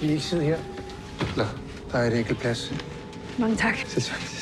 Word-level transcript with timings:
Vil 0.00 0.10
I 0.10 0.12
ikke 0.12 0.24
sidde 0.24 0.44
her? 0.44 0.58
Nå, 1.36 1.44
der 1.92 1.98
er 1.98 2.06
et 2.06 2.18
enkelt 2.18 2.38
plads. 2.38 2.72
Mange 3.38 3.56
tak. 3.56 3.74
Så 3.76 4.10
tak. 4.10 4.36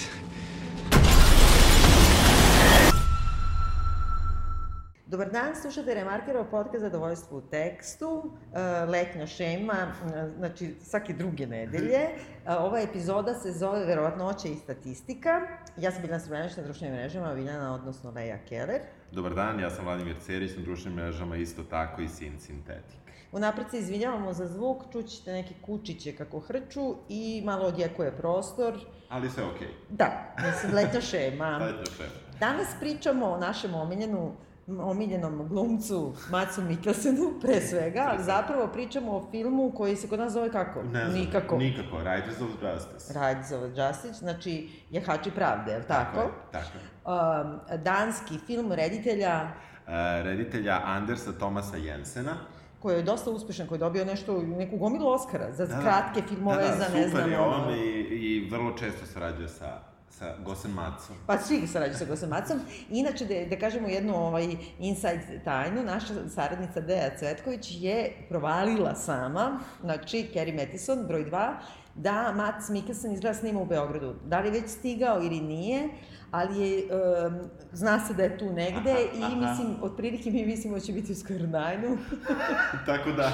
Dobar 5.15 5.31
dan, 5.31 5.55
slušate 5.55 5.95
Remarkerov 5.95 6.45
podcast 6.51 6.81
Zadovoljstvo 6.81 7.39
u 7.39 7.41
tekstu, 7.41 8.31
e, 8.55 8.61
letnja 8.85 9.27
šema, 9.27 9.73
e, 10.15 10.29
znači 10.39 10.75
svake 10.83 11.13
druge 11.13 11.47
nedelje. 11.47 11.99
E, 11.99 12.17
Ova 12.59 12.81
epizoda 12.81 13.35
se 13.35 13.53
zove 13.53 13.85
Verovatnoća 13.85 14.49
i 14.49 14.55
statistika. 14.55 15.41
Ja 15.77 15.93
sam 15.93 16.03
Biljana 16.03 16.21
Srbljanić 16.21 16.57
na 16.57 16.63
društvenim 16.63 16.97
mrežama, 16.97 17.35
Biljana, 17.35 17.75
odnosno 17.75 18.11
Leja 18.11 18.39
Keller. 18.49 18.81
Dobar 19.15 19.35
dan, 19.35 19.61
ja 19.61 19.71
sam 19.71 19.85
Vladimir 19.85 20.17
Cerić 20.21 20.57
na 20.57 20.63
društvenim 20.63 20.97
mrežama, 20.97 21.37
isto 21.37 21.63
tako 21.63 22.03
i 22.03 22.09
Sin 22.09 22.41
Sintetik. 22.41 22.99
Unapred 23.33 23.71
se 23.71 23.79
izvinjavamo 23.79 24.33
za 24.33 24.47
zvuk, 24.47 24.83
čućete 24.93 25.33
neke 25.33 25.55
kučiće 25.63 26.17
kako 26.17 26.41
hrču 26.41 26.95
i 27.09 27.43
malo 27.45 27.67
odjekuje 27.67 28.17
prostor. 28.17 28.75
Ali 29.09 29.31
sve 29.31 29.45
okej. 29.45 29.69
Da, 29.91 30.35
mislim, 30.47 30.75
letnja 30.75 31.01
šema. 31.01 31.45
Okay. 31.61 31.75
Dajte 31.75 31.91
šef. 31.91 32.13
Danas 32.41 32.69
pričamo 32.81 33.27
o 33.27 33.39
našem 33.39 33.75
omiljenu 33.75 34.33
omiljenom 34.81 35.49
glumcu 35.49 36.13
Macu 36.31 36.63
Mikkelsenu, 36.63 37.33
pre 37.41 37.61
svega, 37.61 38.07
ali 38.11 38.25
zapravo 38.25 38.67
pričamo 38.67 39.13
o 39.13 39.27
filmu 39.31 39.73
koji 39.77 39.97
se 39.97 40.09
kod 40.09 40.19
nas 40.19 40.33
zove 40.33 40.53
kako? 40.53 40.83
Ne 40.83 41.05
znam, 41.05 41.13
Nikako. 41.21 41.57
Nikako, 41.57 41.99
Riders 41.99 42.41
of 42.41 42.51
Justice. 42.63 43.13
Riders 43.15 43.53
of 43.53 43.63
Justice, 43.79 44.13
znači 44.15 44.69
Jahači 44.91 45.31
pravde, 45.31 45.73
je 45.73 45.79
li 45.79 45.85
tako? 45.89 46.21
je, 46.21 46.29
tako 46.53 46.79
je. 46.79 46.85
Um, 47.07 47.83
danski 47.83 48.39
film 48.39 48.73
reditelja 48.73 49.49
Uh, 49.87 49.91
reditelja 50.25 50.81
Andersa 50.85 51.33
Tomasa 51.33 51.77
Jensena. 51.77 52.33
koji 52.81 52.97
je 52.97 53.03
dosta 53.03 53.31
uspešan, 53.31 53.67
koji 53.67 53.77
je 53.77 53.81
dobio 53.81 54.05
nešto, 54.05 54.43
neku 54.43 54.77
gomilu 54.77 55.09
Oscara 55.09 55.53
za 55.53 55.67
Da, 55.67 55.75
da. 55.75 55.81
kratke 55.81 56.23
filmove, 56.29 56.63
da, 56.63 56.69
da, 56.69 56.75
za 56.75 56.89
ne 56.95 57.09
znam... 57.09 57.11
super 57.11 57.33
je 57.33 57.39
on 57.41 57.71
i, 57.71 57.81
i 58.11 58.49
vrlo 58.51 58.73
često 58.73 59.07
sarađuje 59.07 59.49
sa, 59.49 59.79
sa 60.19 60.35
Gosen 60.45 60.71
Macom. 60.71 61.17
Pa 61.27 61.39
svi 61.39 61.67
sarađuju 61.67 61.99
sa 61.99 62.05
Gosom 62.05 62.29
Macom. 62.29 62.61
Inače, 62.91 63.25
da, 63.25 63.35
da 63.51 63.59
kažemo 63.59 63.89
jednu 63.89 64.17
ovaj, 64.17 64.57
inside 64.79 65.41
tajnu, 65.45 65.83
naša 65.83 66.29
saradnica 66.29 66.81
Deja 66.81 67.11
Cvetković 67.19 67.69
je 67.71 68.13
provalila 68.29 68.95
sama, 68.95 69.61
znači 69.81 70.31
Kerry 70.35 70.57
Mattison, 70.57 71.07
broj 71.07 71.25
2, 71.25 71.55
da 71.95 72.33
Mats 72.33 72.69
Mikkelsen 72.69 73.13
izgleda 73.13 73.35
snima 73.35 73.61
u 73.61 73.67
Beogradu. 73.67 74.15
Da 74.25 74.41
li 74.41 74.51
već 74.51 74.71
stigao 74.71 75.23
ili 75.23 75.41
nije, 75.41 75.89
ali 76.35 76.61
je, 76.61 76.85
um, 77.27 77.35
zna 77.73 78.01
se 78.01 78.15
da 78.15 78.23
je 78.23 78.39
tu 78.39 78.45
negde 78.47 78.91
Aha, 78.91 79.01
i 79.15 79.23
aha. 79.23 79.35
mislim, 79.37 79.77
otprilike 79.83 80.31
mi 80.31 80.47
mislimo 80.47 80.75
da 80.75 80.81
će 80.81 80.93
biti 80.93 81.13
u 81.13 81.17
Skrnajnu. 81.17 81.99
tako 82.87 83.13
da, 83.13 83.31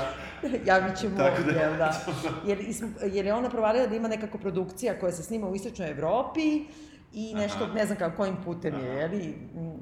Javit 0.66 0.96
ćemo, 0.96 1.16
Tako 1.16 1.42
da- 1.42 1.60
jel 1.60 1.76
da? 1.76 1.94
Jer, 2.46 2.58
jer 3.04 3.26
je 3.26 3.34
ona 3.34 3.50
provalila 3.50 3.86
da 3.86 3.96
ima 3.96 4.08
nekako 4.08 4.38
produkcija 4.38 4.98
koja 5.00 5.12
se 5.12 5.22
snima 5.22 5.48
u 5.48 5.54
istočnoj 5.54 5.90
Evropi 5.90 6.64
i 7.12 7.34
nešto, 7.34 7.64
Aha. 7.64 7.74
ne 7.74 7.86
znam 7.86 7.98
kako, 7.98 8.16
kojim 8.16 8.36
putem 8.44 8.74
je, 8.74 8.90
Aha. 8.90 8.98
jeli, 9.00 9.24
m, 9.56 9.72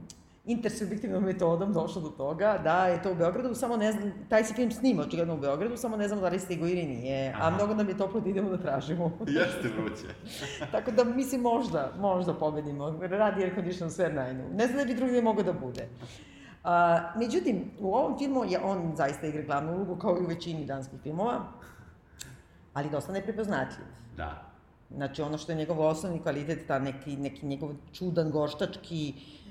intersubjektivnom 0.48 1.24
metodom 1.24 1.72
došlo 1.72 2.02
do 2.02 2.08
toga 2.08 2.60
da 2.64 2.86
je 2.86 3.02
to 3.02 3.12
u 3.12 3.14
Beogradu, 3.14 3.54
samo 3.54 3.76
ne 3.76 3.92
znam, 3.92 4.12
taj 4.28 4.44
se 4.44 4.54
film 4.54 4.70
snima 4.70 5.02
očigledno 5.02 5.34
u 5.34 5.38
Beogradu, 5.38 5.76
samo 5.76 5.96
ne 5.96 6.08
znam 6.08 6.20
da 6.20 6.28
li 6.28 6.38
stigo 6.38 6.66
ili 6.66 6.82
nije, 6.82 7.28
a 7.28 7.36
Aha. 7.38 7.50
mnogo 7.50 7.74
nam 7.74 7.88
je 7.88 7.96
toplo 7.96 8.20
da 8.20 8.30
idemo 8.30 8.50
da 8.50 8.56
tražimo. 8.58 9.18
jeste 9.28 9.68
vruće. 9.68 10.06
Tako 10.72 10.90
da, 10.90 11.04
mislim, 11.04 11.40
možda, 11.40 11.92
možda 11.98 12.34
pobedimo. 12.34 12.98
Radi 13.00 13.44
air 13.44 13.54
condition 13.54 13.90
sve 13.90 14.12
najnu. 14.12 14.44
Ne 14.54 14.66
znam 14.66 14.78
da 14.78 14.84
bi 14.84 14.94
drugdje 14.94 15.22
mogao 15.22 15.44
da 15.44 15.52
bude. 15.52 15.88
A, 16.64 16.98
međutim, 17.16 17.70
u 17.80 17.94
ovom 17.94 18.18
filmu 18.18 18.44
je 18.44 18.60
on 18.60 18.92
zaista 18.96 19.26
igra 19.26 19.42
glavnu 19.42 19.74
ulogu, 19.74 19.96
kao 19.96 20.16
i 20.16 20.24
u 20.24 20.28
većini 20.28 20.64
danskih 20.64 21.00
filmova, 21.00 21.40
ali 22.74 22.90
dosta 22.90 23.12
neprepoznatljiv. 23.12 23.86
Da. 24.16 24.42
Znači, 24.90 25.22
ono 25.22 25.38
što 25.38 25.52
je 25.52 25.56
njegov 25.56 25.80
osnovni 25.80 26.22
kvalitet, 26.22 26.66
ta 26.66 26.78
neki, 26.78 27.16
neki 27.16 27.46
njegov 27.46 27.70
čudan, 27.92 28.30
gorštački 28.30 29.12
k- 29.12 29.16
k- 29.16 29.47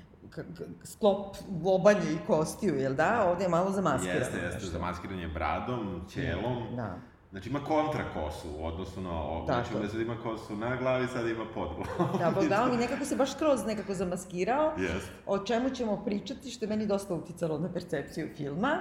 sklop 0.84 1.36
lobanje 1.64 2.12
i 2.12 2.26
kostiju, 2.26 2.74
jel 2.74 2.94
da? 2.94 3.24
Ovde 3.30 3.44
je 3.44 3.48
malo 3.48 3.70
zamaskirano. 3.70 4.20
Jeste, 4.20 4.38
jeste, 4.38 4.54
nešto. 4.54 4.70
zamaskiranje 4.70 5.28
bradom, 5.28 6.02
ćelom. 6.08 6.76
Da. 6.76 6.98
Znači 7.30 7.48
ima 7.48 7.60
kontra 7.64 8.04
kosu 8.14 8.48
u 8.58 8.66
odnosu 8.66 9.00
na 9.00 9.22
ovo. 9.22 9.44
Znači 9.44 9.76
umesto 9.76 9.96
da 9.96 10.02
ima 10.02 10.16
kosu 10.22 10.56
na 10.56 10.76
glavi, 10.76 11.06
sad 11.08 11.28
ima 11.28 11.44
pod 11.54 11.68
glavom. 11.76 12.18
Da, 12.18 12.30
Bogdano 12.40 12.72
mi 12.72 12.76
nekako 12.76 13.04
se 13.04 13.16
baš 13.16 13.34
skroz 13.34 13.64
nekako 13.66 13.94
zamaskirao. 13.94 14.72
Jeste. 14.78 15.10
o 15.26 15.38
čemu 15.38 15.70
ćemo 15.70 16.04
pričati, 16.04 16.50
što 16.50 16.64
je 16.64 16.68
meni 16.68 16.86
dosta 16.86 17.14
uticalo 17.14 17.58
na 17.58 17.72
percepciju 17.72 18.28
filma. 18.36 18.76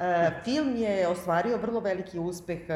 E, 0.00 0.30
film 0.44 0.76
je 0.76 1.08
ostvario 1.08 1.56
vrlo 1.56 1.80
veliki 1.80 2.18
uspeh 2.18 2.60
e, 2.68 2.74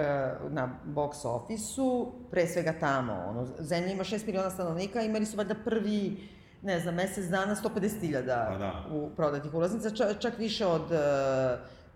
na 0.48 0.78
box 0.84 1.26
ofisu, 1.26 2.12
pre 2.30 2.46
svega 2.46 2.72
tamo. 2.80 3.24
Ono, 3.28 3.46
zemlja 3.58 3.92
ima 3.92 4.04
6 4.04 4.26
miliona 4.26 4.50
stanovnika, 4.50 5.02
imali 5.02 5.26
su 5.26 5.36
valjda 5.36 5.54
prvi 5.64 6.28
ne 6.62 6.80
znam, 6.80 6.94
mesec 6.94 7.24
dana 7.24 7.54
150.000 7.54 8.46
Pa 8.48 8.58
da. 8.58 8.84
u 8.90 9.10
prodatih 9.16 9.54
ulaznica, 9.54 9.90
čak, 9.90 10.18
čak 10.18 10.38
više 10.38 10.66
od 10.66 10.92
e, 10.92 10.96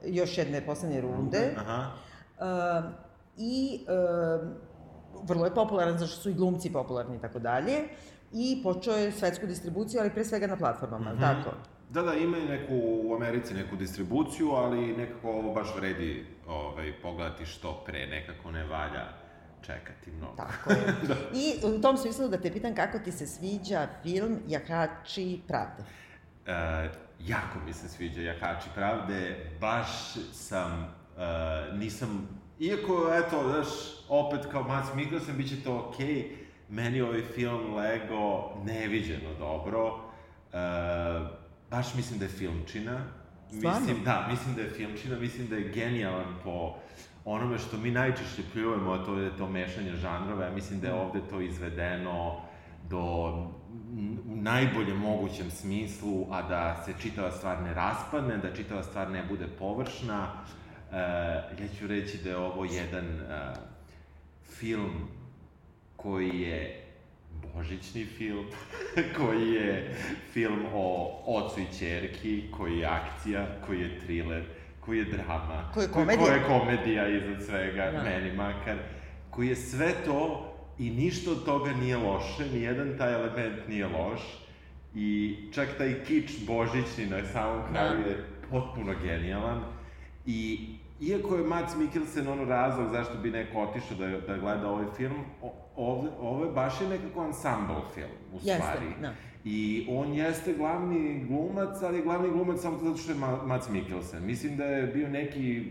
još 0.04 0.38
jedne 0.38 0.60
poslednje 0.60 1.00
runde. 1.00 1.54
Aha. 1.56 1.90
E, 2.38 2.82
I 3.36 3.80
e, 3.82 3.92
vrlo 5.22 5.44
je 5.44 5.54
popularan, 5.54 5.98
zašto 5.98 6.16
su 6.16 6.30
i 6.30 6.34
glumci 6.34 6.72
popularni 6.72 7.16
i 7.16 7.20
tako 7.20 7.38
dalje. 7.38 7.78
I 8.32 8.60
počeo 8.62 8.94
je 8.94 9.12
svetsku 9.12 9.46
distribuciju, 9.46 10.00
ali 10.00 10.10
pre 10.10 10.24
svega 10.24 10.46
na 10.46 10.56
platformama, 10.56 11.10
mm 11.10 11.14
Mhm. 11.14 11.20
tako? 11.22 11.50
Da, 11.90 12.02
da, 12.02 12.14
ima 12.14 12.38
i 12.38 12.44
neku 12.44 12.74
u 13.04 13.14
Americi 13.14 13.54
neku 13.54 13.76
distribuciju, 13.76 14.50
ali 14.50 14.96
nekako 14.96 15.28
ovo 15.30 15.52
baš 15.52 15.74
vredi 15.76 16.26
ovaj, 16.48 16.92
pogledati 17.02 17.46
što 17.46 17.82
pre, 17.86 18.06
nekako 18.06 18.50
ne 18.50 18.64
valja 18.64 19.04
čekati 19.66 20.10
mnogo. 20.10 20.36
Tako 20.36 20.70
je. 20.70 20.78
I 21.44 21.66
u 21.66 21.80
tom 21.80 21.96
smislu 21.96 22.28
da 22.28 22.40
te 22.40 22.52
pitam 22.52 22.74
kako 22.74 22.98
ti 22.98 23.12
se 23.12 23.26
sviđa 23.26 23.88
film 24.02 24.38
Jahači 24.48 25.40
pravde. 25.48 25.82
E, 26.46 26.88
jako 27.20 27.58
mi 27.66 27.72
se 27.72 27.88
sviđa 27.88 28.20
Jahači 28.20 28.68
pravde, 28.74 29.50
baš 29.60 29.88
sam, 30.32 30.94
e, 31.18 31.76
nisam, 31.76 32.28
iako, 32.60 33.10
eto, 33.12 33.42
znaš, 33.50 33.68
opet 34.08 34.40
kao 34.52 34.62
Mats 34.62 34.94
Mikkelsen, 34.94 35.36
bit 35.36 35.48
će 35.48 35.64
to 35.64 35.88
okej, 35.88 36.06
okay, 36.06 36.30
meni 36.68 37.00
ovaj 37.00 37.22
film 37.22 37.74
Lego 37.74 38.54
neviđeno 38.64 39.34
dobro, 39.38 40.00
e, 40.52 40.58
baš 41.70 41.94
mislim 41.94 42.18
da 42.18 42.24
je 42.24 42.30
filmčina, 42.30 43.04
Stvarno? 43.58 43.80
mislim, 43.80 44.04
da, 44.04 44.26
mislim 44.30 44.54
da 44.54 44.62
je 44.62 44.70
filmčina, 44.70 45.18
mislim 45.18 45.48
da 45.48 45.56
je 45.56 45.68
genijalan 45.68 46.34
po 46.44 46.74
onome 47.24 47.58
što 47.58 47.76
mi 47.76 47.90
najčešće 47.90 48.42
pljujemo, 48.52 48.92
a 48.92 49.04
to 49.04 49.18
je 49.18 49.36
to 49.36 49.48
mešanje 49.48 49.96
žanrova, 49.96 50.44
ja 50.44 50.50
mislim 50.50 50.80
da 50.80 50.86
je 50.86 50.94
ovde 50.94 51.20
to 51.30 51.40
izvedeno 51.40 52.40
do 52.90 53.32
u 54.28 54.36
najboljem 54.36 54.96
mogućem 54.96 55.50
smislu, 55.50 56.26
a 56.30 56.42
da 56.42 56.82
se 56.84 56.94
čitava 57.02 57.30
stvar 57.30 57.62
ne 57.62 57.74
raspadne, 57.74 58.36
da 58.36 58.54
čitava 58.54 58.82
stvar 58.82 59.10
ne 59.10 59.24
bude 59.28 59.46
površna. 59.58 60.28
E, 60.92 60.96
ja 61.62 61.68
ću 61.78 61.86
reći 61.86 62.18
da 62.24 62.30
je 62.30 62.36
ovo 62.36 62.64
jedan 62.64 63.04
e, 63.04 63.54
film 64.44 64.92
koji 65.96 66.40
je 66.40 66.84
božićni 67.54 68.04
film, 68.04 68.46
koji 69.18 69.52
je 69.52 69.96
film 70.32 70.64
o 70.74 71.20
ocu 71.26 71.60
i 71.60 71.74
ćerki, 71.78 72.50
koji 72.50 72.78
je 72.78 72.86
akcija, 72.86 73.46
koji 73.66 73.80
je 73.80 74.00
thriller, 74.00 74.44
koji 74.82 74.98
je 74.98 75.04
drama, 75.04 75.70
Koji 75.74 75.84
je 75.84 75.88
komedija. 75.90 76.18
koji 76.20 76.34
je 76.34 76.44
komedija 76.48 77.08
iznad 77.08 77.42
svega, 77.42 77.90
Da. 77.92 78.02
meni 78.02 78.32
makar, 78.32 78.76
koji 79.30 79.48
je 79.48 79.56
sve 79.56 79.92
to 80.04 80.48
i 80.78 80.90
ništa 80.90 81.30
od 81.30 81.44
toga 81.44 81.72
nije 81.72 81.96
loše, 81.96 82.44
nijedan 82.52 82.98
taj 82.98 83.14
element 83.14 83.68
nije 83.68 83.86
loš 83.86 84.20
i 84.94 85.36
čak 85.52 85.68
taj 85.78 86.04
kič 86.04 86.32
božićni 86.46 87.06
na 87.06 87.24
samom 87.24 87.62
kraju 87.72 88.02
Da. 88.02 88.10
je 88.10 88.16
potpuno 88.50 88.94
genijalan 89.02 89.60
i 90.26 90.68
iako 91.00 91.36
je 91.36 91.44
Mats 91.44 91.76
Mikkelsen 91.76 92.28
ono 92.28 92.44
razlog 92.44 92.90
zašto 92.92 93.14
bi 93.14 93.30
neko 93.30 93.58
otišao 93.60 93.96
da, 93.98 94.06
da 94.20 94.36
gleda 94.36 94.68
ovaj 94.68 94.86
film, 94.96 95.24
ovde, 95.76 96.08
ovo 96.20 96.44
je 96.44 96.52
baš 96.52 96.80
je 96.80 96.88
nekako 96.88 97.24
ensemble 97.24 97.76
film, 97.94 98.10
u 98.32 98.36
Jeste, 98.36 98.56
stvari. 98.56 98.86
da. 99.00 99.12
I 99.44 99.86
on 99.90 100.12
jeste 100.12 100.52
glavni 100.54 101.24
glumac, 101.28 101.82
ali 101.82 101.96
je 101.96 102.02
glavni 102.02 102.30
glumac 102.30 102.60
samo 102.60 102.78
zato 102.78 102.96
što 102.96 103.12
je 103.12 103.18
Ma- 103.18 103.46
Mats 103.46 103.68
Mikkelsen. 103.68 104.26
Mislim 104.26 104.56
da 104.56 104.64
je 104.64 104.86
bio 104.86 105.08
neki 105.08 105.64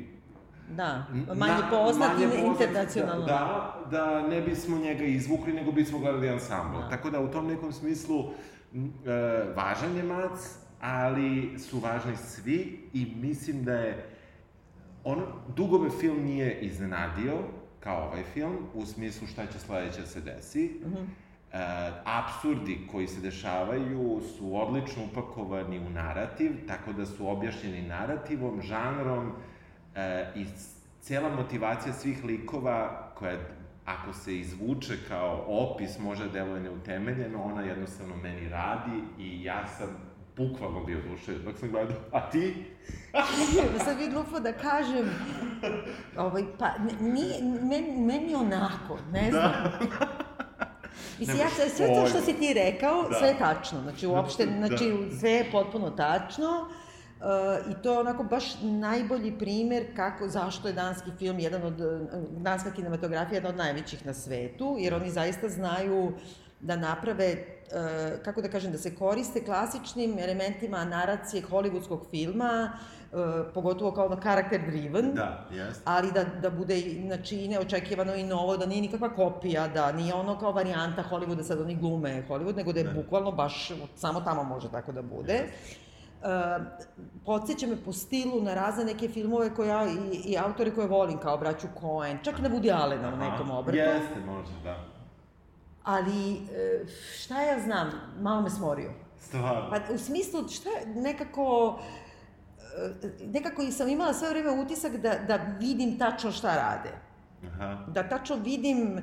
Da, 0.69 1.05
Na- 1.27 1.33
manje 1.35 1.61
poznat 1.69 2.13
manje 2.13 2.27
poznat, 2.27 2.61
internacionalno. 2.61 3.25
Da, 3.25 3.75
da, 3.91 3.97
da 3.97 4.27
ne 4.27 4.41
bismo 4.41 4.77
njega 4.77 5.03
izvukli, 5.03 5.53
nego 5.53 5.71
bismo 5.71 5.99
gledali 5.99 6.29
ansambl. 6.29 6.77
Da. 6.77 6.89
Tako 6.89 7.09
da 7.09 7.19
u 7.19 7.27
tom 7.27 7.47
nekom 7.47 7.71
smislu 7.71 8.23
e, 8.75 8.79
važan 9.55 9.97
je 9.97 10.03
Mac, 10.03 10.55
ali 10.81 11.59
su 11.59 11.79
važni 11.79 12.17
svi 12.17 12.79
i 12.93 13.07
mislim 13.15 13.63
da 13.63 13.73
je 13.73 14.05
on, 15.03 15.21
dugo 15.55 15.79
me 15.79 15.89
film 15.89 16.23
nije 16.23 16.59
iznenadio, 16.59 17.33
kao 17.79 18.07
ovaj 18.07 18.23
film, 18.23 18.57
u 18.73 18.85
smislu 18.85 19.27
šta 19.27 19.45
će 19.45 19.59
sledeće 19.59 20.05
se 20.05 20.21
desi. 20.21 20.79
Mm 20.85 20.89
-hmm. 20.89 21.05
E, 21.53 21.57
absurdi 22.05 22.87
koji 22.91 23.07
se 23.07 23.21
dešavaju 23.21 24.21
su 24.37 24.55
odlično 24.55 25.03
upakovani 25.11 25.79
u 25.79 25.89
narativ, 25.89 26.51
tako 26.67 26.93
da 26.93 27.05
su 27.05 27.27
objašnjeni 27.27 27.81
narativom, 27.87 28.61
žanrom, 28.61 29.31
e, 29.95 30.31
i 30.35 30.45
cela 31.01 31.29
motivacija 31.29 31.93
svih 31.93 32.23
likova 32.23 33.11
koja 33.15 33.37
ako 33.85 34.13
se 34.13 34.37
izvuče 34.37 34.97
kao 35.07 35.45
opis 35.47 35.99
može 35.99 36.25
da 36.25 36.31
deluje 36.31 36.61
neutemeljeno, 36.61 37.43
ona 37.43 37.61
jednostavno 37.61 38.15
meni 38.15 38.49
radi 38.49 39.03
i 39.19 39.43
ja 39.43 39.67
sam 39.67 39.87
bukvalno 40.37 40.83
bio 40.83 41.01
duše 41.09 41.33
dok 41.33 41.57
sam 41.57 41.69
gledao. 41.69 41.97
A 42.11 42.29
ti? 42.29 42.65
da 43.73 43.79
sad 43.79 43.97
bi 43.97 44.07
glupo 44.07 44.39
da 44.39 44.53
kažem, 44.53 45.09
ovaj, 46.17 46.43
pa, 46.59 46.69
nije, 47.01 47.43
meni, 47.61 48.05
meni 48.05 48.35
onako, 48.35 48.97
ne 49.11 49.31
znam. 49.31 49.51
Da. 51.25 51.33
Mislim, 51.33 51.47
ja, 51.47 51.69
sve, 51.69 51.87
to 51.87 52.05
što 52.05 52.21
si 52.21 52.33
ti 52.33 52.53
rekao, 52.53 53.09
da. 53.09 53.17
sve 53.17 53.27
je 53.27 53.37
tačno. 53.37 53.81
Znači, 53.81 54.07
uopšte, 54.07 54.45
da. 54.45 54.67
znači, 54.67 54.93
sve 55.19 55.31
je 55.31 55.51
potpuno 55.51 55.89
tačno. 55.89 56.67
Uh, 57.19 57.71
I 57.71 57.83
to 57.83 57.93
je 57.93 57.99
onako 57.99 58.23
baš 58.23 58.61
najbolji 58.61 59.37
primer 59.39 59.95
kako, 59.95 60.27
zašto 60.27 60.67
je 60.67 60.73
danski 60.73 61.11
film 61.19 61.39
jedan 61.39 61.63
od, 61.63 61.81
danska 62.37 62.71
kinematografija 62.71 63.35
jedna 63.35 63.49
od 63.49 63.57
najvećih 63.57 64.05
na 64.05 64.13
svetu, 64.13 64.75
jer 64.79 64.93
oni 64.93 65.09
zaista 65.09 65.49
znaju 65.49 66.11
da 66.59 66.75
naprave, 66.75 67.35
uh, 67.35 68.23
kako 68.23 68.41
da 68.41 68.49
kažem, 68.49 68.71
da 68.71 68.77
se 68.77 68.95
koriste 68.95 69.45
klasičnim 69.45 70.19
elementima 70.19 70.85
naracije 70.85 71.43
hollywoodskog 71.43 72.09
filma, 72.09 72.71
uh, 72.73 73.00
pogotovo 73.53 73.91
kao 73.91 74.05
ono 74.05 74.19
karakter 74.19 74.61
driven. 74.65 75.13
Da, 75.13 75.45
jest. 75.51 75.81
Ali 75.85 76.11
da, 76.11 76.23
da 76.23 76.49
bude, 76.49 76.81
znači, 77.05 77.35
i 77.35 77.47
neočekivano 77.47 78.15
i 78.15 78.23
novo, 78.23 78.57
da 78.57 78.65
nije 78.65 78.81
nikakva 78.81 79.09
kopija, 79.09 79.67
da 79.67 79.91
nije 79.91 80.13
ono 80.13 80.39
kao 80.39 80.51
varijanta 80.51 81.03
Hollywooda, 81.11 81.43
sad 81.43 81.61
oni 81.61 81.75
glume 81.75 82.23
Hollywood, 82.29 82.55
nego 82.55 82.73
da 82.73 82.79
je 82.79 82.85
ne. 82.85 82.93
bukvalno 82.93 83.31
baš, 83.31 83.71
samo 83.95 84.21
tamo 84.21 84.43
može 84.43 84.71
tako 84.71 84.91
da 84.91 85.01
bude. 85.01 85.33
Yes 85.33 85.91
Uh, 86.21 86.65
podsjeća 87.25 87.67
me 87.67 87.75
po 87.85 87.93
stilu 87.93 88.41
na 88.41 88.53
razne 88.53 88.85
neke 88.85 89.09
filmove 89.09 89.55
koje 89.55 89.69
ja, 89.69 89.85
i, 89.87 90.31
i 90.31 90.37
autore 90.37 90.75
koje 90.75 90.87
volim, 90.87 91.17
kao 91.17 91.37
braću 91.37 91.67
Coen, 91.81 92.19
čak 92.23 92.39
na 92.39 92.49
Woody 92.49 92.81
Allena 92.81 93.13
u 93.13 93.17
nekom 93.17 93.51
obrtu. 93.51 93.77
Jeste, 93.77 94.19
može, 94.25 94.51
da. 94.63 94.77
Ali, 95.83 96.33
uh, 96.33 96.89
šta 97.17 97.41
ja 97.41 97.59
znam, 97.59 97.91
malo 98.19 98.41
me 98.41 98.49
smorio. 98.49 98.91
Stvarno? 99.19 99.69
Pa, 99.69 99.93
u 99.93 99.97
smislu, 99.97 100.47
šta 100.49 100.69
nekako, 100.95 101.67
uh, 101.67 101.81
nekako 103.25 103.71
sam 103.71 103.89
imala 103.89 104.13
sve 104.13 104.29
vreme 104.29 104.51
utisak 104.51 104.97
da, 104.97 105.15
da 105.27 105.35
vidim 105.59 105.97
tačno 105.97 106.31
šta 106.31 106.55
rade. 106.55 106.89
Aha. 107.47 107.85
Da 107.87 108.09
tačno 108.09 108.35
vidim 108.35 108.93
uh, 108.93 109.01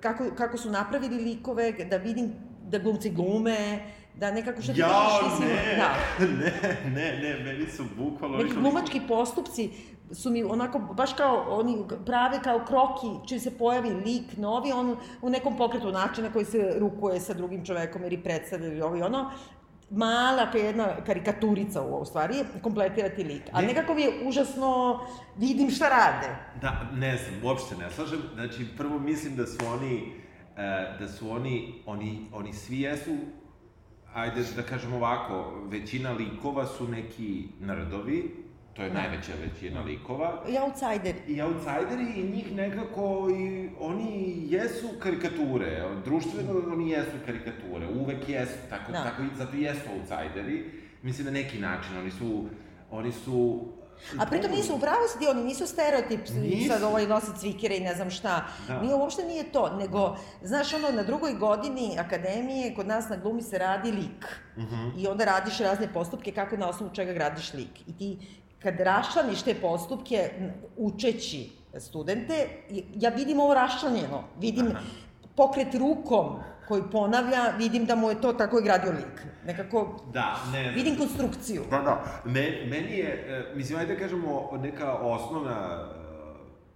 kako, 0.00 0.24
kako 0.36 0.58
su 0.58 0.70
napravili 0.70 1.24
likove, 1.24 1.72
da 1.72 1.96
vidim 1.96 2.32
da 2.62 2.78
glumci 2.78 3.10
glume, 3.10 3.80
da 4.14 4.30
nekako 4.30 4.62
što 4.62 4.72
ti 4.72 4.80
ja, 4.80 4.88
kažeš, 4.88 5.38
ti 5.38 5.44
ne, 5.44 5.76
da. 5.76 5.94
ne, 6.26 6.52
ne, 6.94 7.18
ne, 7.22 7.44
meni 7.44 7.66
su 7.70 7.84
bukvalno... 7.96 8.36
Neki 8.36 8.54
glumački 8.54 9.00
postupci 9.08 9.70
su 10.12 10.30
mi 10.30 10.44
onako, 10.44 10.78
baš 10.78 11.12
kao, 11.12 11.44
oni 11.48 11.84
prave 12.06 12.40
kao 12.42 12.64
kroki, 12.66 13.28
čim 13.28 13.40
se 13.40 13.58
pojavi 13.58 13.90
lik 13.90 14.36
novi, 14.36 14.72
on 14.72 14.96
u 15.22 15.30
nekom 15.30 15.56
pokretu 15.56 15.92
načina 15.92 16.32
koji 16.32 16.44
se 16.44 16.74
rukuje 16.78 17.20
sa 17.20 17.34
drugim 17.34 17.64
čovekom 17.64 18.04
ili 18.04 18.22
predstavlja 18.22 18.66
ili 18.66 18.82
ovo 18.82 18.96
i 18.96 19.02
ono, 19.02 19.30
mala 19.90 20.50
jedna 20.54 20.88
karikaturica 21.06 21.82
u, 21.82 22.04
stvari, 22.04 22.34
kompletirati 22.62 23.24
lik. 23.24 23.42
Ali 23.52 23.66
ne. 23.66 23.72
nekako 23.72 23.94
mi 23.94 24.02
je 24.02 24.12
užasno, 24.24 25.00
vidim 25.36 25.70
šta 25.70 25.88
rade. 25.88 26.36
Da, 26.60 26.90
ne 26.94 27.16
znam, 27.16 27.44
uopšte 27.44 27.76
ne 27.76 27.90
slažem. 27.90 28.20
Znači, 28.34 28.66
prvo 28.76 28.98
mislim 28.98 29.36
da 29.36 29.46
su 29.46 29.58
oni, 29.72 30.12
e, 30.56 30.96
da 30.98 31.08
su 31.08 31.30
oni, 31.30 31.74
oni, 31.86 32.26
oni 32.32 32.52
svi 32.52 32.80
jesu 32.80 33.16
ajde 34.16 34.42
da 34.56 34.62
kažem 34.62 34.92
ovako, 34.92 35.52
većina 35.68 36.12
likova 36.12 36.66
su 36.66 36.88
neki 36.88 37.48
nerdovi, 37.60 38.45
to 38.76 38.82
je 38.82 38.90
da. 38.90 38.94
najveća 38.94 39.32
većina 39.44 39.80
likova. 39.80 40.42
I 40.48 40.58
outsideri. 40.58 41.18
I 41.26 41.42
outsideri 41.42 42.12
i 42.16 42.30
njih 42.30 42.52
nekako, 42.54 43.28
i 43.30 43.68
oni 43.80 44.42
jesu 44.48 44.88
karikature, 45.02 45.88
društveno 46.04 46.62
oni 46.72 46.90
jesu 46.90 47.16
karikature, 47.26 47.88
uvek 47.94 48.28
jesu, 48.28 48.54
tako, 48.70 48.92
da. 48.92 49.02
tako, 49.02 49.22
zato 49.36 49.56
jesu 49.56 49.80
outsideri. 49.98 50.70
Mislim, 51.02 51.24
na 51.24 51.32
neki 51.32 51.58
način, 51.58 51.98
oni 51.98 52.10
su, 52.10 52.44
oni 52.90 53.12
su 53.12 53.66
A 54.18 54.26
pritom 54.26 54.50
nisu, 54.50 54.74
upravo 54.74 55.08
si 55.08 55.18
ti, 55.18 55.26
oni 55.28 55.44
nisu 55.44 55.66
stereotip, 55.66 56.28
nisu. 56.28 56.68
sad 56.68 56.82
ovaj 56.82 57.06
nosi 57.06 57.26
cvikere 57.38 57.76
i 57.76 57.80
ne 57.80 57.94
znam 57.94 58.10
šta. 58.10 58.46
Da. 58.68 58.80
Nije, 58.82 58.94
uopšte 58.94 59.24
nije 59.24 59.52
to, 59.52 59.76
nego, 59.76 60.16
znaš, 60.42 60.74
ono, 60.74 60.90
na 60.90 61.02
drugoj 61.02 61.34
godini 61.34 61.96
akademije, 61.98 62.74
kod 62.74 62.86
nas 62.86 63.08
na 63.08 63.16
glumi 63.16 63.42
se 63.42 63.58
radi 63.58 63.92
lik. 63.92 64.26
Uh 64.56 64.62
mhm. 64.62 64.74
-huh. 64.74 65.02
I 65.02 65.06
onda 65.06 65.24
radiš 65.24 65.58
razne 65.58 65.92
postupke 65.92 66.32
kako 66.32 66.56
na 66.56 66.68
osnovu 66.68 66.94
čega 66.94 67.12
gradiš 67.12 67.54
lik. 67.54 67.88
I 67.88 67.98
ti, 67.98 68.18
kad 68.62 68.80
raščlaniš 68.80 69.42
te 69.42 69.54
postupke, 69.54 70.30
učeći 70.76 71.50
studente, 71.78 72.48
ja 72.94 73.10
vidim 73.10 73.40
ovo 73.40 73.54
raščlanjeno, 73.54 74.24
vidim 74.40 74.66
Aha. 74.66 74.80
pokret 75.36 75.74
rukom, 75.74 76.38
koji 76.68 76.82
ponavlja, 76.92 77.52
vidim 77.58 77.84
da 77.86 77.94
mu 77.94 78.10
je 78.10 78.20
to 78.20 78.32
tako 78.32 78.58
i 78.58 78.62
gradio 78.62 78.92
lik. 78.92 79.26
Nekako, 79.46 80.00
da, 80.12 80.36
ne, 80.52 80.70
vidim 80.70 80.96
konstrukciju. 80.98 81.62
Da, 81.70 81.78
da. 81.78 82.22
Me, 82.24 82.66
meni 82.70 82.98
je, 82.98 83.26
e, 83.28 83.56
mislim, 83.56 83.78
ajde 83.78 83.94
da 83.94 84.00
kažemo, 84.00 84.50
neka 84.62 84.92
osnovna 84.92 85.88
e, 86.02 86.06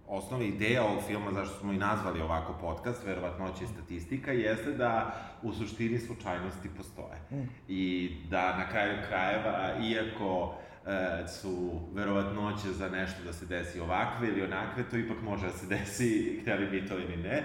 osnovna 0.07 0.45
ideja 0.45 0.83
ovog 0.83 1.03
filma, 1.07 1.31
zašto 1.31 1.59
smo 1.59 1.73
i 1.73 1.77
nazvali 1.77 2.21
ovako 2.21 2.53
podcast, 2.61 3.05
verovatnoće 3.05 3.63
i 3.63 3.67
statistika, 3.67 4.31
jeste 4.31 4.71
da 4.71 5.15
u 5.41 5.53
suštini 5.53 5.99
slučajnosti 5.99 6.69
postoje. 6.77 7.17
Mm. 7.31 7.49
I 7.67 8.11
da 8.29 8.57
na 8.57 8.69
kraju 8.69 8.97
krajeva, 9.07 9.73
iako 9.83 10.55
e, 10.85 11.27
su 11.27 11.79
verovatnoće 11.93 12.71
za 12.71 12.89
nešto 12.89 13.23
da 13.23 13.33
se 13.33 13.45
desi 13.45 13.79
ovakve 13.79 14.27
ili 14.27 14.41
onakve, 14.41 14.83
to 14.91 14.97
ipak 14.97 15.21
može 15.21 15.45
da 15.45 15.53
se 15.53 15.67
desi, 15.75 16.39
hteli 16.41 16.67
bi 16.67 16.87
to 16.87 16.93
ili 16.93 17.17
ne. 17.17 17.43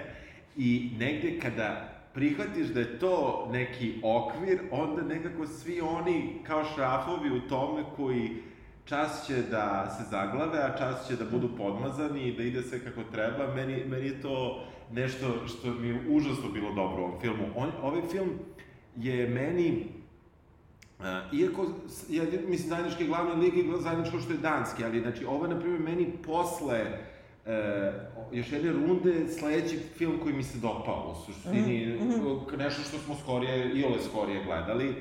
I 0.57 0.91
negde 0.99 1.41
kada 1.41 1.97
prihvatiš 2.15 2.67
da 2.67 2.81
je 2.81 2.99
to 2.99 3.49
neki 3.53 3.95
okvir, 4.03 4.59
onda 4.71 5.03
nekako 5.03 5.47
svi 5.47 5.81
oni 5.81 6.39
kao 6.47 6.65
šrafovi 6.65 7.31
u 7.31 7.49
tome 7.49 7.83
koji 7.97 8.31
čas 8.85 9.27
će 9.27 9.43
da 9.51 9.97
se 9.99 10.05
zaglave, 10.11 10.59
a 10.59 10.77
čas 10.79 11.09
će 11.09 11.17
da 11.17 11.25
budu 11.25 11.57
podmazani 11.57 12.29
i 12.29 12.37
da 12.37 12.43
ide 12.43 12.63
sve 12.63 12.85
kako 12.85 13.03
treba. 13.13 13.55
Meni, 13.55 13.85
meni 13.85 14.07
je 14.07 14.23
to 14.23 14.65
nešto 14.93 15.47
što 15.47 15.71
mi 15.71 15.89
je 15.89 16.01
užasno 16.09 16.49
bilo 16.53 16.73
dobro 16.75 17.03
u 17.03 17.05
ovom 17.05 17.21
filmu. 17.21 17.45
On, 17.57 17.71
ovaj 17.83 18.03
film 18.11 18.31
je 18.97 19.29
meni 19.29 19.87
iako, 21.33 21.67
ja, 22.09 22.25
mislim, 22.49 22.69
zajednički 22.69 23.07
glavni 23.07 23.45
lik 23.45 23.55
je 23.57 23.81
zajedničko 23.81 24.19
što 24.19 24.33
je 24.33 24.39
danski, 24.39 24.85
ali, 24.85 25.01
znači, 25.01 25.25
ovo 25.25 25.45
je, 25.45 25.55
na 25.55 25.61
primjer, 25.61 25.81
meni 25.81 26.13
posle 26.27 26.81
e, 27.47 27.93
još 28.33 28.53
jedne 28.53 28.73
runde, 28.73 29.29
sledeći 29.39 29.79
film 29.79 30.19
koji 30.23 30.35
mi 30.35 30.43
se 30.43 30.59
dopao, 30.59 31.13
u 31.13 31.33
suštini, 31.33 31.87
mm 31.87 32.09
-hmm. 32.11 32.59
nešto 32.59 32.83
što 32.83 32.99
smo 32.99 33.15
skorije, 33.23 33.73
i 33.75 33.85
ole 33.85 34.03
skorije 34.11 34.45
gledali, 34.45 34.95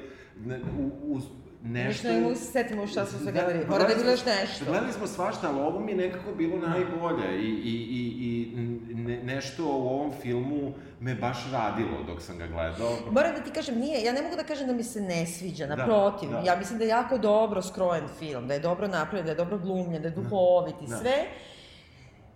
u, 0.80 1.14
u, 1.14 1.20
nešto... 1.66 2.08
Nešto 2.08 2.30
ne 2.30 2.36
se 2.36 2.46
setimo 2.46 2.88
šta 2.88 3.06
smo 3.06 3.20
sve 3.20 3.32
da, 3.32 3.44
gledali, 3.44 3.66
mora 3.68 3.84
da 3.84 3.90
je 3.90 3.96
bilo 3.96 4.12
još 4.12 4.26
nešto. 4.26 4.66
Gledali 4.66 4.94
smo 4.94 5.08
svašta, 5.08 5.50
ali 5.50 5.60
ovo 5.60 5.80
mi 5.80 5.92
je 5.92 5.98
nekako 5.98 6.32
bilo 6.32 6.58
najbolje 6.58 7.38
i, 7.40 7.50
i, 7.50 7.76
i, 7.90 8.52
i 8.92 8.96
ne, 8.96 9.24
nešto 9.24 9.66
u 9.66 9.88
ovom 9.88 10.12
filmu 10.22 10.74
me 11.00 11.16
baš 11.16 11.38
radilo 11.52 12.04
dok 12.08 12.22
sam 12.22 12.38
ga 12.38 12.48
gledao. 12.48 12.92
Moram 13.12 13.36
da 13.36 13.42
ti 13.42 13.52
kažem, 13.52 13.80
nije, 13.80 14.04
ja 14.04 14.14
ne 14.14 14.22
mogu 14.22 14.36
da 14.36 14.44
kažem 14.44 14.68
da 14.68 14.74
mi 14.74 14.84
se 14.84 15.02
ne 15.02 15.26
sviđa, 15.26 15.68
da, 15.68 15.76
naprotiv, 15.76 16.30
da, 16.30 16.38
da. 16.38 16.52
ja 16.52 16.56
mislim 16.56 16.80
da 16.80 16.86
je 16.86 16.90
jako 16.90 17.18
dobro 17.18 17.62
skrojen 17.62 18.08
film, 18.20 18.48
da 18.48 18.54
je 18.54 18.60
dobro 18.60 18.88
napravljen, 18.88 19.26
da 19.26 19.32
je 19.32 19.36
dobro 19.36 19.58
glumljen, 19.58 20.02
da 20.02 20.08
je 20.08 20.16
duhovit 20.16 20.76
i 20.82 20.88
da. 20.88 20.98
sve, 20.98 21.26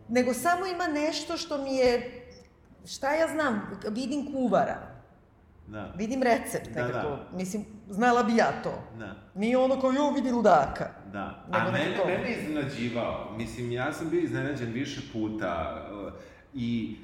nego 0.07 0.33
samo 0.33 0.65
ima 0.65 0.87
nešto 0.87 1.37
što 1.37 1.57
mi 1.57 1.75
je, 1.75 2.21
šta 2.85 3.13
ja 3.13 3.27
znam, 3.27 3.79
vidim 3.89 4.33
kuvara. 4.33 4.88
Da. 5.71 5.93
Vidim 5.97 6.23
recept 6.23 6.69
da, 6.73 6.87
nekako. 6.87 7.09
Da. 7.09 7.37
Mislim, 7.37 7.65
znala 7.89 8.23
bi 8.23 8.35
ja 8.35 8.61
to. 8.63 8.83
Da. 8.99 9.15
Nije 9.35 9.57
ono 9.57 9.81
kao, 9.81 9.91
jo, 9.91 10.11
vidi 10.11 10.31
ludaka. 10.31 10.89
Da. 11.11 11.45
A 11.51 11.71
mene, 11.71 11.97
mene 12.05 12.35
iznenađivao. 12.39 13.33
Mislim, 13.37 13.71
ja 13.71 13.93
sam 13.93 14.09
bio 14.09 14.21
iznenađen 14.21 14.71
više 14.71 15.01
puta. 15.13 15.85
Uh, 16.07 16.13
I 16.53 16.95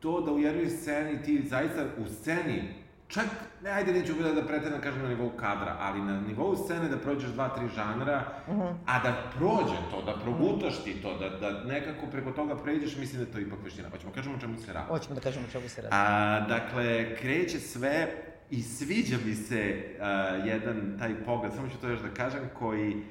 to 0.00 0.20
da 0.20 0.32
u 0.32 0.38
jednoj 0.38 0.68
sceni 0.68 1.22
ti 1.22 1.42
zaista 1.48 1.84
u 1.98 2.06
sceni 2.08 2.62
čak, 3.10 3.26
ne, 3.62 3.70
ajde, 3.70 3.92
neću 3.92 4.14
da, 4.14 4.32
da 4.32 4.46
pretredno 4.46 4.78
da 4.78 4.82
kažem 4.82 5.02
na 5.02 5.08
nivou 5.08 5.30
kadra, 5.30 5.76
ali 5.80 6.00
na 6.00 6.20
nivou 6.20 6.56
scene 6.56 6.88
da 6.88 6.96
prođeš 6.96 7.30
dva, 7.30 7.48
tri 7.48 7.68
žanra, 7.74 8.24
mhm. 8.48 8.60
-huh. 8.60 8.74
a 8.86 9.02
da 9.02 9.30
prođe 9.36 9.76
to, 9.90 10.02
da 10.02 10.14
progutaš 10.22 10.84
ti 10.84 10.94
to, 11.02 11.18
da, 11.18 11.28
da 11.28 11.64
nekako 11.64 12.06
preko 12.06 12.30
toga 12.30 12.56
pređeš, 12.56 12.96
mislim 12.96 13.22
da 13.22 13.28
je 13.28 13.32
to 13.32 13.38
ipak 13.38 13.58
veština. 13.64 13.88
Hoćemo 13.88 14.10
da 14.10 14.16
kažemo 14.16 14.36
o 14.36 14.40
čemu 14.40 14.58
se 14.58 14.72
radi. 14.72 14.86
Hoćemo 14.88 15.14
da 15.14 15.20
kažemo 15.20 15.46
o 15.48 15.52
čemu 15.52 15.68
se 15.68 15.82
radi. 15.82 15.94
A, 15.94 16.40
dakle, 16.48 17.16
kreće 17.16 17.60
sve 17.60 18.08
i 18.50 18.62
sviđa 18.62 19.16
mi 19.26 19.34
se 19.34 19.84
a, 20.00 20.10
jedan 20.44 20.96
taj 20.98 21.24
pogled, 21.24 21.52
samo 21.54 21.68
ću 21.68 21.76
to 21.80 21.88
još 21.88 22.00
da 22.00 22.08
kažem, 22.08 22.40
koji 22.58 23.02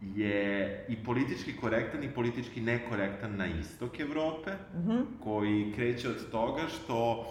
je 0.00 0.84
i 0.88 1.04
politički 1.04 1.56
korektan 1.56 2.04
i 2.04 2.10
politički 2.10 2.60
nekorektan 2.60 3.36
na 3.36 3.46
istok 3.46 4.00
Evrope, 4.00 4.50
mhm. 4.74 4.90
-huh. 4.90 5.04
koji 5.22 5.72
kreće 5.76 6.08
od 6.08 6.30
toga 6.30 6.62
što 6.68 7.26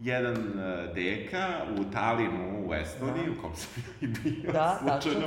jedan 0.00 0.36
uh, 0.36 0.94
deka 0.94 1.46
u 1.80 1.84
Talinu 1.92 2.66
u 2.68 2.74
Estoniji, 2.74 3.30
u 3.30 3.42
kom 3.42 3.52
sam 3.56 3.82
i 4.00 4.06
bio 4.06 4.52
Da, 4.52 4.78
slučajno, 4.80 5.26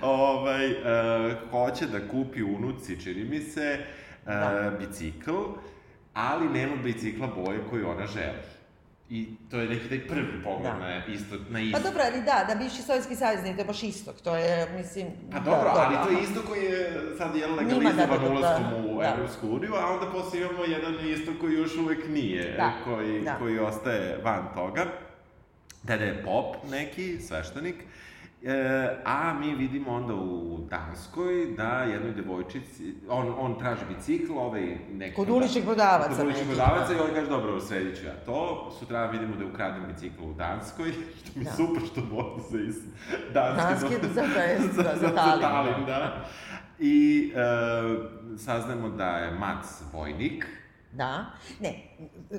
da. 0.00 0.06
ovaj, 0.08 0.70
uh, 0.70 1.50
hoće 1.50 1.86
da 1.86 2.08
kupi 2.08 2.42
unuci, 2.42 3.00
čini 3.00 3.24
mi 3.24 3.40
se, 3.40 3.78
uh, 4.22 4.26
Da. 4.26 4.72
bicikl, 4.78 5.32
ali 6.14 6.48
nema 6.48 6.76
bicikla 6.76 7.26
boje 7.26 7.58
koju 7.70 7.88
ona 7.88 8.06
želi. 8.06 8.38
I 9.10 9.26
to 9.50 9.56
je 9.60 9.68
neki 9.68 9.88
taj 9.88 10.06
prvi 10.08 10.42
pogled 10.44 10.72
Da. 10.72 10.78
na 10.78 11.06
isto, 11.06 11.34
na 11.48 11.52
Pa 11.52 11.58
isto. 11.60 11.80
dobro, 11.82 12.02
ali 12.12 12.22
da, 12.22 12.44
da 12.48 12.54
bivši 12.54 12.82
Sovjetski 12.82 13.16
savez 13.16 13.42
nije 13.42 13.54
to 13.54 13.60
je 13.60 13.66
baš 13.66 13.82
istok, 13.82 14.20
to 14.20 14.36
je, 14.36 14.68
mislim... 14.76 15.06
Pa 15.32 15.38
da, 15.38 15.44
dobro, 15.50 15.70
ali 15.74 15.94
to 15.94 16.10
je 16.10 16.16
aha. 16.16 16.24
isto 16.24 16.42
koji 16.48 16.64
je 16.64 16.92
sad 17.18 17.36
je 17.36 17.46
legalizovan 17.46 17.96
da, 17.96 18.06
da, 18.06 18.18
da, 18.18 18.68
da. 18.70 18.76
u 18.86 19.00
Da. 19.00 19.14
Evropsku 19.16 19.48
uniju, 19.48 19.74
a 19.74 19.92
onda 19.92 20.12
posle 20.12 20.40
imamo 20.40 20.64
jedan 20.64 21.08
isto 21.08 21.32
koji 21.40 21.54
još 21.54 21.76
uvek 21.76 22.08
nije, 22.08 22.54
Da, 22.56 22.72
koji, 22.84 23.20
da. 23.20 23.34
koji 23.38 23.58
ostaje 23.58 24.20
van 24.24 24.46
toga. 24.54 24.84
Deda 25.82 26.04
je 26.04 26.22
pop 26.24 26.56
neki, 26.70 27.18
sveštenik, 27.20 27.76
E, 28.46 28.52
a 29.04 29.34
mi 29.34 29.54
vidimo 29.54 29.90
onda 29.90 30.14
u 30.14 30.58
Danskoj 30.60 31.46
da 31.56 31.82
jednoj 31.82 32.12
devojčici, 32.12 32.94
on, 33.08 33.34
on 33.38 33.58
traži 33.58 33.80
bicikl, 33.88 34.32
ovaj 34.34 34.62
neki... 34.90 35.14
Kod 35.14 35.30
uličnih 35.30 35.64
prodavaca 35.64 36.08
Kod 36.08 36.20
uličnih 36.20 36.46
prodavaca 36.46 36.88
da. 36.88 36.94
i 36.94 37.00
on 37.00 37.14
kaže, 37.14 37.28
dobro, 37.28 37.60
sredit 37.60 37.98
ću 37.98 38.06
ja 38.06 38.14
to. 38.16 38.70
Sutra 38.78 39.06
vidimo 39.06 39.36
da 39.36 39.44
je 39.44 39.50
ukraden 39.50 39.82
bicikl 39.86 40.22
u 40.22 40.34
Danskoj, 40.34 40.92
što 41.18 41.38
mi 41.38 41.44
Da. 41.44 41.50
super 41.50 41.82
što 41.82 42.00
voze 42.02 42.58
iz 42.60 42.76
Danske, 43.32 43.62
Danske 43.62 44.08
za- 44.08 44.22
za- 44.66 44.82
za- 44.82 44.82
za 44.94 45.08
za 45.08 45.14
Talin, 45.40 45.74
da. 45.80 45.92
da. 45.92 46.24
I 46.78 47.32
e, 47.34 47.38
saznamo 48.38 48.88
da 48.88 49.08
je 49.08 49.30
Mac 49.32 49.64
vojnik, 49.92 50.46
Da, 50.92 51.24
ne, 51.60 51.74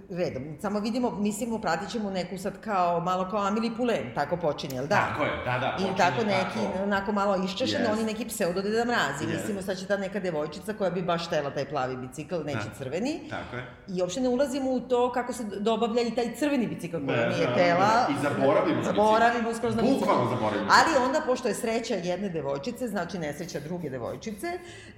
redom, 0.10 0.58
samo 0.62 0.80
vidimo, 0.80 1.12
mislimo, 1.12 1.60
pratit 1.62 1.90
ćemo 1.90 2.10
neku 2.10 2.38
sad 2.38 2.62
kao, 2.62 3.00
malo 3.00 3.28
kao 3.30 3.40
Amili 3.40 3.72
Pulen, 3.78 4.12
tako 4.16 4.38
počinje, 4.38 4.76
jel 4.76 4.88
da? 4.88 4.96
Tako 4.96 5.24
je, 5.24 5.32
da, 5.46 5.60
da, 5.60 5.68
I 5.70 5.82
počinje 5.82 5.98
tako 5.98 6.24
neki, 6.24 6.68
tako. 6.68 6.84
onako 6.84 7.12
malo 7.12 7.44
iščešen, 7.46 7.82
Jest. 7.82 7.94
oni 7.94 8.04
neki 8.04 8.26
pseudo 8.26 8.62
Deda 8.62 8.86
Mrazi. 8.86 9.24
Jest. 9.24 9.34
Mislimo 9.34 9.62
sad 9.62 9.78
će 9.78 9.86
ta 9.86 9.98
neka 9.98 10.20
devojčica 10.20 10.74
koja 10.74 10.90
bi 10.90 11.02
baš 11.02 11.28
htela 11.28 11.50
taj 11.50 11.66
plavi 11.66 11.98
bicikl, 11.98 12.36
neće 12.46 12.58
Da. 12.60 12.76
crveni. 12.78 13.20
Tako 13.30 13.56
je. 13.56 13.64
I 13.88 14.02
uopšte 14.02 14.22
ne 14.22 14.30
ulazimo 14.30 14.72
u 14.72 14.80
to 14.80 15.12
kako 15.12 15.34
se 15.34 15.44
dobavlja 15.44 16.02
i 16.02 16.12
taj 16.12 16.36
crveni 16.36 16.68
bicikl 16.68 16.98
koji 16.98 17.18
Da, 17.18 17.30
nije 17.30 17.48
da, 17.48 17.56
tela. 17.56 17.80
da. 17.80 18.08
I 18.12 18.24
zaboravimo 18.24 18.84
Zaboravimo 18.84 19.54
skroz 19.54 19.76
na 19.76 19.82
bicikl. 19.82 20.00
Bukvalno 20.00 20.30
zaboravimo. 20.30 20.72
Ali 20.72 21.06
onda, 21.06 21.22
pošto 21.22 21.48
je 21.48 21.54
sreća 21.54 21.94
jedne 21.96 22.30
devojčice, 22.30 22.88
znači 22.88 23.18
nesreća 23.20 23.60
druge 23.60 23.90
devojčice, 23.90 24.48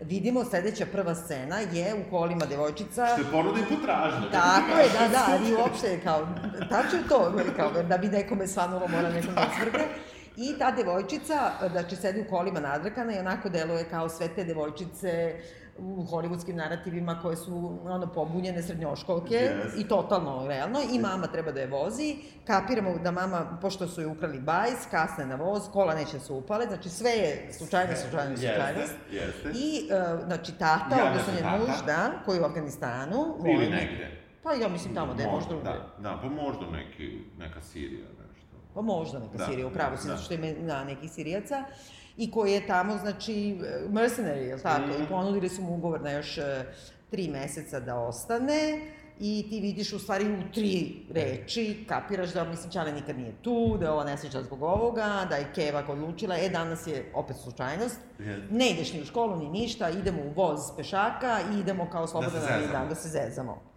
vidimo 0.01 0.45
sledeća 0.45 0.85
prva 0.85 1.15
scena 1.15 1.59
je 1.59 1.95
u 1.95 2.09
kolima 2.09 2.45
devojčica. 2.45 3.07
Što 3.07 3.21
je 3.21 3.31
ponuda 3.31 3.59
i 3.59 3.75
potražnja. 3.75 4.29
Tako 4.49 4.79
je, 4.79 4.89
da, 4.89 5.07
da, 5.07 5.25
ali 5.29 5.53
uopšte, 5.55 5.99
kao, 6.03 6.27
tačno 6.69 6.97
je 6.97 7.07
to, 7.09 7.33
kao, 7.55 7.83
da 7.83 7.97
bi 7.97 8.07
nekome 8.07 8.47
svanulo 8.47 8.87
mora 8.87 9.09
nekom 9.09 9.35
da 9.35 9.45
svrgne. 9.57 9.85
I 10.37 10.59
ta 10.59 10.71
devojčica, 10.71 11.35
znači, 11.71 11.95
sedi 11.95 12.21
u 12.21 12.29
kolima 12.29 12.59
nadrkana 12.59 13.15
i 13.15 13.19
onako 13.19 13.49
deluje 13.49 13.83
kao 13.83 14.09
sve 14.09 14.27
te 14.27 14.43
devojčice 14.43 15.35
u 15.77 16.03
hollywoodskim 16.03 16.53
narativima 16.53 17.19
koje 17.21 17.35
su 17.37 17.79
ono 17.85 18.07
pobunjene 18.07 18.61
srednjoškolke 18.63 19.35
Yes. 19.35 19.81
i 19.81 19.87
totalno 19.87 20.47
realno 20.47 20.79
i 20.93 20.99
mama 20.99 21.27
treba 21.27 21.51
da 21.51 21.59
je 21.59 21.67
vozi 21.67 22.15
kapiramo 22.45 22.97
da 22.97 23.11
mama 23.11 23.57
pošto 23.61 23.87
su 23.87 24.01
joj 24.01 24.11
ukrali 24.11 24.39
bajs 24.39 24.85
kasne 24.91 25.25
na 25.25 25.35
voz 25.35 25.63
kola 25.73 25.95
neće 25.95 26.13
da 26.13 26.19
se 26.19 26.33
upale 26.33 26.65
znači 26.65 26.89
sve 26.89 27.11
je 27.11 27.53
slučajnost 27.53 28.01
slučajnost 28.01 28.41
slučajnost 28.41 28.93
Jeste, 29.11 29.43
jeste. 29.45 29.59
i 29.59 29.89
uh, 30.15 30.25
znači 30.25 30.51
tata 30.51 30.95
Javlja 30.95 31.11
odnosno 31.11 31.33
njen 31.33 31.43
tata. 31.43 31.57
muž 31.57 31.85
da 31.85 32.11
koji 32.25 32.37
je 32.37 32.41
u 32.41 32.45
Afganistanu 32.45 33.35
Ili 33.45 33.69
negde. 33.69 34.28
Pa 34.43 34.53
ja 34.53 34.67
mislim 34.67 34.95
tamo 34.95 35.13
da 35.13 35.23
je 35.23 35.29
možda 35.31 35.49
da, 35.49 35.57
ugde. 35.57 35.71
da, 35.99 36.19
pa 36.21 36.29
možda 36.29 36.65
neki, 36.71 37.19
neka 37.37 37.61
Sirija, 37.61 38.05
nešto. 38.29 38.57
Pa 38.73 38.81
možda 38.81 39.19
neka 39.19 39.37
Da, 39.37 39.45
Sirija, 39.45 39.67
upravo 39.67 39.97
si, 39.97 40.07
da. 40.07 40.13
zato 40.13 40.25
što 40.25 40.33
ima 40.33 40.47
na, 40.59 40.83
nekih 40.83 41.11
Sirijaca. 41.11 41.63
I 42.17 42.31
koji 42.31 42.51
je 42.51 42.67
tamo, 42.67 42.97
znači, 42.97 43.33
mercenary, 43.89 44.47
je 44.47 44.55
li 44.55 44.61
tako? 44.61 44.87
Mhm. 44.87 45.03
I 45.03 45.07
ponudili 45.07 45.49
su 45.49 45.61
mu 45.61 45.75
ugovor 45.75 46.01
na 46.01 46.11
još 46.11 46.37
e, 46.37 46.65
tri 47.11 47.27
meseca 47.27 47.79
da 47.79 47.95
ostane. 47.99 48.79
I 49.21 49.47
ti 49.49 49.59
vidiš 49.59 49.93
u 49.93 49.99
stvari 49.99 50.25
u 50.33 50.51
tri 50.53 50.95
reči, 51.11 51.85
kapiraš 51.87 52.33
da, 52.33 52.43
mislim, 52.43 52.71
Čale 52.71 52.91
nikad 52.91 53.17
nije 53.17 53.33
tu, 53.41 53.77
da 53.79 53.85
je 53.85 53.91
ova 53.91 54.03
nesreća 54.03 54.41
zbog 54.41 54.63
ovoga, 54.63 55.25
da 55.29 55.35
je 55.35 55.51
Keva 55.55 55.83
odlučila, 55.87 56.37
e, 56.37 56.49
danas 56.49 56.87
je 56.87 57.11
opet 57.15 57.35
slučajnost, 57.43 57.99
ne 58.51 58.69
ideš 58.69 58.93
ni 58.93 59.01
u 59.01 59.05
školu, 59.05 59.35
ni 59.35 59.49
ništa, 59.49 59.89
idemo 59.89 60.21
u 60.21 60.29
voz 60.29 60.59
pešaka 60.77 61.39
i 61.53 61.59
idemo 61.59 61.89
kao 61.91 62.07
slobodan 62.07 62.41
zezamo. 62.41 62.71
dan 62.71 62.89
da 62.89 62.95
se 62.95 63.09
zezamo. 63.09 63.68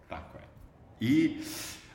I, 1.03 1.37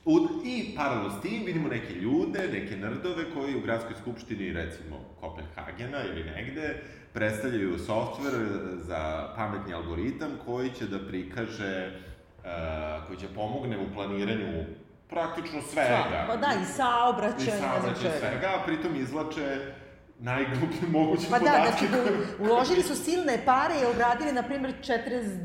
u, 0.05 0.19
i 0.45 0.75
paralelno 0.77 1.11
s 1.11 1.23
tim 1.23 1.45
vidimo 1.45 1.69
neke 1.69 1.93
ljude, 1.95 2.49
neke 2.53 2.77
nerdove 2.77 3.25
koji 3.35 3.57
u 3.57 3.61
gradskoj 3.61 3.97
skupštini, 4.01 4.53
recimo 4.53 4.97
Kopenhagena 5.21 6.05
ili 6.05 6.25
negde, 6.25 6.83
predstavljaju 7.13 7.79
softver 7.79 8.33
za 8.81 9.33
pametni 9.37 9.75
algoritam 9.75 10.31
koji 10.47 10.71
će 10.71 10.87
da 10.87 10.99
prikaže, 10.99 11.91
uh, 12.39 13.07
koji 13.07 13.19
će 13.19 13.27
pomogne 13.35 13.79
u 13.79 13.95
planiranju 13.95 14.65
praktično 15.09 15.63
svega. 15.63 16.25
Pa 16.29 16.37
da, 16.37 16.53
i 16.63 16.65
saobraćaj, 16.65 17.47
I 17.47 17.61
saobraćaj 17.61 18.03
čega. 18.03 18.19
svega, 18.19 18.47
a 18.47 18.67
pritom 18.67 18.97
izlače 18.97 19.73
najgluplje 20.21 20.89
moguće 20.89 21.27
Pa 21.31 21.39
da, 21.39 21.45
podatke. 21.47 21.87
znači, 21.87 21.87
koje- 21.95 22.51
uložili 22.51 22.83
su 22.83 22.95
silne 22.97 23.43
pare 23.45 23.75
i 23.77 23.87
obradili, 23.87 24.33
na 24.33 24.43
primjer, 24.43 24.75
42.000 24.81 25.39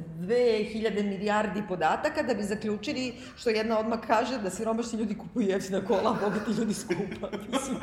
milijardi 1.03 1.63
podataka 1.67 2.23
da 2.23 2.33
bi 2.33 2.43
zaključili, 2.43 3.13
što 3.37 3.49
jedna 3.49 3.79
odmah 3.79 3.99
kaže, 3.99 4.37
da 4.37 4.49
siromašni 4.49 4.99
ljudi 4.99 5.15
kupuju 5.15 5.47
jeftina 5.47 5.81
kola, 5.81 6.09
a 6.11 6.23
bogati 6.23 6.51
ljudi 6.51 6.73
skupa. 6.73 7.27
Mislim, 7.51 7.77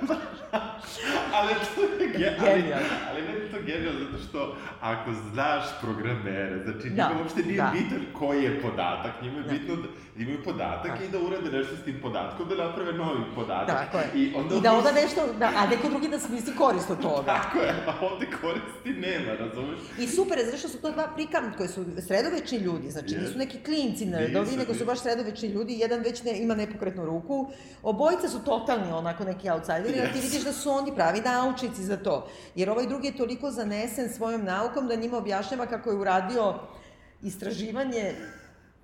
ali 1.36 1.54
to 1.74 1.80
je 1.82 2.08
ge, 2.10 2.36
ali, 2.40 2.50
Genijalno. 2.52 2.86
ali 3.10 3.22
meni 3.22 3.50
to 3.50 3.56
genijalno 3.62 4.00
zato 4.00 4.18
što 4.24 4.38
ako 4.80 5.10
znaš 5.24 5.64
programere, 5.82 6.62
znači 6.64 6.90
Da, 6.90 7.08
njima 7.08 7.20
uopšte 7.20 7.42
nije 7.42 7.56
da. 7.56 7.72
bitan 7.72 8.02
koji 8.12 8.42
je 8.44 8.62
podatak, 8.62 9.12
njima 9.22 9.36
je 9.36 9.42
Da. 9.42 9.50
bitno 9.50 9.76
da 9.76 9.88
imaju 10.16 10.44
podatak 10.44 10.98
Da. 10.98 11.04
i 11.04 11.08
da 11.08 11.18
urade 11.18 11.50
nešto 11.50 11.76
s 11.76 11.84
tim 11.84 11.98
podatkom, 12.02 12.48
da 12.48 12.54
naprave 12.56 12.92
novi 12.94 13.20
podatak. 13.34 13.76
tako 13.76 13.98
je. 13.98 14.06
I, 14.14 14.32
onda 14.36 14.54
I 14.54 14.60
da 14.60 14.72
onda 14.72 14.92
nešto, 14.92 15.20
da, 15.38 15.52
a 15.56 15.66
neko 15.66 15.88
drugi 15.88 16.08
da 16.08 16.18
smisli 16.18 16.54
korist 16.54 16.90
od 16.90 17.00
toga. 17.00 17.22
Tako 17.34 17.58
je, 17.58 17.74
a 17.86 17.92
ovde 18.02 18.26
koristi 18.42 18.90
nema, 19.00 19.32
razumeš? 19.34 19.78
I 19.98 20.06
super 20.06 20.38
je, 20.38 20.44
zato 20.44 20.56
što 20.58 20.68
su 20.68 20.78
to 20.78 20.90
dva 20.90 21.08
prika 21.08 21.38
koji 21.56 21.68
su 21.68 21.84
sredovečni 21.98 22.58
ljudi, 22.58 22.90
znači 22.90 23.14
Jest. 23.14 23.20
nisu 23.20 23.38
neki 23.38 23.58
klinci 23.58 24.06
nerdovi, 24.06 24.46
Nisu, 24.46 24.58
nego 24.58 24.74
su 24.74 24.84
baš 24.84 24.98
sredovečni 25.00 25.48
ljudi, 25.48 25.72
jedan 25.74 26.00
već 26.00 26.22
ne, 26.22 26.38
ima 26.38 26.54
nepokretnu 26.54 27.04
ruku, 27.06 27.50
obojica 27.82 28.28
su 28.28 28.38
totalni 28.40 28.92
onako 28.92 29.24
neki 29.24 29.50
outsideri, 29.50 30.00
a 30.00 30.12
ti 30.12 30.20
vidiš 30.20 30.44
da 30.44 30.52
su 30.52 30.67
oni 30.72 30.94
pravi 30.94 31.20
naučnici 31.20 31.84
za 31.84 31.96
to. 31.96 32.28
Jer 32.54 32.70
ovaj 32.70 32.86
drugi 32.86 33.06
je 33.06 33.16
toliko 33.16 33.50
zanesen 33.50 34.12
svojom 34.14 34.44
naukom 34.44 34.88
da 34.88 34.94
njima 34.94 35.16
objašnjava 35.16 35.66
kako 35.66 35.90
je 35.90 35.96
uradio 35.96 36.54
istraživanje 37.22 38.14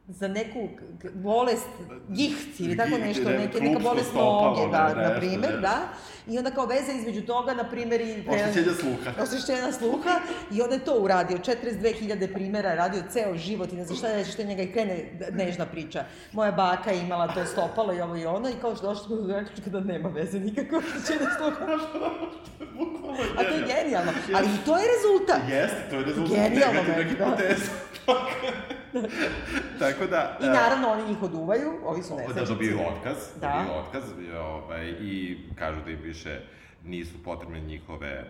za 0.08 0.28
neku 0.28 0.68
bolest 1.14 1.68
giht 2.08 2.60
ili 2.60 2.76
tako 2.76 2.98
nešto, 2.98 3.30
ne, 3.30 3.38
neke, 3.38 3.60
neka 3.60 3.78
bolest 3.78 4.14
noge, 4.14 4.70
da, 4.70 4.94
na 4.94 5.16
primer, 5.18 5.60
da. 5.60 5.88
I 6.26 6.38
onda 6.38 6.50
kao 6.50 6.66
veza 6.66 6.92
između 6.92 7.22
toga, 7.22 7.54
na 7.54 7.70
primer, 7.70 8.00
i... 8.00 8.24
Oštećenja 8.30 8.74
sluha. 8.80 9.22
Osvešćena 9.22 9.72
sluha 9.72 10.20
i 10.52 10.62
onda 10.62 10.74
je 10.74 10.84
to 10.84 10.98
uradio, 11.00 11.38
42.000 11.38 12.32
primera, 12.34 12.74
radio 12.74 13.02
ceo 13.10 13.36
život 13.36 13.72
i 13.72 13.76
ne 13.76 13.84
znam 13.84 13.98
šta 13.98 14.08
je, 14.08 14.24
što 14.24 14.42
je 14.42 14.48
njega 14.48 14.62
i 14.62 14.72
krene 14.72 15.18
nežna 15.32 15.66
priča. 15.66 16.04
Moja 16.32 16.52
baka 16.52 16.90
je 16.90 17.00
imala 17.00 17.34
to 17.34 17.46
stopalo 17.46 17.94
i 17.94 18.00
ovo 18.00 18.16
i 18.16 18.26
ono 18.26 18.48
i 18.48 18.54
kao 18.60 18.76
što 18.76 18.86
došlo 18.86 19.16
do 19.16 19.22
zaključka 19.22 19.70
da 19.70 19.80
nema 19.80 20.08
veze 20.08 20.40
nikako 20.40 20.76
osvešćenja 20.76 21.30
sluha. 21.38 21.64
A 23.38 23.44
to 23.44 23.54
je 23.54 23.64
genijalno. 23.66 24.12
ali 24.34 24.46
i 24.46 24.64
to 24.64 24.76
je 24.76 24.84
rezultat. 24.96 25.48
Jeste, 25.48 25.90
to 25.90 25.96
je 25.96 26.04
rezultat 26.04 26.36
Genijalno 26.36 26.82
negativne 26.82 27.04
meni, 27.04 27.18
da. 27.18 27.24
hipoteze. 27.24 27.64
Tako 29.78 30.06
da... 30.06 30.38
I 30.40 30.46
naravno 30.46 30.88
oni 30.88 31.08
njih 31.08 31.22
oduvaju, 31.22 31.70
ovi 31.84 32.02
su 32.02 32.08
Da 32.10 32.16
nesrećnici. 32.18 32.52
dobiju 32.52 32.78
otkaz, 32.88 33.16
Da. 33.40 33.48
dobiju 33.48 33.74
otkaz 33.78 34.02
ovaj, 34.36 34.86
i 34.90 35.38
kažu 35.58 35.80
da 35.84 35.90
im 35.90 36.00
više 36.02 36.40
nisu 36.84 37.22
potrebne 37.24 37.60
njihove 37.60 38.08
e, 38.08 38.24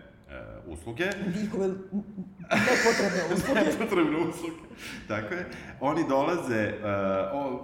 usluge. 0.67 1.05
Njihove 1.43 1.69
nepotrebne 2.51 3.23
usluge. 3.35 3.61
Nepotrebne 3.61 4.19
usluge. 4.19 4.57
Tako 5.09 5.35
je. 5.35 5.47
Oni 5.81 6.09
dolaze, 6.09 6.61
e, 6.61 6.75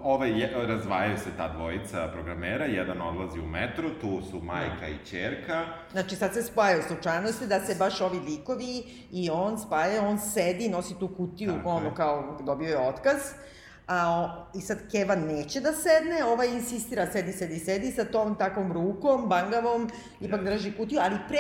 ovaj, 0.03 0.33
razvajaju 0.67 1.19
se 1.19 1.31
ta 1.37 1.53
dvojica 1.53 2.09
programera, 2.09 2.65
jedan 2.65 3.01
odlazi 3.03 3.41
u 3.41 3.47
metro, 3.47 3.91
tu 4.01 4.23
su 4.31 4.41
majka 4.43 4.89
i 4.89 5.07
ćerka. 5.07 5.65
Znači 5.93 6.17
sad 6.17 6.35
se 6.35 6.43
spajaju 6.43 6.83
slučajnosti 6.83 7.47
da 7.47 7.61
se 7.61 7.75
baš 7.79 8.01
ovi 8.01 8.19
likovi 8.19 8.85
i 9.13 9.31
on 9.33 9.59
spaja, 9.59 10.09
on 10.09 10.19
sedi, 10.19 10.69
nosi 10.69 10.95
tu 11.01 11.09
kutiju, 11.09 11.53
Tako 11.57 11.69
ono 11.69 11.87
je. 11.87 11.95
kao 11.95 12.39
dobio 12.47 12.69
je 12.69 12.89
otkaz, 12.89 13.19
a 13.91 14.09
o, 14.11 14.47
i 14.59 14.61
sad 14.61 14.79
Keva 14.91 15.15
neće 15.15 15.61
da 15.61 15.73
sedne, 15.73 16.25
ovaj 16.25 16.49
insistira 16.49 17.07
sedi, 17.13 17.33
sedi, 17.33 17.59
sedi 17.59 17.91
sa 17.91 18.05
tom 18.05 18.39
takvom 18.39 18.73
rukom, 18.73 19.29
bangavom, 19.29 19.91
ipak 20.21 20.45
drži 20.45 20.73
kutiju, 20.77 21.01
ali 21.03 21.17
pre, 21.29 21.39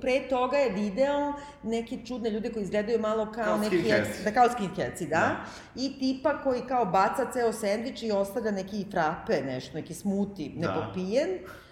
pre 0.00 0.28
toga 0.28 0.56
je 0.56 0.72
video 0.72 1.32
neke 1.62 1.98
čudne 2.06 2.30
ljude 2.30 2.52
koji 2.52 2.62
izgledaju 2.62 3.00
malo 3.00 3.32
kao, 3.32 3.44
Kao 3.44 3.58
neki... 3.58 3.78
skinheads. 3.78 4.24
Da, 4.24 4.30
kao 4.32 4.48
skinheadsi, 4.52 5.06
da. 5.06 5.16
Da. 5.16 5.36
I 5.74 5.98
tipa 5.98 6.42
koji 6.42 6.60
kao 6.60 6.84
baca 6.84 7.32
ceo 7.32 7.52
sendvič 7.52 8.02
i 8.02 8.12
ostavlja 8.12 8.50
neki 8.50 8.86
frape, 8.90 9.42
nešto, 9.42 9.74
neki 9.74 9.94
smuti, 9.94 10.54
Da. 10.56 10.68
nepopijen, 10.68 11.28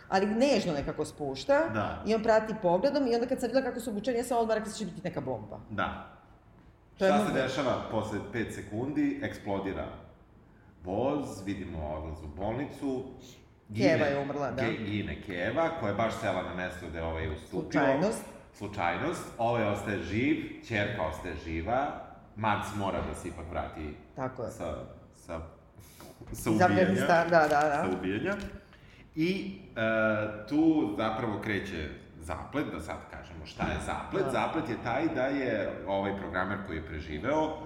ali 0.09 0.27
nežno 0.27 0.73
nekako 0.73 1.05
spušta. 1.05 1.69
Da. 1.75 2.03
I 2.07 2.15
on 2.15 2.23
prati 2.23 2.55
pogledom 2.63 3.07
i 3.07 3.15
onda 3.15 3.27
kad 3.27 3.41
sam 3.41 3.49
videla 3.49 3.65
kako 3.67 3.81
su 3.81 3.91
obučeni, 3.91 4.19
ja 4.19 4.25
sam 4.25 4.39
odmah 4.39 4.57
rekla 4.57 4.73
da 4.73 4.79
će 4.79 4.85
biti 4.85 5.01
neka 5.05 5.21
bomba. 5.21 5.61
Da. 5.71 6.17
To 6.99 7.07
je 7.07 7.13
Šta 7.13 7.27
se 7.27 7.43
dešava 7.43 7.83
posle 7.91 8.19
5 8.33 8.55
sekundi, 8.55 9.21
eksplodira 9.23 10.06
voz, 10.87 11.47
vidimo 11.47 11.79
odlaz 11.89 12.23
u 12.25 12.29
bolnicu. 12.37 13.05
Keva 13.77 14.07
je 14.07 14.19
umrla, 14.19 14.51
da. 14.51 14.63
Gine 14.63 15.23
Keva, 15.23 15.71
koja 15.81 15.91
je 15.91 15.97
baš 15.97 16.15
sela 16.21 16.43
na 16.43 16.55
mesto 16.55 16.87
gde 16.91 17.03
ovaj 17.03 17.29
ustupio. 17.29 17.61
Slučajnost. 17.61 18.25
Slučajnost. 18.55 19.25
Ovaj 19.39 19.65
ostaje 19.65 20.03
živ, 20.03 20.37
čerka 20.69 21.03
ostaje 21.03 21.35
živa, 21.45 22.07
Max 22.37 22.77
mora 22.77 23.01
da 23.09 23.15
se 23.15 23.29
ipak 23.29 23.45
vrati 23.51 23.97
Tako 24.17 24.43
je. 24.43 24.51
sa, 24.51 24.75
sa, 25.15 25.41
sa 26.33 26.51
ubijanja. 26.51 27.07
Da, 27.07 27.25
da, 27.31 27.49
da. 27.49 27.85
Sa 27.85 27.99
ubijanja. 27.99 28.37
I 29.15 29.59
e, 29.77 30.47
tu 30.49 30.95
zapravo 30.97 31.41
kreće 31.41 31.89
zaplet, 32.21 32.67
da 32.73 32.81
sad 32.81 32.97
kažemo 33.11 33.47
šta 33.47 33.63
je 33.63 33.79
zaplet. 33.87 34.25
Da. 34.25 34.31
Zaplet 34.31 34.69
je 34.69 34.77
taj 34.85 35.09
da 35.15 35.27
je 35.27 35.71
ovaj 35.87 36.17
programer 36.17 36.59
koji 36.67 36.77
je 36.77 36.87
preživeo 36.87 37.57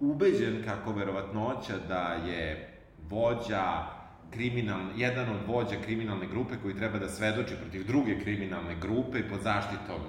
ubeđen 0.00 0.62
kako 0.64 0.92
verovatnoća 0.92 1.74
da 1.88 2.02
je 2.26 2.69
vođa 3.10 3.86
kriminal, 4.30 4.80
jedan 4.96 5.28
od 5.30 5.46
vođa 5.46 5.76
kriminalne 5.84 6.26
grupe 6.26 6.54
koji 6.62 6.76
treba 6.76 6.98
da 6.98 7.08
svedoči 7.08 7.54
protiv 7.62 7.86
druge 7.86 8.20
kriminalne 8.20 8.76
grupe 8.80 9.18
i 9.18 9.28
pod 9.28 9.40
zaštitom 9.42 10.00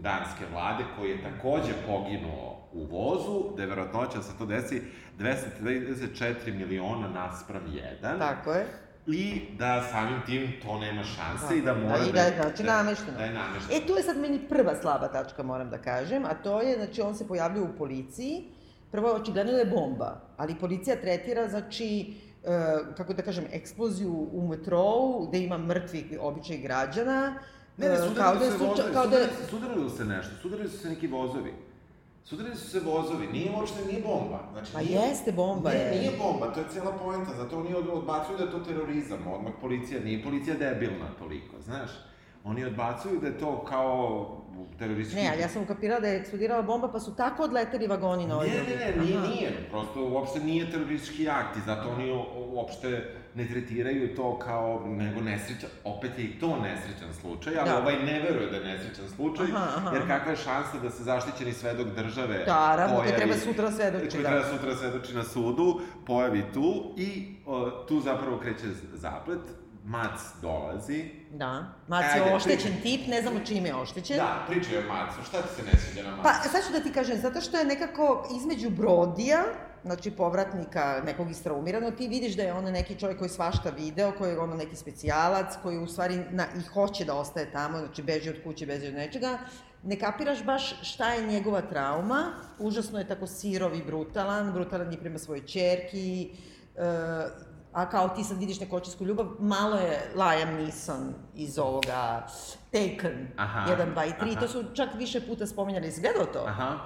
danske 0.00 0.44
vlade, 0.52 0.84
koji 0.98 1.10
je 1.10 1.22
takođe 1.22 1.72
poginuo 1.86 2.68
u 2.72 2.84
vozu, 2.84 3.56
da 3.56 3.62
je 3.62 3.68
verovatnoća 3.68 4.16
da 4.16 4.22
se 4.22 4.38
to 4.38 4.46
desi 4.46 4.82
234 5.18 6.54
miliona 6.54 7.08
naspram 7.08 7.62
1. 8.02 8.18
Tako 8.18 8.52
je. 8.52 8.66
I 9.06 9.40
da 9.58 9.82
samim 9.92 10.20
tim 10.26 10.52
to 10.62 10.78
nema 10.78 11.02
šanse 11.02 11.46
Da, 11.48 11.54
i 11.54 11.62
da 11.62 11.74
mora 11.74 11.98
da, 11.98 12.04
i 12.06 12.12
da 12.12 12.20
je, 12.20 12.36
znači, 12.42 12.62
namešteno. 12.62 13.18
Da 13.18 13.24
je 13.24 13.34
namešteno. 13.34 13.82
E, 13.82 13.86
tu 13.86 13.92
je 13.92 14.02
sad 14.02 14.16
meni 14.16 14.38
prva 14.48 14.74
slaba 14.74 15.08
tačka, 15.08 15.42
moram 15.42 15.70
da 15.70 15.78
kažem, 15.78 16.24
a 16.24 16.34
to 16.34 16.60
je, 16.60 16.76
znači, 16.76 17.00
on 17.00 17.14
se 17.14 17.28
pojavljuje 17.28 17.68
u 17.68 17.76
policiji, 17.78 18.44
prvo, 18.90 19.12
očigledno 19.12 19.52
da 19.52 19.58
je 19.58 19.66
bomba, 19.66 20.20
ali 20.36 20.58
policija 20.60 20.96
tretira, 20.96 21.48
znači, 21.48 22.14
kako 22.96 23.12
da 23.12 23.22
kažem, 23.22 23.44
eksploziju 23.52 24.28
u 24.32 24.48
metrou, 24.48 25.26
gde 25.26 25.38
ima 25.40 25.58
mrtvih 25.58 26.18
običajih 26.20 26.62
građana, 26.62 27.34
Ne, 27.76 27.88
ne, 27.88 27.94
e, 27.94 27.98
kao 27.98 28.06
sudarili 28.08 28.38
da 28.38 28.44
je 28.44 28.50
su 28.52 28.58
se 28.58 28.64
vozovi, 28.66 28.92
kao 28.92 29.06
da 29.06 29.16
sudarili, 29.16 29.48
sudarili 29.50 29.90
se 29.90 30.04
nešto, 30.04 30.32
sudarili 30.42 30.68
su 30.68 30.78
se 30.78 30.88
neki 30.88 31.06
vozovi. 31.08 31.52
Sudarili 32.24 32.56
su 32.56 32.70
se 32.70 32.80
vozovi, 32.80 33.26
nije 33.26 33.50
uopšte, 33.52 33.84
nije 33.84 34.02
bomba. 34.02 34.40
Znači, 34.52 34.72
Pa 34.72 34.80
nije, 34.80 35.00
jeste 35.00 35.32
bomba, 35.32 35.70
Ne, 35.70 35.76
je. 35.76 35.90
nije 35.92 36.12
bomba, 36.18 36.54
to 36.54 36.60
je 36.60 36.66
cijela 36.68 36.92
poenta, 36.94 37.30
zato 37.34 37.58
oni 37.58 37.74
od- 37.74 37.88
odbacuju 37.88 38.38
da 38.38 38.44
je 38.44 38.50
to 38.50 38.58
terorizam, 38.60 39.18
odmah 39.28 39.52
policija, 39.60 40.00
nije 40.00 40.22
policija 40.22 40.56
debilna 40.56 41.08
toliko, 41.18 41.54
znaš. 41.60 41.90
Oni 42.44 42.64
odbacuju 42.64 43.20
da 43.20 43.26
je 43.26 43.38
to 43.38 43.64
kao 43.64 44.26
teroristički... 44.78 45.22
Ne, 45.22 45.30
ali 45.32 45.40
ja 45.40 45.48
sam 45.48 45.62
ukapirala 45.62 46.00
da 46.00 46.08
je 46.08 46.18
eksplodirala 46.18 46.62
bomba, 46.62 46.88
pa 46.88 47.00
su 47.00 47.14
tako 47.14 47.42
odleteli 47.42 47.86
vagoni 47.86 48.26
na 48.26 48.34
ovaj 48.34 48.48
Ne, 48.48 48.54
ne, 48.54 48.62
ne, 48.92 49.04
nije, 49.04 49.16
Aha. 49.18 49.26
nije, 49.26 49.68
prosto 49.70 50.04
uopšte 50.04 50.40
nije 50.40 50.70
teroristički 50.70 51.28
akt 51.30 51.56
i 51.56 51.66
zato 51.66 51.88
oni 51.90 52.12
uopšte 52.46 53.04
ne 53.34 53.46
tretiraju 53.46 54.16
to 54.16 54.38
kao, 54.38 54.82
nego 54.86 55.20
nesrećan, 55.20 55.70
opet 55.84 56.18
je 56.18 56.24
i 56.24 56.38
to 56.38 56.56
nesrećan 56.58 57.14
slučaj, 57.14 57.52
ali 57.56 57.70
Da. 57.70 57.78
ovaj 57.78 57.96
ne 57.96 58.20
veruje 58.20 58.50
da 58.50 58.56
je 58.56 58.64
nesrećan 58.66 59.08
slučaj, 59.08 59.46
Aha, 59.46 59.68
aha, 59.76 59.90
jer 59.92 60.06
kakva 60.08 60.30
je 60.30 60.36
šansa 60.38 60.78
da 60.78 60.90
se 60.90 61.02
zaštićeni 61.02 61.52
svedok 61.52 61.86
države 61.88 62.44
Naravno, 62.46 62.96
koji 62.96 63.08
pojavi- 63.08 63.16
treba 63.16 63.34
sutra 63.36 63.70
svedoči, 63.70 64.10
koji 64.10 64.22
da. 64.22 64.28
treba 64.28 64.44
sutra 64.48 64.76
svedoči 64.76 65.14
na 65.14 65.24
sudu, 65.24 65.80
pojavi 66.06 66.42
tu 66.54 66.94
i 66.96 67.10
o, 67.46 67.70
tu 67.70 68.00
zapravo 68.00 68.38
kreće 68.38 68.64
zaplet, 68.94 69.40
Mac 69.84 70.20
dolazi, 70.42 71.04
Da. 71.38 71.64
Mac 71.88 72.04
je 72.16 72.34
oštećen 72.34 72.72
pričaj. 72.72 72.82
tip, 72.82 73.08
ne 73.08 73.22
znamo 73.22 73.40
čime 73.46 73.68
je 73.68 73.74
oštećen. 73.74 74.16
da, 74.16 74.44
pričaj 74.48 74.78
o 74.78 74.82
Macu, 74.88 75.16
šta 75.28 75.42
ti 75.42 75.48
se 75.56 75.62
ne 75.62 75.78
sviđa 75.78 76.10
na 76.10 76.16
Macu? 76.16 76.22
Pa, 76.22 76.48
sad 76.48 76.66
ću 76.66 76.72
da 76.72 76.80
ti 76.80 76.92
kažem, 76.92 77.16
zato 77.20 77.40
što 77.40 77.56
je 77.56 77.64
nekako 77.64 78.28
između 78.36 78.70
Brodija, 78.70 79.44
znači 79.84 80.10
povratnika 80.10 81.02
nekog 81.06 81.30
istraumiranog, 81.30 81.94
ti 81.94 82.08
vidiš 82.08 82.36
da 82.36 82.42
je 82.42 82.52
on 82.52 82.64
neki 82.64 82.98
čovjek 82.98 83.18
koji 83.18 83.30
svašta 83.30 83.70
video, 83.70 84.12
koji 84.18 84.30
je 84.30 84.38
ono 84.38 84.56
neki 84.56 84.76
specijalac, 84.76 85.54
koji 85.62 85.78
u 85.78 85.86
stvari 85.86 86.24
na, 86.30 86.46
i 86.58 86.62
hoće 86.62 87.04
da 87.04 87.14
ostaje 87.14 87.52
tamo, 87.52 87.78
znači 87.78 88.02
beži 88.02 88.30
od 88.30 88.36
kuće, 88.44 88.66
beži 88.66 88.88
od 88.88 88.94
nečega, 88.94 89.38
ne 89.82 89.98
kapiraš 89.98 90.44
baš 90.44 90.82
šta 90.82 91.12
je 91.12 91.26
njegova 91.26 91.60
trauma, 91.60 92.32
užasno 92.58 92.98
je 92.98 93.08
tako 93.08 93.26
sirov 93.26 93.74
i 93.74 93.82
brutalan, 93.82 94.52
brutalan 94.52 94.92
je 94.92 94.98
prema 94.98 95.18
svojoj 95.18 95.46
čerki, 95.46 96.30
e, 96.76 97.55
a 97.76 97.90
kao 97.90 98.08
ti 98.08 98.24
sad 98.24 98.38
vidiš 98.38 98.60
neku 98.60 98.76
očisku 98.76 99.04
ljubav, 99.04 99.26
malo 99.38 99.76
je 99.76 100.10
Liam 100.14 100.54
Neeson 100.54 101.14
iz 101.34 101.58
ovoga 101.58 102.26
Taken, 102.72 103.28
Aha, 103.36 103.72
1, 103.72 103.94
2 103.94 104.06
i 104.06 104.10
3, 104.10 104.30
aha. 104.30 104.40
to 104.40 104.48
su 104.48 104.64
čak 104.74 104.88
više 104.94 105.26
puta 105.26 105.46
spominjali, 105.46 105.86
jesi 105.86 106.00
gledao 106.00 106.26
to? 106.26 106.44
Aha, 106.46 106.78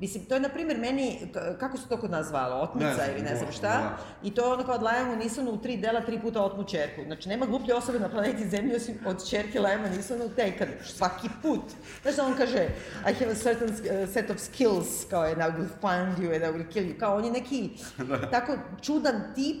Mislim, 0.00 0.24
to 0.24 0.34
je, 0.34 0.40
na 0.40 0.48
primjer, 0.48 0.78
meni, 0.78 1.32
kako 1.60 1.78
se 1.78 1.88
to 1.88 1.96
kod 1.96 2.10
nas 2.10 2.26
zvalo, 2.26 2.56
otmica 2.56 2.96
Ne 3.06 3.12
ili 3.12 3.22
ne 3.22 3.36
znam 3.36 3.46
da, 3.46 3.52
šta, 3.52 3.68
da. 3.68 3.98
i 4.22 4.34
to 4.34 4.46
je 4.46 4.52
ono 4.52 4.64
kao 4.64 4.74
od 4.74 4.82
Liamu 4.82 5.16
Nisonu 5.16 5.50
u 5.50 5.56
tri 5.56 5.76
dela 5.76 6.00
tri 6.00 6.20
puta 6.20 6.44
otmu 6.44 6.64
čerku. 6.64 7.02
Znači, 7.06 7.28
nema 7.28 7.46
gluplje 7.46 7.74
osobe 7.74 7.98
na 7.98 8.08
planeti 8.08 8.48
Zemlji 8.48 8.76
osim 8.76 8.98
od 9.06 9.28
čerke 9.28 9.60
Liama 9.60 9.88
Nisona 9.88 10.24
u 10.24 10.28
Taken, 10.28 10.68
svaki 10.84 11.28
put. 11.42 11.62
Znaš 12.02 12.16
da 12.16 12.24
on 12.24 12.34
kaže, 12.34 12.68
I 13.10 13.14
have 13.14 13.32
a 13.32 13.34
certain 13.34 13.70
uh, 13.70 14.08
set 14.08 14.30
of 14.30 14.38
skills, 14.38 15.04
kao 15.10 15.22
and 15.22 15.38
I 15.38 15.60
will 15.60 15.68
find 15.80 16.18
you 16.18 16.34
and 16.34 16.44
I 16.44 16.58
will 16.58 16.72
kill 16.72 16.86
you, 16.86 16.98
kao 16.98 17.16
on 17.16 17.24
je 17.24 17.30
neki 17.30 17.70
tako 18.32 18.52
čudan 18.82 19.22
tip, 19.34 19.56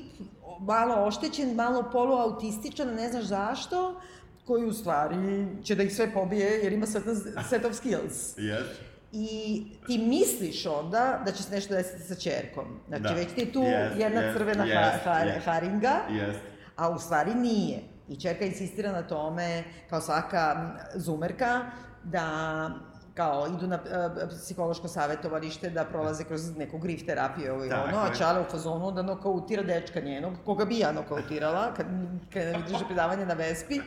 malo 0.60 0.94
oštećen, 0.96 1.54
malo 1.54 1.90
poluautističan, 1.92 2.88
ne 2.88 3.08
znaš 3.08 3.24
zašto, 3.24 4.00
koji 4.44 4.64
u 4.64 4.72
stvari 4.72 5.16
će 5.62 5.74
da 5.74 5.82
ih 5.82 5.94
sve 5.94 6.12
pobije 6.12 6.50
jer 6.62 6.72
ima 6.72 6.86
certain 6.86 7.16
set 7.50 7.64
of 7.64 7.74
skills. 7.74 8.38
jes. 8.38 8.66
I 9.12 9.64
ti 9.86 9.98
misliš 9.98 10.66
onda 10.66 11.22
da 11.24 11.32
će 11.32 11.42
se 11.42 11.54
nešto 11.54 11.74
desiti 11.74 12.02
sa 12.04 12.14
čerkom. 12.14 12.64
Znači, 12.88 13.02
Da. 13.02 13.12
već 13.12 13.28
ti 13.28 13.40
je 13.40 13.52
tu 13.52 13.62
Jest, 13.62 13.96
jedna 13.96 14.20
jest, 14.20 14.38
crvena 14.38 14.64
jest, 14.64 15.04
ha, 15.04 15.12
ha, 15.12 15.18
jest. 15.18 15.44
haringa, 15.46 15.94
Jest. 16.10 16.38
a 16.76 16.88
u 16.90 16.98
stvari 16.98 17.34
nije. 17.34 17.78
I 18.08 18.16
čerka 18.16 18.44
insistira 18.44 18.92
na 18.92 19.02
tome, 19.02 19.64
kao 19.90 20.00
svaka 20.00 20.70
zumerka, 20.94 21.60
da 22.04 22.70
kao 23.18 23.46
idu 23.56 23.66
na 23.66 23.76
e, 23.76 24.28
psihološko 24.28 24.88
savjetovalište 24.88 25.70
da 25.70 25.84
prolaze 25.84 26.24
kroz 26.24 26.56
neku 26.56 26.78
grif 26.78 27.06
terapiju 27.06 27.54
ovo 27.54 27.64
i 27.64 27.72
ono, 27.72 27.98
a. 27.98 28.14
Čale 28.18 28.40
u 28.40 28.44
fazonu 28.50 28.92
da 28.92 29.02
nokautira 29.02 29.62
dečka 29.62 30.00
njenog, 30.00 30.34
koga 30.44 30.64
bi 30.64 30.78
ja 30.78 30.92
nokautirala, 30.92 31.74
kad, 31.76 31.86
kad 32.32 32.68
drže 32.68 32.84
predavanje 32.86 33.26
na 33.26 33.34
Vespi, 33.34 33.80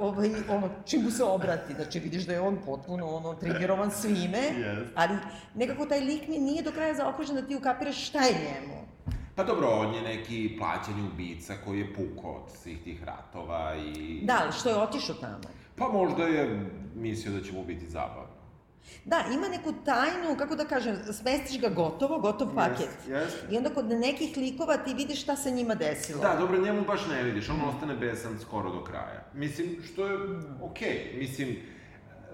ovaj, 0.00 0.30
ono, 0.48 0.68
čim 0.84 1.02
mu 1.02 1.10
se 1.10 1.24
obrati, 1.24 1.74
znači 1.74 1.98
vidiš 1.98 2.26
da 2.26 2.32
je 2.32 2.40
on 2.40 2.58
potpuno 2.66 3.06
ono, 3.06 3.34
trigerovan 3.34 3.90
svime, 3.90 4.38
Jest. 4.38 4.90
ali 4.94 5.18
nekako 5.54 5.86
taj 5.86 6.00
lik 6.00 6.28
mi 6.28 6.38
nije 6.38 6.62
do 6.62 6.72
kraja 6.72 6.94
zaokružen 6.94 7.36
da 7.36 7.42
ti 7.42 7.56
ukapiraš 7.56 8.08
šta 8.08 8.22
je 8.22 8.32
njemu. 8.32 8.84
Pa 9.34 9.44
dobro, 9.44 9.68
on 9.68 9.94
je 9.94 10.02
neki 10.02 10.56
plaćeni 10.58 11.08
ubica 11.12 11.54
koji 11.64 11.78
je 11.78 11.94
pukao 11.94 12.30
od 12.30 12.50
svih 12.62 12.82
tih 12.84 13.04
ratova 13.04 13.76
i... 13.76 14.20
Da, 14.24 14.38
ali 14.42 14.52
što 14.52 14.68
je 14.68 14.76
otišao 14.76 15.16
tamo? 15.16 15.38
Pa 15.76 15.88
možda 15.88 16.22
je 16.22 16.70
mislio 16.94 17.34
da 17.34 17.44
će 17.44 17.52
mu 17.52 17.64
biti 17.64 17.88
zabavno. 17.88 18.23
Da, 19.04 19.24
ima 19.34 19.48
neku 19.48 19.72
tajnu, 19.84 20.36
kako 20.38 20.56
da 20.56 20.64
kažem, 20.64 20.96
smestiš 21.12 21.60
ga 21.60 21.68
gotovo, 21.68 22.18
gotov 22.18 22.54
paket. 22.54 22.88
jest. 23.08 23.36
I 23.50 23.56
onda 23.56 23.70
kod 23.70 23.86
nekih 23.86 24.36
likova 24.36 24.76
ti 24.76 24.94
vidiš 24.94 25.22
šta 25.22 25.36
se 25.36 25.50
njima 25.50 25.74
desilo. 25.74 26.22
Da, 26.22 26.36
dobro, 26.36 26.60
njemu 26.60 26.84
baš 26.84 27.00
ne 27.06 27.22
vidiš, 27.22 27.48
on 27.48 27.60
ostane 27.66 27.94
besan 27.96 28.38
skoro 28.40 28.70
do 28.70 28.84
kraja. 28.84 29.24
Mislim, 29.34 29.82
što 29.84 30.06
je 30.06 30.18
okej, 30.62 31.16
mislim, 31.18 31.56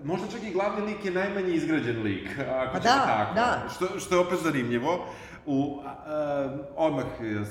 možda 0.05 0.27
čak 0.29 0.43
i 0.43 0.53
glavni 0.53 0.87
lik 0.87 1.05
je 1.05 1.11
najmanje 1.11 1.53
izgrađen 1.53 2.03
lik, 2.03 2.29
ako 2.41 2.73
Pa 2.73 2.79
da, 2.79 3.05
tako. 3.07 3.35
da. 3.35 3.69
Što, 3.75 3.99
što 4.01 4.15
je 4.15 4.21
opet 4.21 4.39
zanimljivo. 4.39 5.07
U, 5.47 5.81
a, 5.85 5.89
a, 6.07 6.59
odmah 6.77 7.05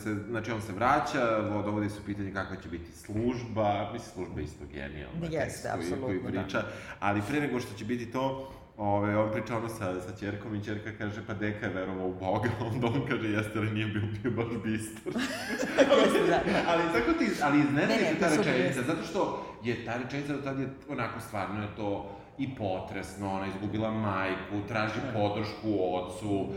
se, 0.04 0.16
znači 0.30 0.52
on 0.52 0.62
se 0.62 0.72
vraća, 0.74 1.38
vo- 1.38 1.62
dovodi 1.62 1.90
se 1.90 2.00
u 2.00 2.06
pitanje 2.06 2.34
kakva 2.34 2.56
će 2.56 2.70
biti 2.70 2.92
služba, 2.92 3.90
mislim 3.94 4.12
služba 4.14 4.40
je 4.40 4.46
isto 4.46 4.66
genijalna. 4.74 5.28
Jeste, 5.32 5.70
apsolutno, 5.70 6.32
da. 6.32 6.42
priča, 6.42 6.64
ali 7.00 7.22
pre 7.30 7.40
nego 7.40 7.60
što 7.60 7.74
će 7.74 7.86
biti 7.86 8.12
to, 8.12 8.52
Ove, 8.80 9.18
on 9.18 9.32
priča 9.32 9.58
ono 9.58 9.70
sa, 9.70 10.02
sa 10.02 10.16
čerkom 10.20 10.56
i 10.56 10.64
čerka 10.64 10.92
kaže, 10.98 11.22
pa 11.28 11.34
deka 11.34 11.66
je 11.66 11.74
verovao 11.74 12.08
u 12.08 12.14
Boga, 12.14 12.50
onda 12.72 12.88
on 12.88 13.08
kaže, 13.10 13.30
jeste, 13.30 13.60
ali 13.60 13.72
nije 13.72 13.86
bio, 13.86 14.02
bio 14.24 14.32
baš 14.32 14.48
bistor. 14.64 15.14
Jeste, 16.02 16.28
da. 16.28 16.40
ali 16.72 16.84
tako 16.94 17.14
ti, 17.20 17.26
ali 17.44 17.60
iznenadi 17.60 17.94
Ne, 17.94 18.02
ne, 18.02 18.14
te 18.14 18.20
ta 18.20 18.36
rečenica, 18.36 18.82
zato 18.82 19.04
što 19.04 19.46
je 19.64 19.86
ta 19.86 19.98
rečenica 20.04 20.34
do 20.34 20.42
tada 20.42 20.62
je 20.62 20.70
onako 20.90 21.20
stvarno 21.20 21.62
je 21.62 21.76
to 21.76 22.18
i 22.38 22.56
potresno, 22.56 23.34
ona 23.34 23.48
izgubila 23.48 23.92
majku, 23.92 24.68
traži 24.68 25.00
podršku 25.14 25.96
ocu, 25.96 26.50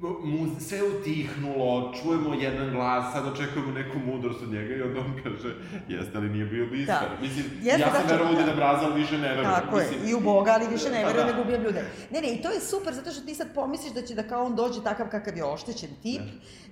mu, 0.00 0.60
sve 0.60 0.78
utihnulo, 0.84 1.68
čujemo 1.94 2.34
jedan 2.36 2.70
glas, 2.70 3.12
sad 3.12 3.26
očekujemo 3.26 3.72
neku 3.72 3.98
mudrost 4.00 4.42
od 4.42 4.48
njega 4.48 4.74
i 4.74 4.82
onda 4.82 5.00
on 5.00 5.20
kaže, 5.24 5.54
jeste 5.88 6.18
li 6.18 6.28
nije 6.28 6.44
bio 6.46 6.66
bistar? 6.66 7.08
Da. 7.10 7.20
Mislim, 7.20 7.44
Jeste, 7.62 7.80
ja 7.80 7.90
sam 7.90 8.02
da, 8.02 8.12
verovao 8.12 8.32
da. 8.32 8.38
da 8.38 8.44
Deda 8.44 8.56
Braza, 8.56 8.84
ali 8.84 9.00
više 9.00 9.18
ne 9.18 9.28
verujem. 9.28 9.50
Tako 9.52 9.78
je, 9.78 9.86
Mislim, 9.86 10.10
i 10.10 10.14
u 10.14 10.20
Boga, 10.22 10.50
ali 10.52 10.68
više 10.68 10.90
ne 10.90 11.00
Pa 11.02 11.06
verujem 11.06 11.26
da. 11.26 11.32
nego 11.32 11.42
ubijam 11.42 11.62
ljude. 11.62 11.82
Ne, 12.10 12.20
ne, 12.20 12.28
i 12.28 12.42
to 12.42 12.50
je 12.50 12.60
super, 12.62 12.94
zato 12.94 13.10
što 13.10 13.20
ti 13.20 13.34
sad 13.34 13.54
pomisliš 13.54 13.92
da 13.92 14.02
će 14.02 14.14
da 14.14 14.22
kao 14.22 14.44
on 14.44 14.56
dođe 14.56 14.82
takav 14.82 15.08
kakav 15.08 15.36
je 15.36 15.44
oštećen 15.46 15.90
tip, 16.02 16.22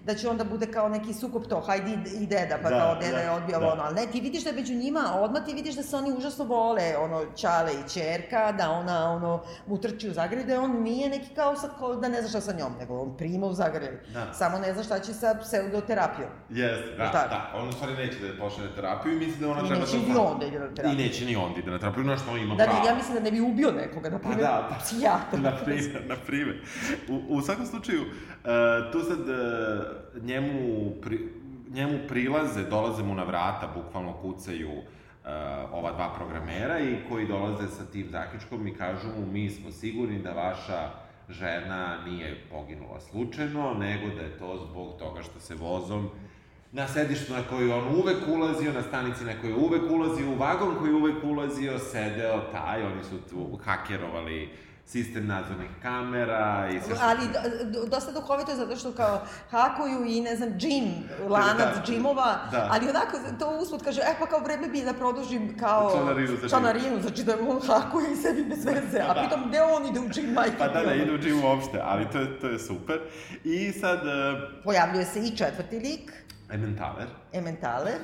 da 0.05 0.15
će 0.15 0.29
onda 0.29 0.45
bude 0.45 0.67
kao 0.67 0.89
neki 0.89 1.15
sukup 1.15 1.47
to, 1.47 1.61
hajde 1.61 1.91
i- 1.91 2.23
i 2.23 2.27
deda, 2.27 2.59
pa 2.63 2.71
Da, 2.71 2.79
kao 2.79 2.95
deda 2.97 3.13
da, 3.13 3.19
je 3.19 3.31
odbio 3.33 3.59
da. 3.61 3.67
ono, 3.67 3.83
ali 3.83 3.95
ne, 3.95 4.07
ti 4.07 4.21
vidiš 4.21 4.45
da 4.45 4.51
je 4.51 4.57
među 4.57 4.75
njima, 4.75 5.01
odmah 5.15 5.45
ti 5.45 5.55
vidiš 5.55 5.75
da 5.75 5.83
se 5.83 5.97
oni 5.97 6.13
užasno 6.13 6.45
vole, 6.45 6.97
ono, 6.99 7.25
Čale 7.33 7.73
i 7.75 7.89
Čerka, 7.91 8.53
da 8.53 8.71
ona, 8.73 9.11
ono, 9.11 9.33
mu 9.67 9.79
trči 9.79 10.09
u 10.09 10.15
zagrlje, 10.15 10.45
da 10.45 10.61
on 10.61 10.83
nije 10.83 11.09
neki 11.11 11.35
kao 11.35 11.57
sad, 11.57 11.79
kao 11.79 11.97
da 11.97 12.09
ne 12.09 12.21
zna 12.21 12.29
šta 12.31 12.41
sa 12.43 12.53
njom, 12.53 12.73
nego 12.79 13.07
prima 13.19 13.47
u 13.47 13.53
zagrlje. 13.55 14.01
Da. 14.13 14.33
Samo 14.35 14.59
ne 14.59 14.73
zna 14.73 14.83
šta 14.83 14.99
će 15.01 15.13
sa 15.13 15.35
pseudoterapijom. 15.43 16.31
Jeste, 16.51 16.97
da, 16.99 17.11
tako? 17.13 17.29
da. 17.29 17.53
On 17.55 17.69
u 17.69 17.73
stvari 17.73 17.95
neće 17.95 18.19
da 18.19 18.39
počne 18.39 18.65
na 18.65 18.71
terapiju 18.75 19.13
i 19.13 19.19
misli 19.19 19.41
da 19.41 19.51
ona 19.51 19.61
I 19.61 19.67
treba 19.67 19.81
neće 19.81 19.93
da... 19.93 19.99
ni 19.99 20.13
zna. 20.13 20.23
on 20.23 20.39
da 20.39 20.47
ide 20.47 20.59
na 20.59 20.69
terapiju. 20.75 20.93
I 21.01 21.03
neće 21.09 21.25
ni 21.25 21.37
on 21.37 21.53
da 21.55 21.61
ide 21.61 21.71
na 21.71 21.79
terapiju, 21.79 22.05
na 22.05 22.17
što 22.17 22.31
on 22.31 22.39
ima 22.39 22.55
Da, 22.55 22.65
pravo. 22.65 22.79
ne, 22.81 22.87
ja 22.89 22.95
mislim 22.95 23.15
da 23.15 23.21
ne 23.21 23.31
bi 23.31 23.41
ubio 23.41 23.71
nekoga, 23.71 24.11
na 24.11 24.19
primjer, 24.19 24.41
da, 24.41 24.67
da. 24.71 24.77
psijatar. 24.85 25.41
na 25.41 25.53
primjer, 25.65 26.03
na 26.09 26.17
primjer. 26.27 26.63
U, 27.09 27.23
u 27.29 27.41
svakom 27.43 27.67
slučaju, 27.67 28.01
uh, 28.01 28.09
tu 28.93 29.01
sad 29.01 29.21
uh, 29.21 30.23
njemu, 30.23 30.91
pri, 31.03 31.29
njemu 31.71 31.99
prilaze, 32.09 32.65
dolaze 32.65 33.03
mu 33.03 33.15
na 33.15 33.23
vrata, 33.25 33.69
bukvalno 33.75 34.13
kucaju 34.13 34.71
uh, 34.73 34.85
ova 35.73 35.93
dva 35.93 36.15
programera 36.17 36.79
i 36.81 36.97
koji 37.09 37.27
dolaze 37.27 37.69
sa 37.69 37.85
tim 37.93 38.09
zaključkom 38.11 38.67
i 38.67 38.75
kažu 38.75 39.09
mu 39.19 39.27
mi 39.33 39.51
smo 39.51 39.71
sigurni 39.71 40.19
da 40.23 40.33
vaša 40.33 40.91
žena 41.29 42.05
nije 42.05 42.45
poginula 42.51 43.01
slučajno, 43.01 43.75
nego 43.75 44.15
da 44.15 44.23
je 44.23 44.39
to 44.39 44.67
zbog 44.71 44.99
toga 44.99 45.23
što 45.23 45.41
se 45.41 45.55
vozom 45.55 46.11
na 46.73 46.89
sedištu 46.89 47.33
na 47.33 47.43
koju 47.43 47.73
on 47.73 47.87
uvek 47.97 48.17
ulazio, 48.29 48.73
na 48.73 48.83
stanici 48.83 49.25
na 49.25 49.41
koju 49.41 49.57
uvek 49.57 49.83
ulazio, 49.91 50.31
u 50.31 50.35
vagon 50.35 50.77
koji 50.79 50.93
uvek 50.93 51.25
ulazio, 51.25 51.79
sedeo 51.79 52.41
taj, 52.53 52.83
oni 52.83 53.05
su 53.05 53.17
tu 53.31 53.59
hakerovali 53.65 54.49
sistem 54.89 55.27
nadzornih 55.27 55.71
kamera 55.83 56.69
i 56.69 56.81
sve 56.81 56.95
što... 56.95 57.05
Ali 57.05 57.21
do- 57.27 57.71
do- 57.73 57.87
dosta 57.87 58.13
duhovito 58.13 58.51
je 58.51 58.57
zato 58.57 58.77
što 58.77 58.93
kao 58.93 59.21
hakuju 59.51 60.05
i 60.07 60.21
ne 60.21 60.37
znam, 60.37 60.51
džim, 60.51 60.85
lanac 61.29 61.75
Da. 61.77 61.83
džimova, 61.87 62.39
Da. 62.51 62.69
ali 62.71 62.89
onako 62.89 63.17
to 63.39 63.51
usput 63.53 63.83
kaže, 63.83 64.01
e 64.01 64.15
pa 64.19 64.27
kao 64.27 64.41
vreme 64.41 64.69
bi 64.69 64.83
da 64.83 64.93
produžim 64.93 65.57
kao 65.59 65.91
Članarinu 65.93 66.37
za 66.37 66.49
članarinu, 66.49 67.01
znači 67.01 67.25
da 67.25 67.35
on 67.49 67.61
hakuje 67.63 68.13
i 68.13 68.17
sebi 68.17 68.45
bez 68.45 68.65
veze, 68.65 69.01
a 69.01 69.15
Da. 69.15 69.21
pritom 69.21 69.49
gde 69.49 69.63
on 69.63 69.87
ide 69.87 70.01
u 70.01 70.09
džim 70.09 70.33
majke? 70.33 70.59
Pa 70.59 70.69
da, 70.69 70.83
da, 70.83 70.95
ide 70.95 71.13
u 71.13 71.19
džim 71.19 71.45
uopšte, 71.45 71.81
ali 71.85 72.11
to 72.13 72.19
je, 72.19 72.41
to 72.41 72.47
je 72.47 72.59
super. 72.59 73.01
I 73.45 73.73
sad, 73.73 73.99
uh, 73.99 74.63
Pojavljuje 74.65 75.05
se 75.05 75.21
i 75.21 75.37
četvrti 75.37 75.79
lik, 75.79 76.13
Emmentaler, 76.51 77.07
Ementaler, 77.33 77.99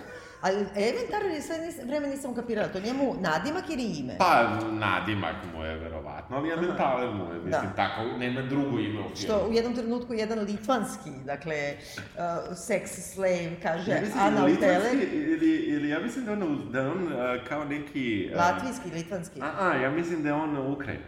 ali 0.45 0.57
Ementaler 0.77 1.31
je 1.35 1.43
sve 1.43 1.59
nis, 1.59 1.75
vreme 1.87 2.09
nisam 2.09 2.31
ukapirala, 2.31 2.69
to 2.69 2.81
njemu 2.81 3.15
nadimak 3.21 3.71
ili 3.71 3.83
ime? 3.83 4.17
pa 4.19 4.49
nadimak 4.73 5.37
mu 5.55 5.65
je 5.65 5.77
verovatno, 5.77 6.37
ali 6.37 6.51
Emmentaler 6.51 7.11
mu 7.11 7.25
je, 7.25 7.35
mislim, 7.35 7.51
Da. 7.51 7.73
tako, 7.77 8.03
nema 8.19 8.43
drugo 8.43 8.79
ime 8.79 9.01
u 9.01 9.03
filmu. 9.03 9.15
Što 9.17 9.47
u 9.51 9.53
jednom 9.53 9.75
trenutku 9.75 10.15
jedan 10.15 10.39
litvanski, 10.39 11.11
dakle, 11.25 11.75
uh, 11.97 12.57
sex 12.57 12.87
slave 12.87 13.57
kaže 13.63 13.91
Ja 13.91 14.01
mislim 14.01 14.35
da 14.35 14.45
litvanski, 14.45 14.61
Teller, 14.61 15.15
ili, 15.15 15.57
ili 15.57 15.89
ja 15.89 16.01
mislim 16.01 16.25
da 16.25 16.31
je 16.31 16.37
on, 16.43 16.69
da 16.73 16.81
on 16.81 17.03
uh, 17.07 17.49
kao 17.49 17.65
neki... 17.65 18.31
Uh, 18.33 18.39
latvijski, 18.39 18.91
litvanski. 18.95 19.41
A, 19.43 19.69
a, 19.69 19.75
ja 19.75 19.91
mislim 19.91 20.23
da 20.23 20.29
je 20.29 20.35
on 20.35 20.73
Ukrajin. 20.73 21.01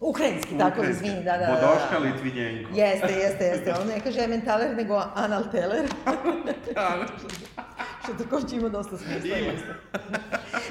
Ukrajinski, 0.00 0.58
tako, 0.58 0.80
Ukrajinski. 0.80 1.06
izvini, 1.06 1.24
da, 1.24 1.38
da, 1.38 1.46
da. 1.46 1.52
Bodoška 1.52 1.98
da. 1.98 1.98
Litvinjenko. 1.98 2.70
Jeste, 2.74 3.12
jeste, 3.12 3.44
jeste. 3.44 3.74
On 3.80 3.86
ne 3.86 4.00
kaže 4.00 4.20
Ementaler, 4.20 4.76
nego 4.76 5.02
Analteler. 5.14 5.86
Što 8.02 8.24
takođe 8.24 8.56
ima 8.56 8.68
dosta 8.68 8.96
smisla. 8.98 9.36
Ima. 9.38 9.52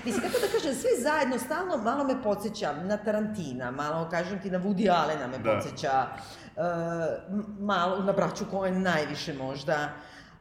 Mislim, 0.06 0.22
kako 0.22 0.39
da 0.41 0.48
kažem, 0.54 0.74
svi 0.76 1.04
zajedno, 1.04 1.39
stalno 1.39 1.78
malo 1.78 2.04
me 2.04 2.24
podsjeća 2.24 2.74
na 2.74 2.98
Tarantina, 2.98 3.72
malo, 3.72 4.10
kažem 4.10 4.41
ti, 4.41 4.52
na 4.52 4.60
Woody 4.60 4.89
Allena 4.89 5.28
me 5.28 5.38
Da. 5.38 5.54
podsjeća, 5.54 6.08
e, 6.58 6.62
malo 7.60 8.04
na 8.04 8.12
braću 8.13 8.46
Coen 8.52 8.82
najviše 8.82 9.34
možda, 9.34 9.89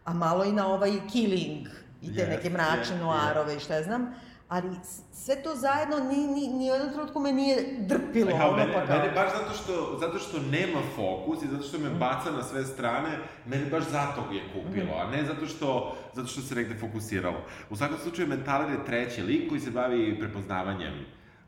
a 0.05 0.14
malo 0.14 0.44
i 0.44 0.53
na 0.53 0.66
ovaj 0.66 0.92
Killing 1.12 1.66
i 2.03 2.14
te 2.14 2.20
Jest, 2.20 2.31
neke 2.31 2.50
mračne 2.50 2.76
jest, 2.94 3.00
noarove 3.00 3.57
i 3.57 3.61
šta 3.61 3.74
ja 3.74 3.83
znam. 3.83 4.14
Ali 4.51 4.71
sve 5.13 5.37
to 5.37 5.55
zajedno 5.57 5.97
ni, 6.01 6.17
ni, 6.27 6.49
ni 6.49 6.71
u 6.71 6.75
jednom 6.75 6.91
trenutku 6.91 7.21
me 7.21 7.33
nije 7.33 7.57
drpilo. 7.79 8.31
Ja, 8.31 8.49
ono, 8.49 8.57
mene, 8.57 8.73
pa 8.75 8.87
kao- 8.87 8.99
mene 8.99 9.13
baš 9.13 9.29
zato 9.33 9.53
što, 9.55 9.73
zato 10.01 10.19
što 10.19 10.39
nema 10.41 10.81
fokus 10.97 11.43
i 11.43 11.49
zato 11.49 11.63
što 11.63 11.79
me 11.79 11.91
baca 11.91 12.31
na 12.31 12.43
sve 12.43 12.65
strane, 12.65 13.09
mene 13.47 13.67
baš 13.67 13.85
zato 13.85 14.21
je 14.33 14.43
kupilo, 14.55 14.95
a 14.97 15.07
ne 15.07 15.25
zato 15.25 15.47
što, 15.47 15.69
zato 16.15 16.29
što 16.29 16.41
se 16.41 16.55
negde 16.55 16.75
fokusiralo. 16.77 17.37
U 17.71 17.77
svakom 17.77 17.99
slučaju, 17.99 18.29
Mentaler 18.29 18.71
je 18.71 18.85
treći 18.85 19.23
lik 19.23 19.49
koji 19.49 19.61
se 19.61 19.71
bavi 19.71 20.19
prepoznavanjem 20.21 20.95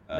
Da. 0.08 0.14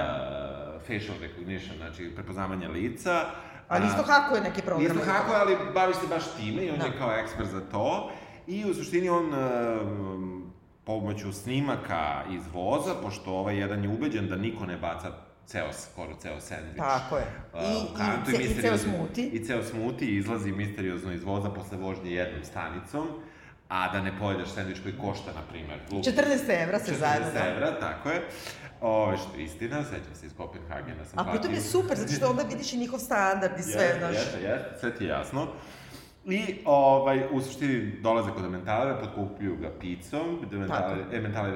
uh, 0.77 0.83
facial 0.83 1.17
recognition, 1.21 1.77
znači 1.77 2.11
prepoznavanje 2.11 2.69
lica. 2.69 3.25
Ali 3.69 3.87
isto 3.87 4.03
hakuje 4.05 4.41
neke 4.41 4.63
programe. 4.63 4.95
Isto 4.95 5.13
hakuje, 5.13 5.37
ali 5.37 5.73
bavi 5.75 5.95
se 5.95 6.07
baš 6.09 6.25
time 6.31 6.63
i 6.63 6.71
on 6.71 6.79
Da. 6.79 6.87
je 6.87 6.99
kao 6.99 7.13
ekspert 7.13 7.49
za 7.49 7.61
to. 7.63 8.11
I 8.47 8.65
u 8.65 8.75
suštini 8.75 9.09
on 9.09 9.25
um, 9.27 10.53
pomoću 10.85 11.33
snimaka 11.33 12.01
iz 12.31 12.43
voza, 12.53 12.95
pošto 12.95 13.31
ovaj 13.33 13.59
jedan 13.59 13.83
je 13.85 13.89
ubeđen 13.91 14.29
da 14.29 14.37
niko 14.37 14.67
ne 14.67 14.77
baca 14.77 15.11
ceo, 15.47 15.73
skoro 15.75 16.15
ceo 16.15 16.41
sandvič. 16.41 16.77
Tako 16.79 17.17
je. 17.17 17.25
uh, 17.55 17.61
I- 17.63 17.85
u 17.85 17.97
kantu 17.97 18.31
i 18.31 18.35
ce- 18.35 18.43
i 18.43 18.47
ceo 18.47 18.55
misteriozno- 18.73 18.97
smuti. 18.97 19.23
I 19.25 19.45
ceo 19.45 19.63
smuti 19.65 20.05
i 20.07 20.17
izlazi 20.17 20.53
misteriozno 20.53 21.13
iz 21.13 21.25
voza 21.25 21.51
posle 21.51 21.79
vožnje 21.79 22.11
jednom 22.11 22.45
stanicom, 22.45 23.07
a 23.69 23.93
da 23.93 24.01
ne 24.01 24.19
pojedeš 24.19 24.49
sandvič 24.49 24.79
koji 24.81 24.95
košta, 24.97 25.33
na 25.33 25.43
primer, 25.43 25.79
klub 25.89 26.03
40 26.03 26.15
evra 26.55 26.79
se 26.79 26.85
40 26.87 26.99
zajedno, 26.99 27.31
da. 27.35 27.47
evra, 27.47 27.81
tako 27.81 28.11
je. 28.11 28.23
Ove, 28.81 29.17
što 29.17 29.37
je 29.37 29.45
istina, 29.45 29.85
sećam 29.85 30.15
se 30.15 30.27
iz 30.27 30.33
Kopenhagena 30.37 31.05
sam 31.05 31.19
A 31.19 31.31
pritom 31.31 31.55
je 31.55 31.61
super, 31.63 31.97
zato 31.97 32.13
što 32.13 32.31
onda 32.31 32.43
vidiš 32.43 32.73
i 32.73 32.79
njihov 32.79 32.99
standard 32.99 33.59
i 33.59 33.63
sve, 33.63 33.95
znaš. 33.99 34.15
Jeste, 34.15 34.41
jeste, 34.41 34.69
sve 34.81 34.95
ti 34.95 35.05
je 35.05 35.09
jasno. 35.11 35.47
I, 36.25 36.57
ovaj, 36.65 37.23
u 37.33 37.41
suštini 37.41 37.93
dolaze 38.01 38.31
kod 38.31 38.45
Ementalera, 38.45 38.99
potkupljuju 39.01 39.57
ga 39.57 39.71
picom, 39.81 40.39
gde 40.43 40.57
Ementaler, 40.57 40.99
Ementaler 41.13 41.55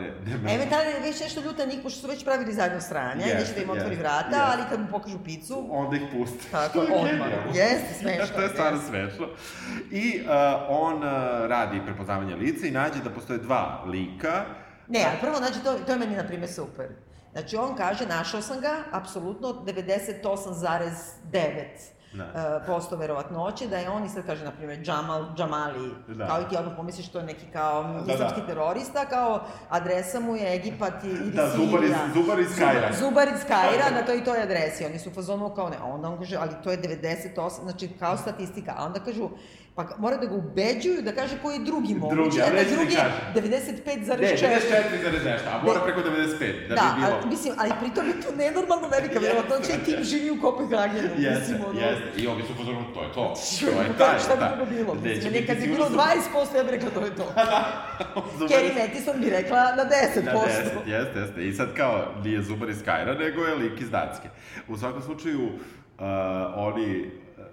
je... 0.95 1.01
Već 1.03 1.21
nešto 1.21 1.41
ljuta 1.41 1.65
njih, 1.65 1.79
pošto 1.83 2.01
su 2.01 2.07
već 2.07 2.25
pravili 2.25 2.53
zajedno 2.53 2.81
sranja, 2.81 3.27
Jeste, 3.27 3.39
neće 3.39 3.55
da 3.55 3.61
im 3.63 3.71
otvori 3.71 3.91
jeste, 3.91 4.03
vrata, 4.03 4.27
jeste. 4.27 4.43
ali 4.53 4.63
kad 4.71 4.81
mu 4.81 4.87
pokažu 4.91 5.19
picu, 5.25 5.67
Onda 5.71 5.97
ih 5.97 6.03
pusti. 6.13 6.47
Tako, 6.51 6.71
Što 6.71 6.83
je 6.83 6.89
odmah. 6.93 7.29
Jeste, 7.55 7.95
smešno 8.01 8.35
to 8.37 8.41
je 8.41 8.45
je, 8.45 8.49
stvarno 8.51 8.79
jeste. 8.79 8.89
smešno. 8.89 9.27
I 9.91 10.21
uh, 10.21 10.27
on 10.69 10.95
uh, 10.97 11.03
radi 11.49 11.81
prepoznavanje 11.85 12.35
lica 12.35 12.67
i 12.67 12.71
nađe 12.71 13.01
da 13.05 13.11
postoje 13.11 13.39
dva 13.39 13.85
lika. 13.87 14.45
Ne, 14.89 15.05
ali 15.09 15.17
prvo, 15.21 15.37
znači, 15.37 15.61
to, 15.65 15.75
to 15.87 15.93
je 15.93 15.99
meni, 15.99 16.17
na 16.17 16.25
primjer, 16.27 16.51
super. 16.51 16.87
Znači, 17.33 17.57
on 17.57 17.77
kaže, 17.77 18.07
našao 18.07 18.43
sam 18.43 18.61
ga, 18.61 18.77
apsolutno 18.93 19.49
98,9 19.49 21.96
Da. 22.17 22.25
e, 22.25 22.67
posto 22.67 22.97
verovatnoće, 22.97 23.67
da 23.67 23.79
je 23.79 23.91
on 23.91 24.05
i 24.05 24.09
sad 24.09 24.27
kaže, 24.27 24.45
na 24.45 24.51
primjer, 24.51 24.81
Džamal, 24.81 25.25
Džamali, 25.37 25.95
Da. 26.09 26.27
kao 26.27 26.41
i 26.41 26.49
ti 26.49 26.57
odmah 26.57 26.73
pomisliš 26.77 27.09
to 27.09 27.19
je 27.19 27.25
neki 27.25 27.47
kao 27.53 27.83
Da, 28.07 28.13
islamski 28.13 28.41
da. 28.41 28.47
terorista, 28.47 29.05
kao 29.07 29.41
adresa 29.69 30.21
mu 30.21 30.37
je 30.37 30.55
Egipat 30.55 31.05
i, 31.05 31.09
ili 31.09 31.31
Da, 31.31 31.51
Sirija. 31.51 31.67
Zubar 31.67 31.85
iz, 31.85 31.93
Zubar 32.15 32.39
iz 32.41 32.59
Kajra. 32.59 32.93
Zubar 32.93 33.29
iz 33.29 33.41
Kajra, 33.49 33.91
na 33.91 34.07
toj 34.07 34.19
i 34.19 34.25
toj 34.25 34.43
adresi. 34.43 34.85
Oni 34.85 34.99
su 34.99 35.11
u 35.11 35.15
fazonu 35.15 35.55
kao 35.55 35.69
ne, 35.69 35.77
onda 35.83 36.09
on 36.09 36.19
kaže, 36.19 36.37
ali 36.37 36.51
to 36.65 36.71
je 36.71 36.79
98, 36.79 37.63
znači 37.63 37.89
kao 37.99 38.17
statistika. 38.17 38.75
A 38.79 38.85
onda 38.85 39.01
kažu, 39.01 39.29
pa 39.77 39.85
mora 39.99 40.17
da 40.17 40.27
ga 40.27 40.35
ubeđuju 40.35 41.03
da 41.03 41.13
kaže 41.13 41.35
koji 41.43 41.55
je 41.55 41.65
drugi 41.65 41.95
mogući. 41.95 42.15
Drugi, 42.17 42.41
a 42.41 42.45
a 42.45 42.51
da 42.51 42.77
drugi 42.77 42.93
je 42.93 42.99
kaže. 42.99 43.17
95,4. 43.35 44.21
Ne, 44.21 44.27
94 44.27 45.25
nešto, 45.25 45.49
a 45.53 45.63
mora 45.65 45.79
Ne. 45.79 45.85
preko 45.85 46.01
95, 46.01 46.69
da, 46.69 46.75
Da, 46.75 46.87
bi 46.87 47.01
bilo... 47.01 47.13
ali, 47.13 47.29
mislim, 47.29 47.55
ali 47.59 47.71
pritom 47.81 48.05
je 48.09 48.21
to 48.23 48.29
nenormalno 48.37 48.89
velika, 48.89 49.19
verovatno 49.19 49.57
će 49.67 49.73
i 49.73 49.85
tim 49.87 50.05
živi 50.05 50.31
u 50.31 50.41
Kopenhagenu. 50.41 51.09
Jeste, 51.19 51.41
mislim, 51.41 51.59
ono, 51.69 51.81
jeste. 51.81 52.09
I 52.17 52.27
ovi 52.27 52.43
su 52.43 52.53
pozorno, 52.57 52.83
to 52.95 53.01
je 53.03 53.11
to. 53.13 53.25
To 53.61 53.83
je 53.83 53.89
da, 53.89 53.99
taj, 54.01 54.19
šta 54.19 54.35
bi 54.35 54.41
da. 54.41 54.53
drugo 54.57 54.71
bilo? 54.73 54.95
Mislim, 54.95 55.33
bi 55.33 55.41
sigurno 55.61 55.67
bilo 55.67 55.87
su- 55.87 55.97
20%, 56.55 56.57
ja 56.57 56.63
bih 56.65 56.73
rekla 56.73 56.91
to 56.91 57.01
je 57.01 57.15
to. 57.15 57.27
Kerry 58.51 58.73
Mattison 58.79 59.21
bi 59.21 59.31
rekla 59.31 59.61
na 59.75 59.85
10%. 59.85 60.25
Na 60.25 60.33
10, 60.33 60.47
jeste, 60.87 61.19
jeste. 61.21 61.39
I 61.43 61.53
sad 61.53 61.69
kao, 61.75 61.95
nije 62.25 62.43
Zubar 62.43 62.71
iz 62.71 62.83
Kajra, 62.85 63.15
nego 63.15 63.43
je 63.43 63.55
lik 63.55 63.81
iz 63.81 63.91
Danske. 63.91 64.29
U 64.69 64.77
svakom 64.77 65.03
slučaju, 65.03 65.45
uh, 65.45 65.53
oni, 66.57 67.11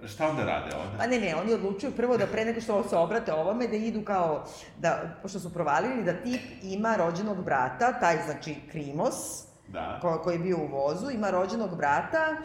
šta 0.07 0.29
onda 0.29 0.43
rade 0.45 0.75
onda? 0.75 0.97
Pa 0.97 1.07
ne, 1.07 1.19
ne, 1.19 1.35
oni 1.35 1.53
odlučuju 1.53 1.91
prvo 1.91 2.17
da 2.17 2.27
pre 2.27 2.45
nego 2.45 2.61
što 2.61 2.83
se 2.89 2.95
obrate 2.95 3.33
ovome, 3.33 3.67
da 3.67 3.75
idu 3.75 4.01
kao, 4.01 4.45
da, 4.79 5.01
pošto 5.21 5.39
su 5.39 5.53
provalili 5.53 6.03
da 6.03 6.13
tip 6.13 6.41
ima 6.63 6.95
rođenog 6.95 7.43
brata, 7.43 7.99
taj 7.99 8.17
znači 8.25 8.55
Krimos, 8.71 9.43
Da. 9.67 9.99
ko, 10.01 10.21
koji 10.23 10.35
je 10.35 10.39
bio 10.39 10.57
u 10.57 10.67
vozu, 10.67 11.09
ima 11.11 11.29
rođenog 11.29 11.77
brata, 11.77 12.35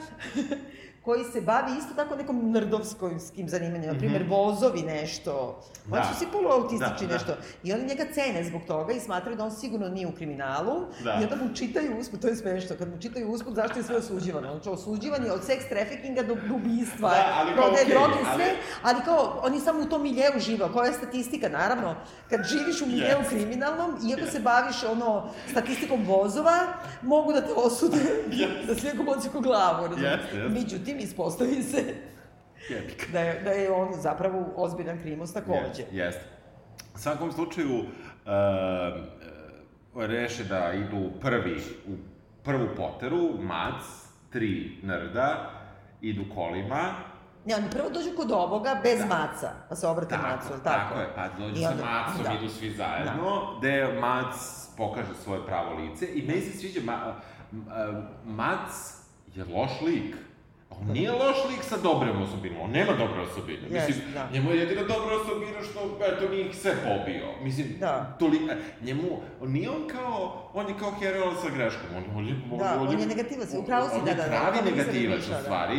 koji 1.08 1.24
se 1.24 1.40
bavi 1.42 1.72
isto 1.78 1.94
tako 1.96 2.16
nekom 2.16 2.50
nrdovskim 2.50 3.18
zanimanjem, 3.46 3.86
na 3.86 3.98
primjer 3.98 4.24
vozovi 4.24 4.82
nešto, 4.82 5.60
oni 5.86 5.96
Da. 5.96 6.04
su 6.04 6.18
svi 6.18 6.26
poluautistični 6.28 6.78
Da, 7.00 7.06
da. 7.06 7.12
nešto, 7.14 7.32
i 7.64 7.72
oni 7.72 7.84
njega 7.84 8.04
cene 8.12 8.44
zbog 8.44 8.62
toga 8.64 8.92
i 8.92 9.00
smatraju 9.00 9.36
da 9.36 9.44
on 9.44 9.50
sigurno 9.52 9.88
nije 9.88 10.06
u 10.06 10.12
kriminalu, 10.12 10.74
Da. 11.04 11.12
i 11.12 11.24
onda 11.24 11.36
mu 11.36 11.54
čitaju 11.54 11.98
usput, 11.98 12.20
to 12.20 12.28
je 12.28 12.36
smešno, 12.36 12.76
kad 12.76 12.88
mu 12.88 13.00
čitaju 13.00 13.30
usput 13.30 13.54
zašto 13.54 13.78
je 13.78 13.84
sve 13.84 13.96
osuđivano, 13.96 14.50
znači 14.50 14.68
osuđivan 14.70 15.24
je 15.24 15.32
od 15.32 15.44
seks 15.44 15.64
traffickinga 15.66 16.22
do, 16.22 16.34
do 16.38 16.54
ubistva, 16.54 17.10
Da, 17.10 17.32
ali 17.34 17.52
prodaje 17.52 17.82
okej, 17.82 17.94
droge, 17.94 18.14
sve, 18.26 18.44
ali- 18.44 18.56
ali 18.84 19.04
kao, 19.04 19.40
on 19.42 19.54
je 19.54 19.60
samo 19.60 19.80
u 19.80 19.86
tom 19.86 20.02
miljeu 20.02 20.32
živao, 20.38 20.68
koja 20.68 20.86
je 20.86 20.92
statistika, 20.94 21.48
naravno, 21.50 21.94
kad 22.30 22.40
živiš 22.46 22.82
u 22.82 22.86
miljeu 22.86 23.18
Jest. 23.18 23.30
kriminalnom, 23.30 23.90
iako 24.08 24.26
se 24.26 24.40
baviš 24.40 24.84
ono, 24.84 25.10
statistikom 25.50 26.04
vozova, 26.04 26.58
mogu 27.02 27.32
da 27.32 27.40
te 27.40 27.52
osude 27.54 27.98
da 28.66 28.74
si 28.74 28.86
neko 28.86 29.02
boci 29.04 29.28
ko 29.28 29.40
glavu, 29.40 29.86
razumiješ? 29.86 30.12
Jeste, 30.14 30.36
jeste. 30.36 30.48
Međutim, 30.50 30.97
ispostavi 30.98 31.62
se 31.62 31.94
da 33.12 33.20
je, 33.20 33.40
da 33.40 33.50
je 33.50 33.70
on 33.70 33.88
zapravo 33.92 34.44
ozbiljan 34.56 34.98
krimus 34.98 35.32
takođe. 35.32 35.58
Jeste, 35.82 35.86
jeste. 35.92 36.24
U 36.94 36.98
svakom 36.98 37.32
slučaju, 37.32 37.78
uh, 37.78 37.84
reše 39.96 40.44
da 40.44 40.72
idu 40.72 41.10
prvi, 41.20 41.56
u 41.86 41.92
prvu 42.42 42.68
poteru, 42.76 43.42
mac, 43.42 43.82
tri 44.30 44.78
nrda, 44.82 45.50
idu 46.00 46.24
kolima, 46.34 46.94
Ne, 47.44 47.54
oni 47.54 47.70
prvo 47.70 47.90
dođu 47.90 48.10
kod 48.16 48.30
ovoga 48.32 48.80
bez 48.82 49.00
maca, 49.00 49.50
pa 49.68 49.74
se 49.76 49.86
obrate 49.86 50.10
Tako, 50.10 50.26
macu, 50.26 50.48
tako, 50.48 50.64
tako? 50.64 51.00
je, 51.00 51.06
pa 51.14 51.28
dođu 51.38 51.60
I 51.60 51.62
sa 51.62 51.70
onda- 51.70 51.84
macom, 51.84 52.22
da. 52.24 52.32
idu 52.32 52.48
svi 52.48 52.70
zajedno, 52.70 53.56
gde 53.58 53.98
mac 54.00 54.34
pokaže 54.76 55.14
svoje 55.14 55.46
pravo 55.46 55.74
lice 55.74 56.06
i 56.08 56.22
meni 56.22 56.40
se 56.40 56.58
sviđa, 56.58 56.80
ma, 56.82 57.14
m- 57.52 57.64
a, 57.70 58.02
mac 58.26 58.70
je 59.34 59.44
loš 59.46 59.70
lik. 59.80 60.16
On 60.70 60.86
nije 60.92 61.10
loš 61.12 61.36
lik 61.50 61.62
sa 61.62 61.76
dobrom 61.76 62.22
osobinom, 62.22 62.60
on 62.60 62.70
nema 62.70 62.92
dobre 62.92 63.20
osobine. 63.20 63.58
Jest, 63.70 63.88
Mislim, 63.88 64.04
da. 64.14 64.28
njemu 64.32 64.50
je 64.50 64.58
jedina 64.58 64.82
dobra 64.82 65.14
osobina 65.16 65.62
što, 65.70 65.98
eto, 66.04 66.28
nije 66.28 66.46
ih 66.46 66.56
sve 66.56 66.72
pobio. 66.76 67.26
Mislim, 67.42 67.66
Da. 67.80 68.16
toli, 68.18 68.38
e, 68.50 68.56
njemu, 68.84 69.02
on 69.40 69.52
nije 69.52 69.70
on 69.70 69.88
kao, 69.88 70.50
on 70.54 70.68
je 70.68 70.74
kao 70.78 70.90
heroj 70.90 71.34
sa 71.42 71.50
greškom, 71.56 71.88
on, 71.96 72.04
on 72.16 72.26
je, 72.28 72.34
Da, 72.58 72.80
on 72.80 73.00
je 73.00 73.06
negativac, 73.06 73.48
upravo 73.54 73.88
si, 73.88 73.94
on 73.98 74.04
da, 74.04 74.10
je 74.10 74.16
da, 74.16 74.22
da, 74.22 74.28
pravi 74.28 74.46
o 74.46 74.58
tome 74.58 74.70
nisam 74.70 74.78
negativac, 74.78 75.26
u 75.26 75.30
da. 75.30 75.40
stvari, 75.42 75.78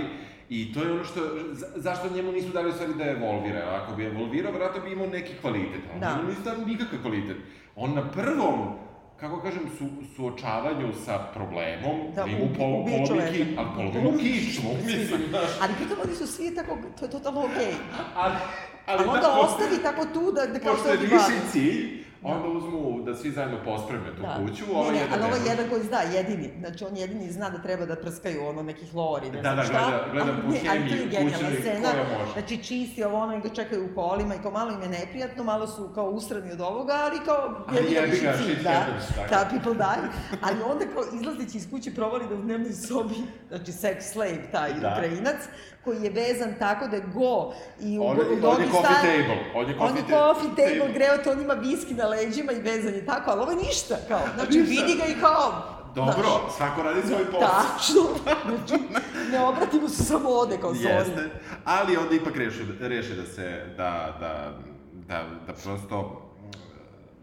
I 0.50 0.74
to 0.74 0.84
je 0.84 0.92
ono 0.92 1.04
što, 1.04 1.20
za, 1.52 1.68
zašto 1.76 2.10
njemu 2.16 2.32
nisu 2.32 2.50
dali 2.50 2.70
u 2.70 2.74
stvari 2.74 2.94
da 2.98 3.06
evolvira. 3.06 3.80
Ako 3.82 3.96
bi 3.96 4.06
evolvirao, 4.06 4.52
vjerojatno 4.52 4.82
bi 4.82 4.92
imao 4.92 5.08
neki 5.08 5.34
kvalitet. 5.42 5.82
A 5.96 6.00
Da. 6.00 6.06
da. 6.06 6.16
njemu 6.16 6.30
nisu 6.30 6.42
dali 6.42 6.66
nikakav 6.66 7.00
kvalitet. 7.02 7.38
On 7.76 7.94
na 7.96 8.12
prvom, 8.12 8.76
kako 9.20 9.40
kažem, 9.40 9.64
su, 9.78 9.86
suočavanju 10.16 10.94
sa 11.06 11.20
problemom, 11.34 11.98
Da, 12.10 12.24
da, 12.24 12.24
ubi- 12.24 12.58
pol, 12.58 12.74
ubije 12.76 12.98
polovi 12.98 13.08
čoveka. 13.08 13.32
ki, 13.34 13.56
ali 13.58 13.68
polovi 13.76 14.02
mu 14.02 14.12
kičmu, 14.14 14.70
mislim, 14.86 15.22
znaš. 15.30 15.50
Ali 15.62 15.74
pritom 15.76 15.98
oni 16.04 16.16
su 16.16 16.28
svi 16.28 16.56
tako, 16.56 16.78
to 17.00 17.06
je 17.06 17.12
totalno 17.12 17.40
okej. 17.42 17.74
Ali, 18.16 18.36
Ali 18.88 19.08
onda 19.08 19.22
tako, 19.22 19.40
ostavi 19.40 19.84
tako 19.84 20.06
tu 20.06 20.32
da, 20.32 20.46
da 20.48 20.60
kao 20.60 20.74
Pošto 20.74 20.80
što 20.80 20.90
je 20.90 20.98
oni 20.98 21.08
viši 21.08 21.36
bavi. 21.40 22.04
Cilj, 22.22 22.28
onda 22.28 22.48
uzmu 22.50 22.80
da 23.02 23.16
svi 23.16 23.32
zajedno 23.32 23.58
pospreme 23.66 24.06
tu 24.08 24.22
kuću, 24.38 24.66
ne, 24.66 24.74
ovaj 24.74 24.92
ne, 24.92 24.98
jedan 24.98 25.14
ali 25.16 25.24
ovo 25.24 25.36
je 25.38 25.50
jedan 25.50 25.70
koji 25.70 25.84
zna, 25.84 26.00
jedini. 26.02 26.50
Znači, 26.60 26.86
on 26.86 26.98
jedini 26.98 27.32
zna 27.32 27.50
da 27.50 27.58
treba 27.58 27.86
da 27.86 27.96
prskaju 27.96 28.46
ono 28.46 28.64
neki 28.64 28.86
hlor 28.88 29.24
i 29.24 29.32
ne 29.32 29.32
Da, 29.34 29.42
znam 29.44 29.56
da, 29.58 29.64
šta. 29.64 29.74
gleda- 29.80 30.12
gleda 30.12 30.32
Ali 30.32 30.42
po 30.42 30.48
ne, 30.48 30.60
ali 30.62 30.80
to 30.80 30.86
je 30.86 30.90
hemiji 30.90 31.10
genijalna 31.10 31.38
kućnoj 31.38 31.62
scena. 31.62 31.90
koja 31.92 32.20
može. 32.20 32.32
Znači, 32.34 32.58
čisti 32.60 33.04
ovo 33.04 33.18
ono 33.18 33.36
i 33.36 33.42
ga 33.42 33.50
čekaju 33.52 33.86
u 33.86 33.96
kolima 33.96 34.36
i 34.36 34.40
kao 34.40 34.52
malo 34.52 34.72
im 34.72 34.82
je 34.82 34.90
neprijatno, 34.90 35.44
malo 35.46 35.68
su 35.68 35.90
kao 35.90 36.06
usrani 36.06 36.52
od 36.52 36.62
ovoga, 36.62 36.94
ali 36.96 37.20
kao 37.20 37.66
Ali 37.70 37.94
jebi 37.94 38.20
ga, 38.20 38.34
shit 38.36 38.64
da. 38.64 38.70
happens. 38.72 39.04
Da, 39.30 39.48
people 39.52 39.74
die. 39.76 40.10
Ali 40.42 40.58
onda 40.64 40.86
kao 40.86 41.04
izlazeći 41.14 41.58
iz 41.58 41.70
kuće 41.70 41.92
provali 41.92 42.26
da 42.28 42.36
u 42.36 42.40
dnevnoj 42.40 42.72
sobi, 42.74 43.16
znači 43.50 43.72
sex 43.74 44.02
slave, 44.04 44.52
taj 44.52 44.74
Da. 44.74 44.90
Ukrajinac, 44.90 45.36
koji 45.82 46.02
je 46.02 46.10
vezan 46.12 46.54
tako 46.60 46.88
da 46.88 46.96
je 46.96 47.04
go 47.04 47.54
i 47.82 48.00
u, 48.00 48.04
On- 48.04 48.18
u 48.18 48.22
on 48.22 48.30
je 48.30 48.36
dogi 48.38 48.64
coffee 48.66 48.80
stan- 48.82 49.02
table, 49.02 49.38
on 49.56 49.70
je 49.70 49.76
On 49.76 49.88
coffee 49.88 50.00
je 50.00 50.08
ta- 50.10 50.34
coffee 50.34 50.50
table, 50.58 50.80
table. 50.80 50.94
greo 50.94 51.18
to, 51.18 51.32
on 51.32 51.42
ima 51.42 51.54
viski 51.56 51.94
na 51.94 52.06
leđima 52.06 52.52
i 52.52 52.62
vezan 52.62 52.94
je 52.94 53.06
tako, 53.06 53.32
ali 53.32 53.42
ovo 53.42 53.52
je 53.52 53.58
ništa, 53.58 53.96
kao, 54.08 54.22
znači 54.36 54.58
Ništa. 54.58 54.70
vidi 54.76 54.96
ga 54.96 55.06
i 55.08 55.22
kao, 55.22 55.64
Dobro, 55.96 56.14
znaš, 56.14 56.54
svako 56.58 56.84
radi 56.84 57.02
svoj 57.04 57.26
posao. 57.26 57.50
Tačno, 57.50 58.02
znači, 58.48 58.84
ne 59.32 59.40
obratimo 59.42 59.90
se 59.90 60.04
samo 60.04 60.30
ode, 60.32 60.58
kao 60.58 60.74
sorry. 60.74 60.98
Jeste, 60.98 61.30
ali 61.66 61.98
onda 61.98 62.16
ipak 62.16 62.36
reše, 62.36 62.60
reše 62.80 63.16
da 63.16 63.26
se, 63.26 63.44
da, 63.78 63.90
da, 64.20 64.52
da, 65.08 65.24
da 65.48 65.54
prosto 65.54 66.22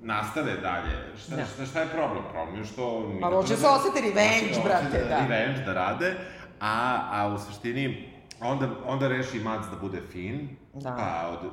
nastave 0.03 0.53
dalje. 0.55 0.93
Šta, 1.19 1.37
Da. 1.37 1.45
šta, 1.47 1.67
šta 1.67 1.81
je 1.81 1.87
problem? 1.89 2.25
Problem 2.33 2.57
je 2.57 2.65
što... 2.65 3.13
Pa 3.21 3.29
hoće 3.29 3.57
se 3.57 3.67
osjeti 3.69 4.01
revenge, 4.01 4.49
Hoće- 4.49 4.65
brate, 4.65 5.05
da. 5.09 5.19
Revenge 5.19 5.61
da 5.61 5.73
rade, 5.75 6.15
a, 6.61 6.99
a 7.13 7.29
u 7.29 7.39
suštini 7.41 8.13
onda, 8.41 8.69
onda 8.87 9.09
reši 9.09 9.41
Mac 9.41 9.65
da 9.71 9.77
bude 9.81 10.01
fin, 10.13 10.49
Da. 10.75 10.95
pa 10.97 11.29
od, 11.33 11.51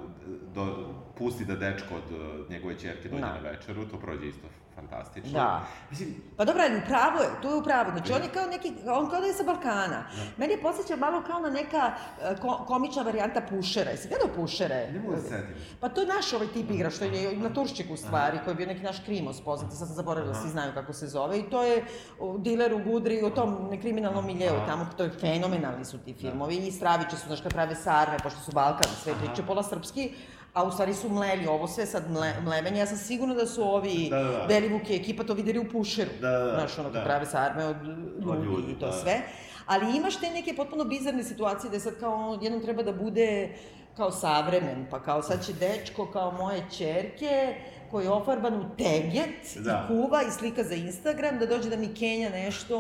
do, 0.55 0.93
pusti 1.17 1.45
da 1.45 1.55
dečko 1.55 1.95
od 1.95 2.17
uh, 2.43 2.49
njegove 2.51 2.79
čerke 2.79 3.09
dođe 3.09 3.21
Da. 3.21 3.33
na 3.33 3.49
večeru, 3.49 3.85
to 3.85 3.97
prođe 3.97 4.27
isto 4.27 4.47
fantastično. 4.93 5.39
Da. 5.39 5.65
Mislim, 5.89 6.15
Pa 6.37 6.45
dobro, 6.45 6.63
ali 6.69 6.77
upravo 6.77 7.19
je, 7.19 7.29
tu 7.41 7.47
je 7.47 7.55
upravo. 7.55 7.91
Znači, 7.91 8.13
on 8.13 8.21
je 8.23 8.29
kao 8.29 8.45
neki, 8.45 8.73
on 8.87 9.09
kao 9.09 9.19
da 9.21 9.27
je 9.27 9.33
sa 9.33 9.43
Balkana. 9.43 10.03
Meni 10.37 10.53
je 10.53 10.61
podsjeća 10.61 10.95
malo 10.95 11.23
kao 11.27 11.39
na 11.39 11.49
neka 11.49 11.91
e, 12.21 12.35
ko, 12.41 12.63
komična 12.67 13.01
varijanta 13.01 13.41
Pušera. 13.49 13.91
Jesi 13.91 14.07
gledao 14.07 14.27
Pušere? 14.35 14.91
ne 14.91 14.99
mogu 14.99 15.15
da 15.15 15.21
se 15.21 15.27
setim. 15.27 15.55
Pa 15.79 15.89
to 15.89 16.01
je 16.01 16.07
naš 16.07 16.33
ovaj 16.33 16.47
tip 16.47 16.71
igra, 16.71 16.89
što 16.89 17.05
je 17.05 17.37
na 17.37 17.53
Turščiku 17.53 17.93
u 17.93 17.97
stvari, 17.97 18.39
koji 18.43 18.51
je 18.51 18.55
bio 18.55 18.67
neki 18.67 18.83
naš 18.83 18.99
krimos 19.05 19.41
poznati, 19.41 19.75
sad 19.75 19.87
sam 19.87 19.95
zaboravila, 19.95 20.33
svi 20.33 20.49
znaju 20.49 20.73
kako 20.73 20.93
se 20.93 21.07
zove. 21.07 21.39
I 21.39 21.49
to 21.49 21.63
je 21.63 21.85
diler 22.37 22.73
u 22.73 22.79
Gudri, 22.83 23.23
u 23.23 23.29
tom 23.29 23.67
nekriminalnom 23.71 24.25
miljeu, 24.25 24.55
Aha. 24.55 24.65
tamo, 24.65 24.87
to 24.97 25.03
je 25.03 25.09
fenomenalni 25.09 25.85
su 25.85 25.97
ti 25.97 26.13
filmovi. 26.13 26.55
I 26.55 26.71
Straviće 26.71 27.17
su, 27.17 27.27
znaš, 27.27 27.41
kad 27.41 27.53
prave 27.53 27.75
sarme, 27.75 28.17
pošto 28.23 28.39
su 28.39 28.51
Balkan, 28.51 28.91
sve 29.03 29.13
priče 29.23 29.43
pola 29.47 29.63
srpski, 29.63 30.13
a 30.53 30.63
u 30.63 30.71
stvari 30.71 30.93
su 30.93 31.09
mleli 31.09 31.47
ovo 31.47 31.67
sve 31.67 31.85
sad 31.85 32.11
mle, 32.11 32.33
mlevenje. 32.41 32.79
Ja 32.79 32.85
sam 32.85 32.97
sigurna 32.97 33.33
da 33.33 33.45
su 33.45 33.63
ovi 33.65 34.07
Da, 34.09 34.17
da, 34.17 34.31
da. 34.31 34.45
Belivuk 34.47 34.89
i 34.89 34.95
ekipa 34.95 35.23
to 35.23 35.33
videli 35.33 35.59
u 35.59 35.69
Pušeru. 35.69 36.09
Da, 36.21 36.29
da, 36.29 36.39
da, 36.39 36.51
Znaš, 36.51 36.79
ono, 36.79 36.89
da. 36.89 37.03
prave 37.03 37.25
sarme 37.25 37.65
od 37.65 37.75
ljudi, 38.19 38.45
ljudi, 38.45 38.71
i 38.71 38.79
to 38.79 38.85
da. 38.85 38.91
sve. 38.93 39.21
Ali 39.65 39.97
imaš 39.97 40.15
te 40.15 40.29
neke 40.29 40.55
potpuno 40.55 40.83
bizarne 40.83 41.23
situacije 41.23 41.71
da 41.71 41.79
sad 41.79 41.99
kao 41.99 42.39
jednom 42.41 42.61
treba 42.61 42.83
da 42.83 42.91
bude 42.93 43.49
kao 43.97 44.11
savremen, 44.11 44.85
pa 44.91 44.99
kao 44.99 45.21
sad 45.21 45.45
će 45.45 45.53
dečko 45.53 46.05
kao 46.07 46.31
moje 46.31 46.63
čerke 46.77 47.55
koji 47.91 48.05
je 48.05 48.11
ofarban 48.11 48.53
u 48.55 48.75
teget 48.77 49.55
Da. 49.55 49.83
i 49.83 49.87
kuva 49.87 50.21
i 50.23 50.31
slika 50.31 50.63
za 50.63 50.75
Instagram, 50.75 51.39
da 51.39 51.45
dođe 51.45 51.69
da 51.69 51.75
mi 51.77 51.93
kenja 51.95 52.29
nešto 52.29 52.77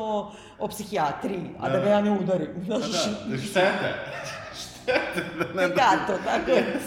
o 0.59 0.67
psihijatriji, 0.67 1.49
a 1.59 1.69
da, 1.69 1.77
Da. 1.77 1.83
ga 1.83 1.89
ja 1.89 2.01
ne 2.01 2.11
udarim. 2.11 2.49
Znaš, 2.65 2.81
Da, 3.25 3.37
štete. 3.37 3.93
štete 4.61 5.23
da 5.37 5.61
ne 5.61 5.67
Gato, 5.67 6.13
tako 6.25 6.51
je. 6.51 6.79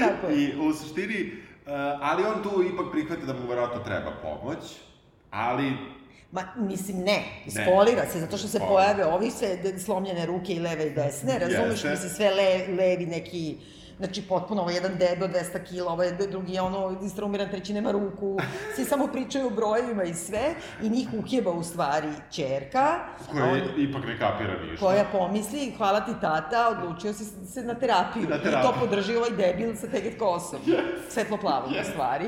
Tako 0.00 0.26
je. 0.26 0.44
I 0.44 0.58
u 0.60 0.72
suštini, 0.72 1.32
uh, 1.32 1.72
ali 2.00 2.24
on 2.24 2.42
tu 2.42 2.62
ipak 2.72 2.86
prihvata 2.92 3.26
da 3.26 3.32
mu 3.32 3.48
verovatno 3.48 3.80
treba 3.84 4.10
pomoć, 4.22 4.58
ali 5.30 5.72
Ma, 6.34 6.42
mislim, 6.56 6.98
ne, 6.98 7.22
ispolira 7.46 8.06
se, 8.12 8.20
zato 8.20 8.36
što 8.36 8.48
se 8.48 8.58
pojave 8.58 9.04
ovi 9.06 9.30
sve 9.30 9.78
slomljene 9.78 10.26
ruke 10.26 10.52
i 10.52 10.58
leve 10.58 10.86
i 10.86 10.90
desne, 10.90 11.38
razumeš, 11.38 11.70
Jeste. 11.70 11.90
mislim, 11.90 12.10
sve 12.10 12.30
le, 12.30 12.66
levi 12.76 13.06
neki, 13.06 13.56
znači 13.98 14.22
potpuno, 14.22 14.60
ovo 14.60 14.70
je 14.70 14.74
jedan 14.74 14.92
debe 14.92 15.24
od 15.24 15.30
200 15.30 15.36
kila, 15.64 15.92
ovo 15.92 16.02
je 16.02 16.12
drugi 16.22 16.52
je 16.52 16.60
ono 16.60 16.98
instrumiran, 17.02 17.48
treći 17.48 17.72
nema 17.72 17.90
ruku, 17.92 18.38
svi 18.74 18.84
samo 18.84 19.06
pričaju 19.06 19.46
o 19.46 19.50
brojevima 19.50 20.04
i 20.04 20.14
sve, 20.14 20.42
i 20.82 20.88
njih 20.88 21.08
uhjeba 21.14 21.50
u 21.50 21.62
stvari 21.62 22.08
čerka, 22.30 22.98
koja 23.32 23.44
a 23.44 23.48
on- 23.48 23.60
ipak 23.78 24.04
ne 24.04 24.18
kapira 24.18 24.54
ništa. 24.62 24.86
koja 24.86 25.04
pomisli, 25.04 25.74
hvala 25.76 26.00
ti 26.00 26.12
tata, 26.20 26.68
odlučio 26.70 27.12
si 27.12 27.24
se 27.24 27.62
na 27.62 27.74
terapiju. 27.74 28.22
Na 28.24 28.36
I 28.36 28.38
to 28.38 28.44
terapiju. 28.44 28.72
podrži 28.80 29.16
ovaj 29.16 29.30
debil 29.30 29.74
sa 29.76 29.86
teget 29.86 30.18
kosom. 30.18 30.60
Svetlo 31.08 31.36
plavo 31.36 31.66
u 31.70 31.84
stvari. 31.84 32.24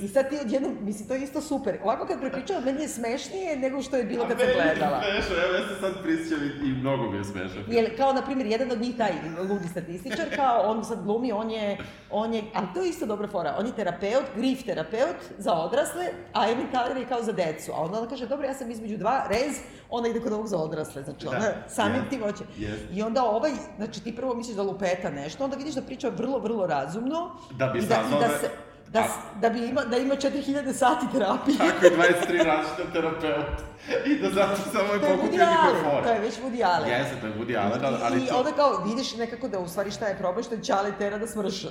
I 0.00 0.08
sad 0.08 0.28
ti 0.30 0.36
odjednom, 0.38 0.76
mislim, 0.80 1.08
to 1.08 1.14
je 1.14 1.22
isto 1.22 1.40
super. 1.40 1.78
Ovako 1.82 2.06
kad 2.06 2.20
prepričavam, 2.20 2.64
meni 2.64 2.82
je 2.82 2.88
smešnije 2.88 3.56
nego 3.56 3.82
što 3.82 3.96
je 3.96 4.04
bilo 4.04 4.24
kad 4.28 4.38
sam 4.38 4.48
gledala. 4.54 5.02
Smešno, 5.02 5.34
evo 5.38 5.54
ja 5.54 5.68
se 5.68 5.80
sad 5.80 6.02
prisjećam 6.02 6.38
i, 6.44 6.68
i 6.68 6.72
mnogo 6.72 7.10
mi 7.10 7.18
je 7.18 7.24
smešno. 7.24 7.60
Jer, 7.68 7.96
kao, 7.96 8.12
na 8.12 8.22
primjer, 8.22 8.46
jedan 8.48 8.70
od 8.70 8.80
njih, 8.80 8.96
taj 8.96 9.12
ludi 9.40 9.68
statističar, 9.68 10.26
kao, 10.36 10.62
on 10.62 10.84
sad 10.84 10.99
glumi, 11.00 11.32
on 11.32 11.50
je, 11.50 11.78
on 12.10 12.34
je, 12.34 12.42
ali 12.54 12.66
to 12.74 12.80
je 12.80 12.88
isto 12.88 13.06
dobra 13.06 13.28
fora, 13.28 13.54
on 13.58 13.66
je 13.66 13.72
terapeut, 13.72 14.24
grif 14.36 14.64
terapeut 14.64 15.16
za 15.38 15.52
odrasle, 15.54 16.04
a 16.32 16.50
Emin 16.50 16.66
Kaler 16.72 16.96
je 16.96 17.06
kao 17.06 17.22
za 17.22 17.32
decu. 17.32 17.72
A 17.72 17.76
onda 17.76 17.98
ona 17.98 18.08
kaže, 18.08 18.26
dobro, 18.26 18.46
ja 18.46 18.54
sam 18.54 18.70
između 18.70 18.96
dva, 18.96 19.24
rez, 19.28 19.56
ona 19.90 20.08
ide 20.08 20.20
kod 20.20 20.32
ovog 20.32 20.46
za 20.46 20.58
odrasle, 20.58 21.02
znači 21.02 21.24
Da, 21.24 21.30
ona 21.30 21.40
samim 21.68 21.94
jest, 21.96 22.10
tim 22.10 22.20
hoće. 22.22 22.44
jest. 22.58 22.82
I 22.92 23.02
onda 23.02 23.24
ovaj, 23.24 23.50
znači 23.76 24.02
ti 24.02 24.16
prvo 24.16 24.34
misliš 24.34 24.56
da 24.56 24.62
lupeta 24.62 25.10
nešto, 25.10 25.44
onda 25.44 25.56
vidiš 25.56 25.74
da 25.74 25.82
priča 25.82 26.08
vrlo, 26.08 26.38
vrlo 26.38 26.66
razumno. 26.66 27.30
Da 27.50 27.66
bi 27.66 27.78
i 27.78 27.82
da, 27.82 27.94
i 28.08 28.12
da, 28.12 28.18
da- 28.18 28.38
se, 28.38 28.50
da, 28.92 29.08
da 29.40 29.48
bi 29.48 29.66
ima, 29.66 29.84
da 29.84 29.96
ima 29.96 30.14
4000 30.14 30.72
sati 30.72 31.06
terapije. 31.12 31.58
Tako 31.68 31.86
je 31.86 31.92
23 31.96 32.44
različita 32.44 32.92
terapeuta. 32.92 33.62
I 34.06 34.18
da 34.18 34.30
zato 34.30 34.56
samo 34.72 34.92
je 34.92 35.00
pokupio 35.00 35.46
fore. 35.82 36.02
to 36.04 36.10
je 36.12 36.20
već 36.20 36.34
Woody 36.34 36.64
Allen. 36.64 36.88
Jeste, 36.90 37.16
to 37.20 37.26
je 37.26 37.32
Woody 37.32 37.58
Allen, 37.58 37.84
ali, 37.84 37.96
I, 37.96 38.02
ali 38.02 38.20
i 38.20 38.30
onda 38.30 38.52
kao 38.52 38.84
vidiš 38.84 39.16
nekako 39.16 39.48
da 39.48 39.58
u 39.58 39.68
stvari 39.68 39.90
šta 39.90 40.06
je 40.06 40.18
problem, 40.18 40.44
što 40.44 40.54
je 40.54 40.64
Čale 40.64 40.92
tera 40.98 41.18
da 41.18 41.26
smrša, 41.26 41.68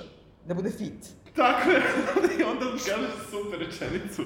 da 0.50 0.54
bude 0.54 0.70
fit. 0.70 1.02
Tako 1.36 1.70
je, 1.70 1.82
i 2.38 2.42
onda 2.50 2.66
on 2.66 2.78
kaže 2.78 3.08
super 3.30 3.58
rečenicu. 3.58 4.22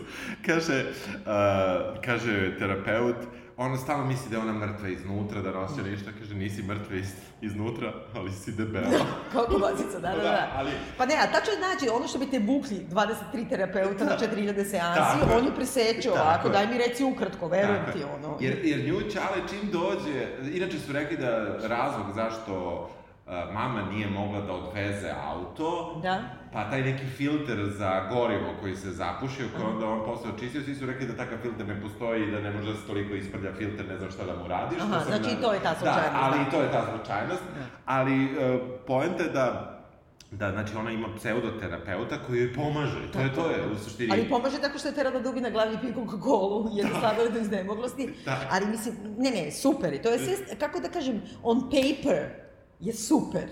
Kaže, 0.46 0.84
uh, 0.84 2.02
kaže 2.04 2.58
terapeut, 2.58 3.16
ona 3.56 3.76
stalno 3.76 4.04
misli 4.04 4.30
da 4.30 4.36
je 4.36 4.42
ona 4.42 4.52
mrtva 4.52 4.88
iznutra, 4.88 5.42
da 5.42 5.50
nosi 5.50 5.82
ništa, 5.82 6.10
kaže 6.18 6.34
nisi 6.34 6.62
mrtva 6.62 6.96
iz, 6.96 7.12
iznutra, 7.40 7.92
ali 8.14 8.32
si 8.32 8.52
debela. 8.52 9.06
Kao 9.32 9.44
kobasica, 9.44 9.98
da, 10.00 10.08
da, 10.08 10.22
da. 10.22 10.50
ali... 10.54 10.70
Pa 10.98 11.06
ne, 11.06 11.14
a 11.14 11.26
tačno 11.32 11.52
znači, 11.58 11.88
ono 11.96 12.08
što 12.08 12.18
bi 12.18 12.26
te 12.26 12.38
vukli 12.38 12.86
23 12.90 13.48
terapeuta 13.48 14.04
na 14.04 14.16
4000 14.18 14.70
seansi, 14.70 15.20
Tako. 15.20 15.38
on 15.38 15.44
ju 15.44 15.54
preseče 15.54 16.10
ovako, 16.10 16.48
daj 16.48 16.66
mi 16.66 16.78
reci 16.78 17.04
ukratko, 17.04 17.48
verujem 17.48 17.84
Tako 17.84 17.98
ti, 17.98 18.04
ono. 18.04 18.36
Jer, 18.40 18.58
jer 18.64 18.88
nju 18.88 19.10
Čale 19.10 19.48
čim 19.50 19.70
dođe, 19.70 20.26
inače 20.52 20.78
su 20.78 20.92
rekli 20.92 21.16
da 21.16 21.58
razlog 21.68 22.06
zašto 22.14 22.90
mama 23.26 23.82
nije 23.82 24.06
mogla 24.10 24.40
da 24.40 24.52
odveze 24.52 25.10
auto, 25.24 26.00
Da. 26.02 26.22
pa 26.52 26.70
taj 26.70 26.82
neki 26.82 27.06
filter 27.06 27.58
za 27.68 28.08
gorivo 28.12 28.54
koji 28.60 28.76
se 28.76 28.90
zapušio, 28.90 29.46
koji 29.56 29.66
onda 29.66 29.86
on 29.86 30.04
posle 30.04 30.30
očistio, 30.30 30.62
svi 30.62 30.74
su 30.74 30.86
rekli 30.86 31.06
da 31.06 31.16
takav 31.16 31.38
filter 31.38 31.66
ne 31.68 31.82
postoji 31.82 32.22
i 32.22 32.30
da 32.30 32.40
ne 32.40 32.50
može 32.50 32.72
da 32.72 32.78
se 32.78 32.86
toliko 32.86 33.14
isprlja 33.14 33.52
filter, 33.54 33.86
ne 33.88 33.98
znam 33.98 34.10
šta 34.10 34.24
da 34.24 34.36
mu 34.36 34.48
radiš. 34.48 34.78
Aha, 34.80 34.94
što 34.94 35.10
sam 35.10 35.22
znači 35.22 35.36
i 35.38 35.42
to 35.42 35.52
je 35.52 35.60
ta 35.60 35.74
slučajnost, 35.74 36.12
Da, 36.12 36.20
ali 36.20 36.38
da. 36.38 36.42
i 36.42 36.50
to 36.50 36.60
je 36.62 36.72
ta 36.72 36.86
slučajnost. 36.90 37.42
Ali 37.86 38.24
uh, 38.24 38.30
poenta 38.86 39.22
je 39.22 39.28
da 39.30 39.70
da, 40.30 40.50
znači 40.50 40.76
ona 40.76 40.90
ima 40.90 41.08
pseudoterapeuta 41.16 42.18
koji 42.26 42.38
joj 42.40 42.54
pomaže. 42.54 43.12
To 43.12 43.20
je 43.20 43.34
to 43.34 43.50
je 43.50 43.66
u 43.72 43.78
suštini. 43.78 44.12
Ali 44.12 44.28
pomaže 44.28 44.58
tako 44.58 44.78
što 44.78 44.88
je 44.88 44.94
tera 44.94 45.10
da 45.10 45.20
dubi 45.20 45.40
na 45.40 45.50
glavi 45.50 45.78
pije 45.80 45.94
Coca-Cola, 45.94 46.70
jede 46.76 46.90
sladole 47.00 47.30
do 47.30 47.38
iznemoglosti. 47.38 48.14
Da. 48.24 48.36
Ali 48.50 48.66
mislim, 48.66 48.94
ne, 49.18 49.30
ne, 49.30 49.50
super. 49.52 49.92
I 49.94 50.02
to 50.02 50.08
je 50.08 50.18
sve, 50.18 50.56
kako 50.58 50.80
da 50.80 50.88
kažem, 50.88 51.22
on 51.42 51.60
paper 51.60 52.43
je 52.84 52.94
super. 52.94 53.44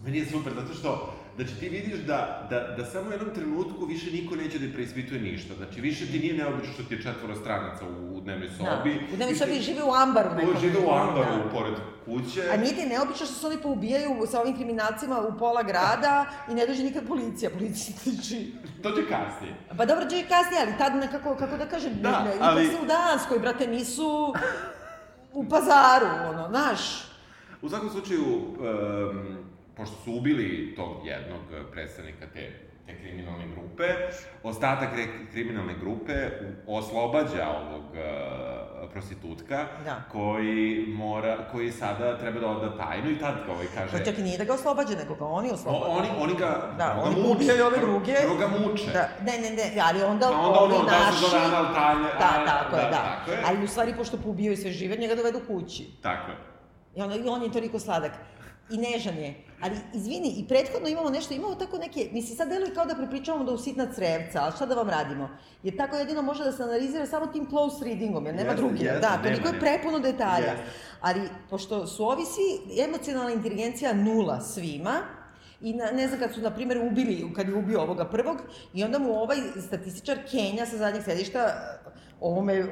Meni 0.00 0.18
je 0.18 0.26
super, 0.26 0.52
zato 0.54 0.74
što 0.74 1.12
Znači, 1.36 1.54
ti 1.54 1.68
vidiš 1.68 1.98
da, 2.00 2.18
da, 2.50 2.74
da 2.76 2.84
samo 2.84 3.08
u 3.08 3.12
jednom 3.12 3.34
trenutku 3.34 3.84
više 3.84 4.10
niko 4.10 4.36
neće 4.36 4.58
da 4.58 4.72
preispituje 4.72 5.20
ništa. 5.22 5.54
Znači, 5.54 5.80
više 5.80 6.06
ti 6.06 6.18
nije 6.18 6.34
neobično 6.34 6.72
što 6.72 6.82
ti 6.82 6.94
je 6.94 7.02
četvoro 7.02 7.36
stranaca 7.36 7.84
u, 7.86 8.16
u 8.16 8.20
dnevnoj 8.20 8.48
sobi. 8.48 8.64
Da. 8.94 9.00
U 9.04 9.16
dnevnoj 9.16 9.26
Više- 9.28 9.38
sobi 9.38 9.60
žive 9.60 9.82
u 9.82 9.92
ambaru 9.94 10.30
nekom. 10.30 10.54
Ko 10.54 10.60
žive 10.60 10.78
u 10.78 10.90
ambaru, 10.92 11.36
Da. 11.36 11.50
pored 11.50 11.74
kuće. 12.04 12.42
A 12.52 12.56
nije 12.56 12.74
ti 12.74 12.86
neobično 12.86 13.26
što 13.26 13.34
se 13.34 13.46
oni 13.46 13.56
poubijaju 13.58 14.26
sa 14.26 14.40
ovim 14.40 14.56
kriminalcima 14.56 15.20
u 15.20 15.38
pola 15.38 15.62
grada 15.62 16.14
i 16.50 16.54
ne 16.54 16.66
dođe 16.66 16.82
nikad 16.82 17.06
policija. 17.06 17.50
Policija 17.50 17.96
tiči. 18.04 18.52
Dođe 18.82 19.02
kasnije. 19.02 19.54
Pa 19.70 19.84
dobro, 19.84 20.04
dođe 20.04 20.22
kasnije, 20.24 20.62
ali 20.62 20.78
tad 20.78 20.96
nekako, 20.96 21.34
kako 21.34 21.56
da 21.56 21.66
kažem, 21.66 21.92
Da, 22.00 22.18
ne, 22.18 22.24
ne, 22.26 22.36
ali- 22.40 22.66
u 22.76 22.86
Danskoj, 22.86 23.38
brate, 23.38 23.66
nisu 23.66 24.34
u 25.32 25.44
pazaru, 25.44 26.06
ono, 26.28 26.48
znaš. 26.48 26.80
U 27.66 27.70
svakom 27.70 27.90
slučaju, 27.90 28.24
um, 28.24 29.36
pošto 29.76 29.96
su 29.96 30.12
ubili 30.12 30.74
tog 30.76 31.06
jednog 31.06 31.40
predstavnika 31.72 32.26
te, 32.26 32.50
te 32.86 32.96
kriminalne 32.96 33.44
grupe, 33.46 33.84
ostatak 34.42 34.88
re- 34.96 35.30
kriminalne 35.32 35.74
grupe 35.74 36.12
oslobađa 36.68 37.44
ovog 37.50 37.84
uh, 37.84 37.98
prostitutka, 38.92 39.66
Da. 39.84 40.02
koji 40.12 40.64
mora, 40.88 41.48
koji 41.52 41.72
sada 41.72 42.18
treba 42.18 42.40
da 42.40 42.46
oda 42.48 42.76
tajnu 42.78 43.10
i 43.10 43.18
tad 43.18 43.34
ga 43.46 43.52
ovaj 43.52 43.66
kaže... 43.74 43.92
Pa 43.92 44.04
čak 44.04 44.18
i 44.18 44.22
nije 44.22 44.38
da 44.38 44.44
ga 44.44 44.54
oslobađa, 44.54 44.96
nego 44.96 45.14
ga 45.14 45.24
oni 45.26 45.50
O, 45.50 45.54
oslobađa. 45.54 45.86
oni, 45.88 46.08
oni 46.18 46.34
ga, 46.34 46.74
Da, 46.78 47.00
oni 47.00 47.16
muče, 47.16 47.28
pobijaju 47.28 47.64
ove 47.64 47.78
druge. 47.78 48.14
Prvo 48.22 48.36
ga 48.36 48.48
muče. 48.48 48.90
Da, 48.92 49.08
ne, 49.22 49.38
ne, 49.40 49.50
ne, 49.52 49.80
ali 49.82 50.02
onda, 50.02 50.26
A 50.26 50.40
onda 50.40 50.60
ovi 50.60 50.74
ono, 50.74 50.84
da 50.84 51.12
se 51.12 51.20
zove 51.20 51.38
anal 51.40 51.74
tanje, 51.74 52.08
Da, 52.14 52.44
tako 52.46 52.76
je, 52.76 52.82
da, 52.82 52.90
da. 52.90 52.96
tako 52.96 53.30
je. 53.30 53.38
Ali 53.46 53.64
u 53.64 53.68
stvari, 53.68 53.94
pošto 53.96 54.16
poubijaju 54.16 54.56
sve 54.56 54.70
žive, 54.72 54.96
njega 54.96 55.14
dovedu 55.14 55.40
kući. 55.40 55.84
Tako 56.02 56.30
je. 56.30 56.36
I, 56.96 57.02
onda, 57.02 57.16
I 57.16 57.28
on 57.28 57.42
je 57.42 57.52
toliko 57.52 57.78
sladak. 57.78 58.12
I 58.70 58.76
nežan 58.76 59.14
je. 59.14 59.34
Ali, 59.60 59.76
izvini, 59.94 60.28
i 60.28 60.48
prethodno 60.48 60.88
imamo 60.88 61.10
nešto, 61.10 61.34
imamo 61.34 61.54
tako 61.54 61.78
neke, 61.78 62.08
mislim, 62.12 62.36
sad 62.36 62.48
deluje 62.48 62.74
kao 62.74 62.86
da 62.86 62.94
prepričavamo 62.94 63.44
da 63.44 63.52
usitna 63.52 63.92
crevca, 63.94 64.42
ali 64.42 64.52
šta 64.56 64.66
da 64.66 64.74
vam 64.74 64.88
radimo? 64.88 65.28
Jer 65.62 65.76
tako 65.76 65.96
jedino 65.96 66.22
može 66.22 66.44
da 66.44 66.52
se 66.52 66.62
analizira 66.62 67.06
samo 67.06 67.26
tim 67.26 67.46
close 67.50 67.84
readingom, 67.84 68.26
jer 68.26 68.34
nema 68.34 68.50
Jeste, 68.50 68.62
druge. 68.62 68.84
jeste, 68.84 69.00
da, 69.00 69.22
toliko 69.22 69.48
je 69.48 69.60
prepuno 69.60 69.98
detalja. 69.98 70.46
Jeste. 70.50 70.64
Ali, 71.00 71.20
pošto 71.50 71.86
su 71.86 72.04
ovi 72.08 72.22
svi, 72.24 72.80
emocionalna 72.82 73.32
inteligencija 73.32 73.92
nula 73.92 74.40
svima, 74.40 75.00
I 75.60 75.72
na, 75.72 75.86
ne 75.90 76.08
znam, 76.08 76.20
kad 76.20 76.34
su, 76.34 76.40
na 76.40 76.50
primjer, 76.50 76.78
ubili, 76.78 77.32
kad 77.36 77.48
je 77.48 77.54
ubio 77.54 77.80
ovoga 77.80 78.04
prvog, 78.04 78.36
i 78.74 78.84
onda 78.84 78.98
mu 78.98 79.12
ovaj 79.12 79.36
statističar 79.66 80.18
Kenja 80.30 80.66
sa 80.66 80.76
zadnjeg 80.76 81.04
sedišta, 81.04 81.40
ovome 82.20 82.66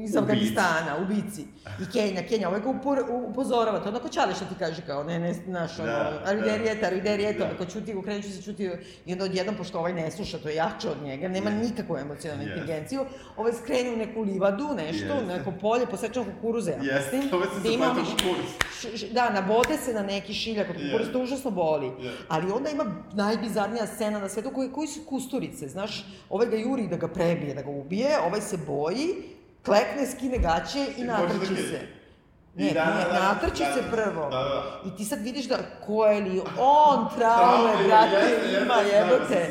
iz. 0.00 0.16
Afganistana, 0.16 0.96
ubici. 0.98 1.44
I 1.80 1.92
Kenja, 1.92 2.22
Kenja, 2.22 2.48
ovaj 2.48 2.60
ga 2.60 2.68
upor, 2.70 2.98
upozorava, 3.24 3.80
to 3.80 3.88
onako 3.88 4.08
čale 4.08 4.34
što 4.34 4.44
ti 4.44 4.54
kaže, 4.58 4.82
kao, 4.82 5.04
ne, 5.04 5.18
ne, 5.18 5.32
znaš, 5.34 5.78
ono, 5.78 5.86
Da, 5.86 6.22
ariderijeta, 6.24 6.86
ariderijeta, 6.86 7.38
da. 7.38 7.44
onako 7.44 7.64
čuti, 7.64 7.94
okrenut 7.94 8.24
ću 8.24 8.30
se 8.30 8.42
čuti, 8.42 8.70
i 9.06 9.12
onda 9.12 9.24
odjednom, 9.24 9.56
pošto 9.56 9.78
ovaj 9.78 9.92
ne 9.92 10.10
sluša, 10.10 10.38
to 10.38 10.48
je 10.48 10.54
jače 10.54 10.90
od 10.90 11.02
njega, 11.02 11.28
nema 11.28 11.50
Jeste. 11.50 11.64
nikakvu 11.64 11.96
emocionalnu 11.96 12.42
Jeste. 12.42 12.54
inteligenciju, 12.54 13.04
ovaj 13.36 13.52
skrene 13.54 13.92
u 13.92 13.96
neku 13.96 14.22
livadu, 14.22 14.68
nešto, 14.76 15.04
Jeste. 15.06 15.26
neko 15.26 15.52
polje, 15.52 15.86
posečeno 15.86 16.26
kukuruze, 16.26 16.70
ja 16.72 16.94
Jeste, 16.94 17.16
mislim. 17.16 17.34
ovaj 17.34 17.48
se 17.48 17.78
da 17.78 17.84
onih- 17.84 18.04
kukuruz. 18.12 18.50
Da, 19.12 19.30
nabode 19.30 19.76
se 19.76 19.92
na 19.92 20.02
neki 20.02 20.34
šiljak 20.34 20.70
od 20.70 20.76
kukuruza, 20.76 21.12
to 21.12 21.20
užasno 21.20 21.50
boli. 21.50 21.86
Jeste. 21.98 22.24
Ali 22.28 22.52
onda 22.52 22.70
ima 22.70 22.84
najbizarnija 23.14 23.86
scena 23.86 24.18
na 24.18 24.28
svetu 24.28 24.50
koji, 24.50 24.72
koji 24.72 24.88
su 24.88 25.00
kusturice, 25.02 25.68
znaš, 25.68 26.06
ovaj 26.30 26.46
ga 26.46 26.56
juri 26.56 26.86
da 26.86 26.96
ga 26.96 27.08
prebije, 27.08 27.54
da 27.54 27.62
ga 27.62 27.70
ubije, 27.70 28.18
ovaj 28.20 28.40
se 28.40 28.56
boji, 28.58 29.08
klekne, 29.64 30.06
skine 30.06 30.38
gaće 30.38 30.86
i 30.96 31.00
I 31.00 31.04
natrči 31.04 31.50
da 31.50 31.56
se. 31.56 31.80
Ne, 32.56 32.72
da, 32.72 32.84
ne, 32.84 33.04
da, 33.04 33.12
da, 33.12 33.22
natrči 33.22 33.62
da, 33.62 33.74
se 33.74 33.82
da, 33.82 33.96
prvo. 33.96 34.30
da, 34.30 34.38
da. 34.38 34.80
I 34.86 34.96
ti 34.96 35.04
sad 35.04 35.22
vidiš 35.22 35.44
da 35.48 35.56
ko 35.86 36.06
je 36.06 36.20
li 36.20 36.40
on 36.58 37.08
traume, 37.18 37.72
brate, 37.86 38.16
jeste, 38.16 38.62
ima, 38.62 38.74
jebote. 38.74 39.50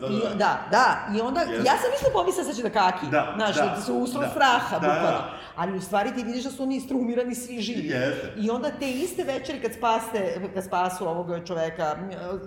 da, 0.00 0.08
da. 0.08 0.34
da, 0.34 0.58
da, 0.70 1.16
i 1.16 1.20
onda, 1.20 1.40
Jeste. 1.40 1.56
ja 1.56 1.72
sam 1.76 1.90
isto 1.94 2.10
pomislila 2.12 2.44
sad 2.46 2.56
će 2.56 2.62
da 2.62 2.70
kaki, 2.70 3.06
Da, 3.10 3.32
znaš, 3.36 3.56
da, 3.56 3.62
da, 3.76 3.80
se 3.80 3.92
usro 3.92 4.20
da. 4.20 4.28
straha, 4.28 4.78
Da, 4.78 4.86
da. 4.86 4.94
bukvalno. 4.94 5.20
Ali 5.56 5.76
u 5.78 5.80
stvari 5.80 6.14
ti 6.14 6.22
vidiš 6.24 6.44
da 6.44 6.50
su 6.50 6.62
oni 6.62 6.76
istrumirani 6.76 7.34
svi 7.34 7.60
živi. 7.60 7.88
Jeste. 7.88 8.32
I 8.36 8.50
onda 8.50 8.70
te 8.70 8.90
iste 8.90 9.24
večeri 9.24 9.60
kad 9.62 9.72
spaste, 9.72 10.40
kad 10.54 10.64
spasu 10.64 11.08
ovog 11.08 11.46
čoveka, 11.46 11.96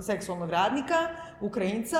seksualnog 0.01 0.49
radnika, 0.49 0.95
Ukrajinca, 1.39 1.97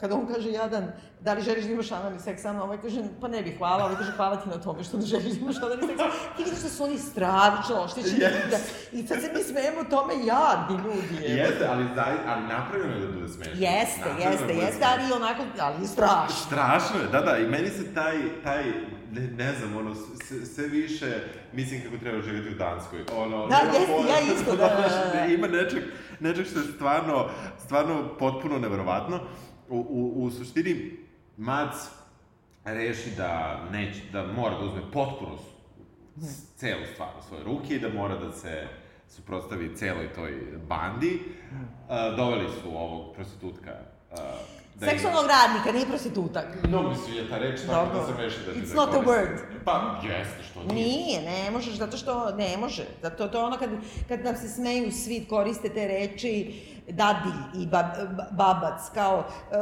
kada 0.00 0.14
on 0.14 0.26
kaže 0.34 0.50
jadan, 0.52 0.92
da 1.20 1.32
li 1.34 1.42
želiš 1.42 1.64
da 1.64 1.72
imaš 1.72 1.92
analni 1.92 2.20
seks 2.20 2.42
sa 2.42 2.52
mnom, 2.52 2.62
ovaj 2.62 2.78
kaže, 2.82 3.02
pa 3.20 3.28
ne 3.28 3.42
bih, 3.42 3.58
hvala, 3.58 3.84
ovaj 3.84 3.96
kaže, 3.96 4.12
hvala 4.12 4.36
ti 4.36 4.48
na 4.48 4.58
tome 4.60 4.84
što 4.84 4.96
ne 4.96 5.06
želiš 5.06 5.32
da 5.32 5.40
imaš 5.40 5.56
analni 5.56 5.86
seks. 5.86 6.02
Ti 6.36 6.44
vidiš 6.44 6.62
da 6.62 6.68
su 6.68 6.84
oni 6.84 6.98
stravično 6.98 7.82
oštećeni. 7.84 8.18
Yes. 8.20 8.50
Da, 8.50 8.58
I 8.92 9.06
sad 9.06 9.20
se 9.20 9.30
mi 9.34 9.42
smejemo 9.42 9.84
tome 9.90 10.14
jadni 10.14 10.76
ljudi. 10.84 11.24
je. 11.24 11.36
Jeste, 11.36 11.66
ali, 11.70 11.84
ali 12.28 12.42
napravljeno 12.46 12.94
je 12.94 13.00
da 13.00 13.12
bude 13.12 13.28
smešno. 13.28 13.52
Jeste, 13.54 14.00
Napravljeno 14.00 14.30
jeste, 14.30 14.46
da 14.46 14.52
jeste, 14.52 14.84
ali 14.92 15.12
onako, 15.12 15.42
ali 15.60 15.86
strašno. 15.86 16.36
Strašno 16.46 17.00
je, 17.00 17.08
da, 17.12 17.20
da, 17.20 17.38
i 17.38 17.46
meni 17.46 17.68
se 17.68 17.94
taj, 17.94 18.16
taj, 18.42 18.64
ne, 19.12 19.20
ne 19.20 19.52
znam, 19.52 19.76
ono, 19.76 19.94
sve, 19.94 20.46
sve 20.46 20.66
više 20.66 21.20
mislim 21.52 21.82
kako 21.82 21.96
treba 21.96 22.22
živjeti 22.22 22.54
u 22.54 22.58
Danskoj. 22.58 23.04
Ono, 23.16 23.46
Da, 23.46 23.56
jeste, 23.56 23.92
pojma, 23.92 24.08
ja 24.08 24.20
isto, 24.34 24.56
da, 24.62 24.66
da, 24.66 25.10
da. 25.14 25.24
Ima 25.24 25.46
nečeg, 25.46 25.82
nečeg 26.20 26.46
što 26.46 26.58
je 26.58 26.64
stvarno, 26.74 27.28
stvarno 27.64 28.08
potpuno 28.18 28.58
neverovatno. 28.58 29.20
U, 29.70 29.76
u, 29.78 30.24
u 30.24 30.30
suštini, 30.30 30.96
Mac 31.36 31.74
reši 32.64 33.10
da 33.16 33.62
neće, 33.72 34.00
da 34.12 34.26
mora 34.26 34.58
da 34.58 34.64
uzme 34.64 34.82
potpuno 34.92 35.38
celu 36.56 36.86
stvar 36.94 37.08
u 37.18 37.22
svoje 37.28 37.44
ruke 37.44 37.74
i 37.74 37.80
da 37.80 37.88
mora 37.88 38.16
da 38.16 38.32
se 38.32 38.68
suprotstavi 39.08 39.76
celoj 39.76 40.12
toj 40.12 40.32
bandi. 40.68 41.20
Uh, 41.20 42.16
doveli 42.16 42.48
su 42.62 42.68
ovog 42.68 43.14
prostitutka 43.14 43.70
uh, 44.12 44.18
da 44.80 44.86
Seksualnog 44.86 45.24
radnika, 45.26 45.72
nije 45.72 45.86
prostitutak. 45.86 46.44
Mnogo 46.68 46.88
mi 46.88 46.96
svijeta 46.96 47.38
reč, 47.38 47.60
tako 47.60 47.84
Dobro. 47.84 48.00
da 48.00 48.06
sam 48.06 48.16
rešio 48.16 48.46
da 48.46 48.52
ti 48.52 48.60
It's 48.60 48.68
da 48.68 48.74
not 48.74 48.94
a 48.94 49.00
word. 49.00 49.38
Pa, 49.64 50.00
jeste, 50.02 50.42
što 50.50 50.74
nije. 50.74 50.86
Nije, 50.86 51.22
ne 51.22 51.50
možeš, 51.50 51.74
zato 51.74 51.96
što 51.96 52.30
ne 52.30 52.56
može. 52.56 52.84
Zato 53.02 53.28
to 53.28 53.38
je 53.38 53.44
ono 53.44 53.58
kad, 53.58 53.70
kad 54.08 54.24
nam 54.24 54.36
se 54.36 54.48
smeju 54.48 54.92
svi, 54.92 55.26
koriste 55.28 55.68
te 55.68 55.88
reči 55.88 56.60
dadilj 56.88 57.62
i 57.62 57.66
bab, 57.66 57.86
babac 58.30 58.80
kao 58.94 59.24
e, 59.52 59.56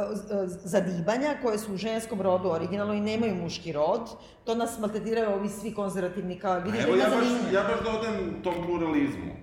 zadibanja 0.47 1.35
koje 1.41 1.57
su 1.57 1.73
u 1.73 1.77
ženskom 1.77 2.21
rodu 2.21 2.49
originalno 2.49 2.93
i 2.93 3.01
nemaju 3.01 3.35
muški 3.35 3.71
rod. 3.71 4.09
To 4.43 4.55
nas 4.55 4.79
maltretiraju 4.79 5.29
ovi 5.29 5.49
svi 5.49 5.73
konzervativni 5.73 6.39
kao, 6.39 6.61
da 6.61 6.67
Evo 6.67 6.95
ja 6.95 7.09
baš, 7.09 7.53
ja 7.53 7.63
baš 7.63 7.79
dodam 7.83 8.41
tom 8.43 8.53
pluralizmu. 8.65 9.35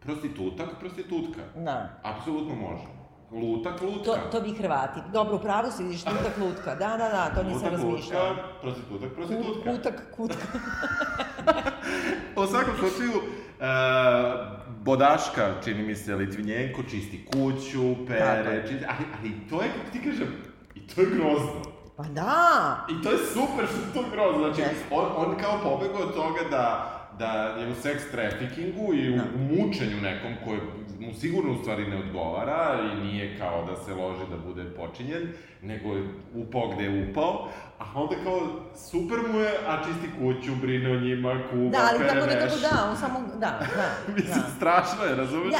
Prostitutak, 0.00 0.68
prostitutka. 0.80 1.40
Da. 1.56 2.00
Apsolutno 2.02 2.54
može. 2.54 2.99
Lutak, 3.32 3.80
lutka. 3.82 4.04
To, 4.04 4.18
to 4.30 4.40
bi 4.40 4.52
Hrvati. 4.52 5.00
Dobro, 5.12 5.36
u 5.36 5.38
pravu 5.38 5.70
si 5.70 5.82
vidiš, 5.82 6.06
lutak, 6.06 6.38
lutka. 6.40 6.74
Da, 6.74 6.88
da, 6.88 7.08
da, 7.08 7.30
to 7.34 7.42
nisam 7.42 7.62
Lutak, 7.62 7.72
razmišljala. 7.72 8.28
lutka, 8.30 8.42
prostitutak, 8.62 9.12
prostitutka. 9.14 9.70
Kutak, 9.70 10.02
kutka. 10.16 10.46
U 12.36 12.46
svakom 12.46 12.74
slučaju, 12.78 13.10
uh, 13.12 13.66
Bodaška, 14.80 15.54
čini 15.64 15.82
mi 15.82 15.94
se, 15.94 16.14
Litvinjenko, 16.14 16.82
čisti 16.82 17.26
kuću, 17.26 18.06
pere, 18.06 18.64
čisti, 18.68 18.84
ali, 18.88 19.04
ali 19.20 19.32
to 19.50 19.62
je, 19.62 19.68
kako 19.68 19.90
ti 19.92 20.10
kažem, 20.10 20.28
i 20.74 20.86
to 20.86 21.00
je 21.00 21.06
grozno. 21.06 21.62
Pa 21.96 22.02
da! 22.02 22.86
I 22.90 23.02
to 23.02 23.10
je 23.10 23.18
super 23.18 23.66
što 23.66 23.76
je 23.76 23.92
to 23.94 24.10
grozno, 24.12 24.38
znači, 24.38 24.60
Jeste. 24.60 24.84
on, 24.90 25.06
on 25.16 25.36
kao 25.40 25.58
pobegao 25.62 26.00
od 26.02 26.14
toga 26.14 26.40
da, 26.50 26.96
da 27.20 27.32
je 27.60 27.68
u 27.68 27.74
seks 27.74 28.10
traffickingu 28.10 28.94
i 28.94 29.14
u 29.14 29.16
Da. 29.16 29.24
mučenju 29.50 29.96
nekom 30.02 30.32
koje 30.44 30.60
mu 31.00 31.14
sigurno 31.14 31.52
u 31.52 31.58
stvari 31.62 31.86
ne 31.88 31.96
odgovara 31.96 32.60
i 32.92 33.04
nije 33.06 33.38
kao 33.38 33.66
da 33.66 33.76
se 33.76 33.94
loži 33.94 34.24
da 34.30 34.36
bude 34.36 34.64
počinjen, 34.64 35.22
nego 35.62 35.94
je 35.96 36.02
upao 36.34 36.68
gde 36.68 36.84
je 36.84 37.10
upao, 37.10 37.48
a 37.78 37.84
onda 37.94 38.14
kao 38.24 38.40
super 38.90 39.18
mu 39.32 39.40
je, 39.40 39.50
a 39.66 39.82
čisti 39.84 40.08
kuću, 40.18 40.56
brine 40.60 40.90
o 40.90 41.00
njima, 41.00 41.42
kuva, 41.50 41.70
Da, 41.70 41.78
ali 41.90 41.98
pere 41.98 42.10
tako 42.10 42.26
nekako 42.26 42.56
da, 42.60 42.90
on 42.90 42.96
samo, 42.96 43.18
da, 43.34 43.50
da. 43.76 43.88
Mislim, 44.16 44.42
da. 44.42 44.50
strašno 44.56 45.04
je, 45.04 45.16
razumeš? 45.16 45.52
Ja, 45.52 45.58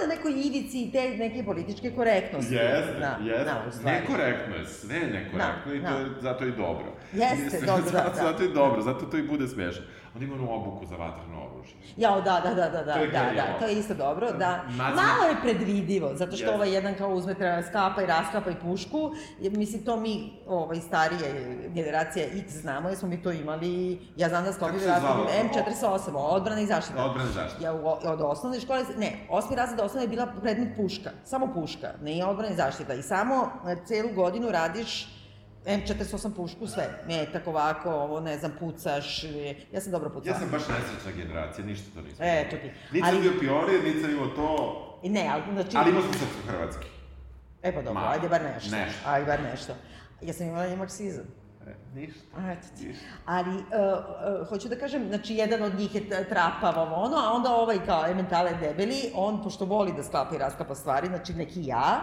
je 0.00 0.08
na 0.08 0.14
nekoj 0.14 0.32
ivici 0.32 0.90
te 0.92 1.16
neke 1.16 1.44
političke 1.44 1.90
korektnosti. 1.90 2.54
Jeste, 2.54 2.96
da, 3.00 3.18
jeste. 3.24 3.44
Da, 3.44 3.64
u 3.68 3.72
stvari. 3.72 3.96
nekorektno 3.96 4.54
je, 4.56 4.66
sve 4.66 4.98
nekorektno 4.98 5.68
Da, 5.68 5.74
i 5.74 5.82
to 5.82 5.98
je 5.98 6.06
zato 6.20 6.44
i 6.44 6.50
dobro. 6.52 6.88
Jeste, 7.12 7.44
Mislim, 7.44 7.66
dobro, 7.66 7.82
da, 7.84 7.90
zato, 7.98 8.16
da. 8.16 8.22
zato 8.22 8.44
i 8.44 8.52
dobro, 8.54 8.82
zato 8.82 9.06
to 9.06 9.16
i 9.16 9.22
bude 9.22 9.48
smešno. 9.48 9.82
On 10.18 10.24
ima 10.24 10.34
onu 10.34 10.52
obuku 10.54 10.86
za 10.86 10.96
vatreno 10.96 11.46
oružje. 11.46 11.74
Jao, 11.96 12.20
da, 12.20 12.40
da, 12.44 12.54
da, 12.54 12.68
da, 12.68 12.82
da, 12.82 12.94
da, 12.94 13.32
da, 13.34 13.58
to 13.58 13.66
je 13.66 13.78
isto 13.78 13.94
dobro, 13.94 14.32
da. 14.32 14.64
Malo 14.76 15.24
je 15.28 15.36
predvidivo, 15.42 16.10
zato 16.14 16.36
što 16.36 16.44
Jeste. 16.44 16.54
ovaj 16.54 16.74
jedan 16.74 16.94
kao 16.94 17.10
uzme, 17.10 17.34
treba 17.34 17.62
skapa 17.62 18.02
i 18.02 18.06
raskapa 18.06 18.50
i 18.50 18.54
pušku, 18.62 19.10
mislim, 19.40 19.84
to 19.84 19.96
mi, 19.96 20.32
ovaj, 20.46 20.80
starije 20.80 21.58
generacija 21.74 22.26
X 22.26 22.52
znamo, 22.52 22.88
jer 22.88 22.98
smo 22.98 23.08
mi 23.08 23.22
to 23.22 23.32
imali, 23.32 24.00
ja 24.16 24.28
znam 24.28 24.44
da 24.44 24.50
raskapim 24.50 24.80
zvalo? 24.80 25.26
M48, 25.26 26.16
odbrana 26.16 26.60
i 26.60 26.66
zaštita. 26.66 27.04
Odbrana 27.04 27.30
i 27.30 27.32
zaštita. 27.32 27.64
Ja 27.64 27.74
u, 27.74 27.86
od 27.86 28.20
osnovne 28.20 28.60
škole, 28.60 28.84
ne, 28.96 29.12
osmi 29.30 29.56
razred 29.56 29.80
osnovne 29.80 30.04
je 30.04 30.08
bila 30.08 30.26
predmet 30.42 30.76
puška, 30.76 31.10
samo 31.24 31.48
puška, 31.54 31.88
nije 32.02 32.26
odbrana 32.26 32.52
i 32.52 32.56
zaštita. 32.56 32.94
I 32.94 33.02
samo 33.02 33.50
e, 33.66 33.76
celu 33.86 34.08
godinu 34.14 34.50
radiš 34.50 35.17
M48 35.68 36.34
pušku, 36.36 36.66
sve. 36.66 37.02
Metak 37.06 37.46
ovako, 37.46 37.90
ovo, 37.90 38.20
ne 38.20 38.38
znam, 38.38 38.52
pucaš, 38.60 39.24
ja 39.72 39.80
sam 39.80 39.92
dobro 39.92 40.10
pucala. 40.10 40.34
Ja 40.36 40.40
sam 40.40 40.48
baš 40.50 40.62
nesrećna 40.68 41.22
generacija, 41.24 41.64
ništa 41.66 41.84
to 41.94 42.00
nisam. 42.02 42.16
Eto 42.20 42.56
ti. 42.56 42.70
Niti 42.92 43.06
sam 43.06 43.16
Ali- 43.16 43.20
bio 43.20 43.32
pionir, 43.40 43.84
niti 43.84 44.00
sam 44.00 44.10
imao 44.10 44.26
to, 44.28 44.84
Ne, 45.04 45.28
ali 45.32 45.42
znači... 45.52 45.76
ali 45.76 45.90
imao 45.90 46.02
sam 46.02 46.12
srpsko-hrvatski. 46.12 46.86
E 47.62 47.74
pa 47.74 47.82
dobro, 47.82 47.94
Malo. 47.94 48.08
ajde 48.12 48.28
bar 48.28 48.42
nešto. 48.42 48.76
Nešto. 48.76 48.98
Ajde 49.06 49.26
bar 49.26 49.40
nešto. 49.42 49.72
Ja 50.22 50.32
sam 50.32 50.46
imala 50.46 50.66
i 50.66 50.76
marksizam. 50.76 51.24
E, 51.66 51.74
ništa. 51.94 52.20
Eto 52.52 52.66
ti. 52.78 52.86
Ništa. 52.88 53.04
Ali, 53.24 53.56
uh, 53.56 53.62
uh, 54.40 54.48
hoću 54.48 54.68
da 54.68 54.76
kažem, 54.76 55.08
znači, 55.08 55.34
jedan 55.34 55.62
od 55.62 55.74
njih 55.78 55.94
je 55.94 56.28
trapav 56.28 56.78
ovo 56.78 56.94
ono, 56.94 57.16
a 57.16 57.32
onda 57.32 57.54
ovaj 57.54 57.78
kao 57.86 58.06
ementale 58.06 58.54
debeli, 58.60 59.10
on, 59.14 59.42
pošto 59.42 59.64
voli 59.64 59.92
da 59.96 60.02
sklapa 60.04 60.34
i 60.34 60.38
raskapa 60.38 60.74
stvari, 60.74 61.06
znači 61.06 61.32
neki 61.34 61.66
ja, 61.66 62.00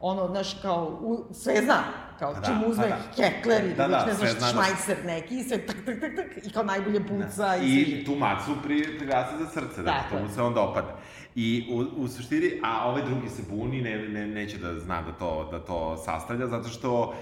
ono, 0.00 0.26
znaš, 0.26 0.54
kao, 0.62 0.98
u, 1.02 1.34
sve 1.34 1.62
zna, 1.62 1.82
kao 2.18 2.34
Pa 2.34 2.40
da, 2.40 2.46
čim 2.46 2.64
uzme 2.66 2.82
pa 2.84 2.88
da. 2.88 3.24
Hekler 3.24 3.64
ili 3.64 3.74
Da, 3.74 3.88
da, 3.88 4.04
ne 4.06 4.14
znaš, 4.14 4.30
zna 4.30 4.40
da- 4.40 4.46
šmajser 4.46 4.96
neki, 5.06 5.42
sve 5.44 5.66
tak, 5.66 5.76
tak, 5.86 6.00
tak, 6.00 6.10
tak, 6.16 6.46
i 6.46 6.50
kao 6.50 6.62
najbolje 6.62 7.00
puca 7.02 7.56
i, 7.56 7.66
I 7.72 7.84
svi. 7.84 8.04
tu 8.04 8.14
macu 8.14 8.50
pri, 8.62 8.98
priglasi 8.98 9.34
za 9.38 9.46
srce, 9.46 9.82
da 9.82 10.04
to 10.10 10.18
mu 10.18 10.28
se 10.28 10.42
onda 10.42 10.60
opadne. 10.60 10.90
I 11.34 11.68
u, 11.70 12.02
u 12.02 12.08
suštini, 12.08 12.60
a 12.64 12.88
ovaj 12.88 13.02
drugi 13.02 13.28
se 13.28 13.42
buni, 13.50 13.80
ne, 13.80 13.98
ne, 13.98 14.26
neće 14.26 14.58
da 14.58 14.78
zna 14.80 15.02
da 15.02 15.12
to, 15.12 15.48
da 15.52 15.58
to 15.60 15.96
sastavlja, 15.96 16.46
zato 16.46 16.68
što 16.68 17.14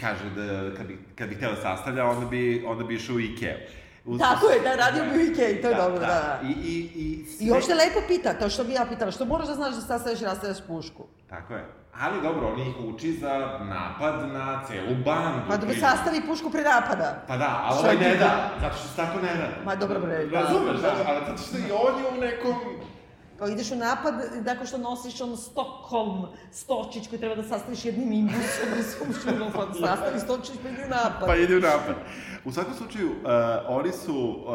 kaže 0.00 0.30
da 0.30 0.76
kad 0.76 0.86
bi, 0.86 0.98
kad 1.14 1.28
bi 1.28 1.34
htio 1.34 1.50
da 1.50 1.56
sastavlja, 1.56 2.04
onda 2.06 2.26
bi, 2.26 2.64
onda 2.66 2.84
bi 2.84 2.94
išao 2.94 3.16
u 3.16 3.20
Ikea. 3.20 3.56
U, 4.04 4.18
Tako 4.18 4.46
je, 4.46 4.60
da, 4.60 4.74
radio 4.76 5.04
bi 5.04 5.18
u 5.18 5.32
Ikei, 5.32 5.62
to 5.62 5.68
je 5.68 5.74
dobro, 5.74 5.98
da, 5.98 6.06
da. 6.06 6.40
I, 6.44 6.52
i, 6.52 6.90
i, 6.94 7.24
sve- 7.26 7.46
I 7.46 7.50
uopšte 7.50 7.74
lepo 7.74 8.00
pita, 8.08 8.34
to 8.34 8.48
što 8.48 8.64
bi 8.64 8.72
ja 8.72 8.86
pitala, 8.88 9.10
što 9.10 9.24
moraš 9.24 9.48
da 9.48 9.54
znaš 9.54 9.74
da 9.74 9.80
sastavljaš 9.80 10.20
i 10.20 10.24
rastavljaš 10.24 10.58
pušku? 10.66 11.04
Tako 11.28 11.54
je. 11.54 11.64
Ali 12.00 12.22
dobro, 12.22 12.52
on 12.52 12.60
ih 12.60 12.74
uči 12.94 13.12
za 13.12 13.58
napad 13.60 14.28
na 14.32 14.64
celu 14.66 14.94
bandu. 15.04 15.40
Pa 15.48 15.56
da 15.56 15.74
sastavi 15.74 16.26
pušku 16.26 16.50
pre 16.50 16.62
napada. 16.62 17.24
Pa 17.28 17.36
da, 17.36 17.60
ali 17.64 17.78
ovaj 17.78 17.96
ne 17.96 18.16
da, 18.16 18.50
zato 18.60 18.76
što 18.76 18.88
se 18.88 18.96
tako 18.96 19.20
ne 19.20 19.28
radi. 19.28 19.54
Ma, 19.64 19.76
dobro, 19.76 20.00
bre, 20.00 20.26
da, 20.26 20.40
Razumeš, 20.40 20.76
da. 20.76 20.90
da. 20.90 21.04
ali 21.06 21.20
zato 21.26 21.42
što 21.42 21.58
i 21.58 21.70
on 21.72 21.98
je 22.02 22.18
u 22.18 22.20
nekom... 22.20 22.54
Kao 23.38 23.48
ideš 23.48 23.72
u 23.72 23.76
napad, 23.76 24.14
tako 24.44 24.66
što 24.66 24.78
nosiš 24.78 25.20
ono 25.20 25.36
Stockholm 25.36 26.24
stočić 26.52 27.08
koji 27.08 27.20
treba 27.20 27.34
da 27.34 27.42
sastaviš 27.42 27.84
jednim 27.84 28.12
imbusom, 28.12 28.68
razumiješ, 28.76 29.42
ono, 29.42 29.50
pa 29.54 29.86
sastavi 29.86 30.20
stočić 30.20 30.54
pa 30.62 30.68
ide 30.68 30.84
u 30.84 30.88
napad. 30.88 31.26
Pa 31.26 31.36
ide 31.36 31.56
u 31.56 31.60
napad. 31.60 31.94
U 32.44 32.52
svakom 32.52 32.74
slučaju, 32.74 33.10
uh, 33.10 33.16
oni 33.68 33.92
su, 33.92 34.44
uh, 34.46 34.54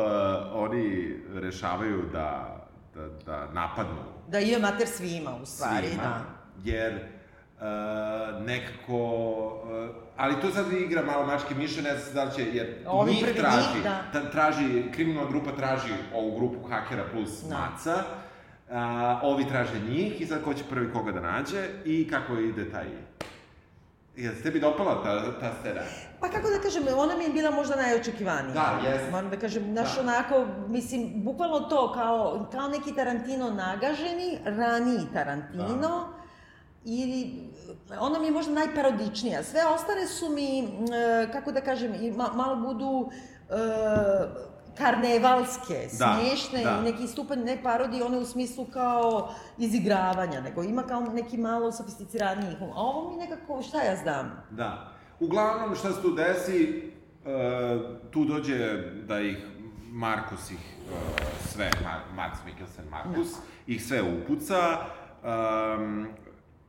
oni 0.54 1.16
rešavaju 1.34 2.04
da, 2.12 2.58
da, 2.96 3.08
da 3.26 3.52
napadnu 3.54 3.96
Da 4.28 4.38
je 4.38 4.60
mater 4.60 4.88
svima, 4.88 5.36
u 5.44 5.46
stvari, 5.46 5.88
svima, 5.88 6.04
da. 6.04 6.22
jer 6.64 7.15
uh, 7.60 7.66
nekako, 8.46 8.98
uh, 9.64 9.96
ali 10.18 10.42
to 10.42 10.52
sad 10.52 10.74
igra 10.74 11.02
malo 11.04 11.26
mačke 11.26 11.56
miše, 11.56 11.82
ne 11.82 11.98
znam 11.98 12.14
da 12.16 12.24
li 12.24 12.32
će, 12.36 12.50
jer 12.54 12.76
Ovi 12.88 13.12
njih 13.12 13.26
traži, 13.36 13.74
njih, 13.76 13.84
da. 13.84 14.02
ta, 14.14 14.32
traži, 14.32 14.84
kriminalna 14.92 15.30
grupa 15.30 15.52
traži 15.52 15.94
ovu 16.14 16.36
grupu 16.40 16.68
hakera 16.68 17.04
plus 17.14 17.44
Da. 17.44 17.58
maca, 17.58 17.96
a, 18.72 19.20
ovi 19.24 19.48
traže 19.48 19.80
njih 19.90 20.22
i 20.22 20.26
sad 20.26 20.44
ko 20.44 20.54
će 20.54 20.64
prvi 20.70 20.94
koga 20.94 21.12
da 21.12 21.20
nađe 21.22 21.70
i 21.86 22.08
kako 22.10 22.34
ide 22.34 22.72
taj... 22.72 22.86
Jel 24.16 24.36
se 24.36 24.44
tebi 24.44 24.60
dopala 24.60 25.04
ta, 25.04 25.40
ta 25.40 25.54
scena? 25.60 25.82
Pa 26.20 26.28
kako 26.30 26.50
da 26.50 26.60
kažem, 26.64 26.84
ona 26.98 27.16
mi 27.18 27.24
je 27.24 27.30
bila 27.30 27.52
možda 27.52 27.76
najočekivanija. 27.76 28.54
Da, 28.54 28.90
jeste. 28.90 29.12
Moram 29.12 29.30
da 29.30 29.38
kažem, 29.38 29.74
naš 29.74 29.96
Da. 29.96 30.02
onako, 30.02 30.46
mislim, 30.68 31.12
bukvalno 31.16 31.60
to, 31.60 31.94
kao, 31.94 32.48
kao 32.52 32.68
neki 32.70 32.96
Tarantino 32.96 33.50
nagaženi, 33.52 34.38
raniji 34.46 35.00
Tarantino, 35.14 35.68
Da. 35.90 36.25
I 36.86 37.30
ona 38.00 38.20
mi 38.20 38.26
je 38.26 38.32
možda 38.32 38.52
najparodičnija. 38.54 39.44
Sve 39.44 39.62
ostale 39.76 40.08
su 40.08 40.30
mi, 40.30 40.60
e, 40.60 41.32
kako 41.32 41.52
da 41.52 41.62
kažem, 41.62 41.94
i 41.96 42.12
ma, 42.12 42.30
malo 42.36 42.56
budu 42.56 43.10
e, 43.50 43.56
karnevalske, 44.78 45.88
Da, 46.00 46.18
smiješne 46.20 46.64
da. 46.64 46.80
i 46.80 46.84
neki 46.84 47.08
stupanj 47.08 47.40
ne 47.40 47.64
parodije, 47.64 48.04
one 48.04 48.18
u 48.18 48.26
smislu 48.26 48.66
kao 48.66 49.30
izigravanja, 49.58 50.42
nego 50.42 50.64
ima 50.64 50.84
kao 50.84 51.02
neki 51.02 51.38
malo 51.38 51.72
sofisticiraniji 51.72 52.56
humor. 52.60 52.74
A 52.76 52.82
ovo 52.82 53.10
mi 53.10 53.18
nekako, 53.18 53.62
šta 53.62 53.82
ja 53.82 53.96
znam? 53.96 54.44
Da. 54.52 54.92
Uglavnom, 55.20 55.76
šta 55.76 55.92
se 55.94 56.02
tu 56.02 56.12
desi, 56.12 56.92
uh, 57.26 58.12
tu 58.12 58.26
dođe 58.26 58.78
da 59.08 59.20
ih 59.20 59.38
Markus 59.92 60.52
ih 60.52 60.60
uh, 60.92 60.98
sve, 61.54 61.72
Mar 61.84 62.00
Marks 62.16 62.40
Mikkelsen 62.46 62.86
Markus, 62.90 63.28
ih 63.68 63.86
sve 63.86 64.02
upuca. 64.02 64.78
Um, 65.24 66.08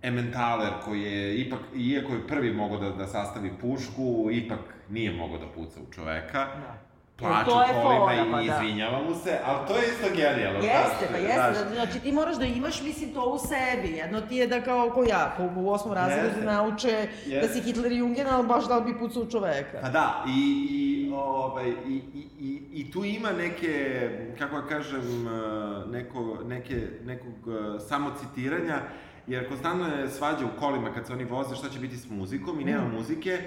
Emmentaler 0.06 0.72
koji 0.84 1.02
je 1.02 1.40
ipak, 1.40 1.58
iako 1.76 2.12
je 2.12 2.26
prvi 2.26 2.52
mogao 2.52 2.78
da, 2.78 2.90
da 2.90 3.06
sastavi 3.06 3.52
pušku, 3.60 4.28
ipak 4.32 4.58
nije 4.90 5.12
mogao 5.12 5.38
da 5.38 5.46
puca 5.54 5.80
u 5.88 5.92
čoveka. 5.92 6.38
Da. 6.38 6.86
Plaču 7.18 7.50
To 7.50 7.62
je 7.62 7.68
kolima 7.82 8.42
i 8.42 8.46
da. 8.46 8.54
izvinjava 8.54 9.02
mu 9.02 9.14
se, 9.14 9.38
ali 9.44 9.68
to 9.68 9.76
je 9.76 9.82
isto 9.88 10.06
genijalno. 10.16 10.58
Jeste, 10.58 11.06
pa 11.10 11.16
jeste, 11.16 11.62
znaš. 11.62 11.74
znači 11.74 12.00
ti 12.00 12.12
moraš 12.12 12.36
da 12.36 12.44
imaš, 12.44 12.82
mislim, 12.82 13.14
to 13.14 13.24
u 13.24 13.38
sebi. 13.38 13.88
Jedno 13.88 14.20
ti 14.20 14.36
je 14.36 14.46
da 14.46 14.60
kao, 14.60 14.90
ko 14.90 15.04
ja, 15.04 15.34
ko 15.36 15.60
u 15.60 15.70
osmom 15.70 15.94
razredu 15.94 16.26
Jeste. 16.26 16.44
nauče 16.44 17.08
da 17.26 17.34
Jeste. 17.34 17.52
si 17.54 17.60
Hitler 17.60 17.92
i 17.92 17.96
Jungen, 17.96 18.26
ali 18.30 18.46
baš 18.46 18.68
da 18.68 18.76
li 18.78 18.92
bi 18.92 18.98
pucao 18.98 19.22
u 19.22 19.30
čoveka. 19.30 19.78
Pa 19.82 19.88
da, 19.88 20.24
i, 20.28 20.66
i, 20.70 21.12
ovaj, 21.14 21.68
i, 21.68 22.02
i, 22.14 22.26
i, 22.40 22.62
i 22.72 22.90
tu 22.90 23.04
ima 23.04 23.32
neke, 23.32 24.08
kako 24.38 24.60
da 24.60 24.66
kažem, 24.66 25.26
eh, 25.28 25.86
neko, 25.92 26.38
neke, 26.44 26.88
nekog 27.04 27.34
eh, 27.48 27.80
samocitiranja, 27.80 28.80
jer 29.26 29.48
konstantno 29.48 29.86
je 29.88 30.10
svađa 30.10 30.44
u 30.46 30.60
kolima 30.60 30.94
kad 30.94 31.06
se 31.06 31.12
oni 31.12 31.24
voze 31.24 31.56
šta 31.56 31.68
će 31.68 31.78
biti 31.78 31.96
s 31.96 32.10
muzikom 32.10 32.60
i 32.60 32.64
nema 32.64 32.84
Mhm. 32.84 32.96
muzike. 32.96 33.38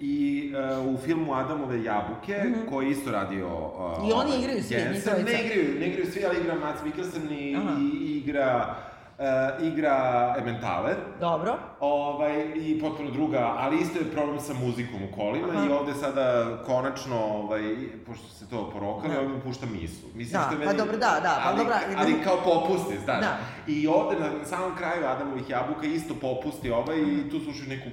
I 0.00 0.52
uh, 0.80 0.94
u 0.94 0.98
filmu 0.98 1.34
Adamove 1.34 1.84
jabuke, 1.84 2.34
koji 2.70 2.86
je 2.86 2.92
isto 2.92 3.10
radio... 3.10 3.46
Uh. 3.48 4.08
I 4.08 4.12
oni 4.12 4.30
igraju 4.40 4.62
svi, 4.62 4.74
Jensen. 4.74 5.24
Ne 5.24 5.44
igraju, 5.44 5.80
ne 5.80 5.86
igraju 5.86 6.12
svi, 6.12 6.24
ali 6.26 6.40
igra 6.40 6.54
Mats 6.54 6.84
Mikkelsen 6.84 7.32
i, 7.32 7.56
Aha. 7.56 7.74
i, 7.80 7.96
i 7.96 8.16
igra, 8.18 8.74
uh, 9.18 9.24
igra 9.64 9.94
Emmentaler. 10.38 10.96
Dobro. 11.20 11.58
Ovaj, 11.80 12.32
I 12.56 12.80
potpuno 12.80 13.10
druga, 13.10 13.54
ali 13.56 13.76
isto 13.76 13.98
je 13.98 14.04
problem 14.06 14.40
sa 14.40 14.54
muzikom 14.56 15.00
u 15.02 15.16
kolima 15.16 15.48
Aha. 15.50 15.66
i 15.66 15.70
ovde 15.70 15.94
sada 15.94 16.24
konačno, 16.58 17.16
ovaj, 17.18 17.62
pošto 18.06 18.28
se 18.28 18.48
to 18.48 18.70
porokali, 18.70 19.14
Da. 19.14 19.20
ovaj 19.20 19.28
mu 19.28 19.40
pušta 19.40 19.66
misu. 19.68 20.06
Mislim 20.14 20.40
Da, 20.40 20.46
što 20.46 20.60
je 20.60 20.66
pa 20.66 20.72
dobro, 20.74 20.92
da, 20.94 21.20
da, 21.22 21.34
pa 21.34 21.48
ali, 21.48 21.58
dobra, 21.58 21.78
Ali 21.98 22.12
da- 22.12 22.24
kao 22.24 22.36
popusti, 22.44 22.98
znaš. 22.98 23.20
Da. 23.20 23.38
I 23.68 23.86
ovde 23.88 24.20
na, 24.20 24.26
na 24.28 24.44
samom 24.44 24.76
kraju 24.76 25.06
Adamovih 25.06 25.50
jabuka 25.50 25.86
isto 25.88 26.14
popusti 26.16 26.70
ovaj 26.70 26.96
Mhm. 26.96 27.18
i 27.18 27.30
tu 27.30 27.40
slušaju 27.40 27.68
neku 27.68 27.88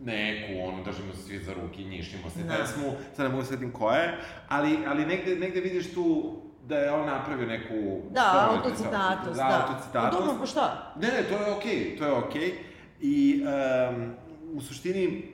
neku, 0.00 0.68
ono, 0.68 0.82
držimo 0.84 1.12
se 1.12 1.22
svi 1.22 1.38
za 1.38 1.52
ruke 1.54 1.82
i 1.82 1.86
njišimo 1.86 2.30
se 2.30 2.42
Da. 2.42 2.54
pesmu, 2.54 2.82
sad 3.14 3.24
ne 3.24 3.28
mogu 3.28 3.42
da 3.42 3.48
setim 3.48 3.72
koja 3.72 3.96
je, 3.96 4.18
ali, 4.48 4.78
ali 4.86 5.06
negde, 5.06 5.36
negde 5.36 5.60
vidiš 5.60 5.94
tu 5.94 6.36
da 6.68 6.78
je 6.78 6.92
on 6.92 7.06
napravio 7.06 7.46
neku... 7.46 7.74
Da, 8.10 8.20
story, 8.20 8.56
autocitatus, 8.56 9.36
da. 9.36 9.44
da. 9.44 9.66
autocitatus. 9.68 10.18
Dobro, 10.18 10.36
pa 10.40 10.46
šta? 10.46 10.92
Ne, 11.00 11.08
ne, 11.08 11.22
to 11.22 11.34
je 11.34 11.52
okej, 11.52 11.96
to 11.98 12.04
je 12.04 12.12
okej. 12.12 12.54
I 13.00 13.44
um, 13.90 14.14
u 14.54 14.60
suštini... 14.60 15.32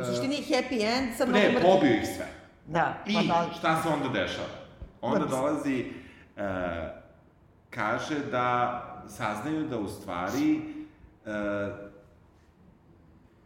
U 0.00 0.04
suštini 0.04 0.34
je 0.34 0.42
happy 0.42 0.96
end 0.96 1.16
sa 1.16 1.26
mnogo 1.26 1.38
Ne, 1.38 1.60
pobio 1.62 1.92
ih 1.92 2.06
sve. 2.16 2.26
Da, 2.66 2.94
I 3.06 3.14
pa 3.14 3.22
da. 3.22 3.52
šta 3.58 3.82
se 3.82 3.88
onda 3.88 4.08
dešava? 4.08 4.48
Onda 5.00 5.26
dolazi, 5.26 5.84
uh, 6.36 6.42
kaže 7.70 8.18
da 8.30 8.78
saznaju 9.08 9.68
da 9.68 9.78
u 9.78 9.88
stvari 9.88 10.60
uh, 11.26 11.32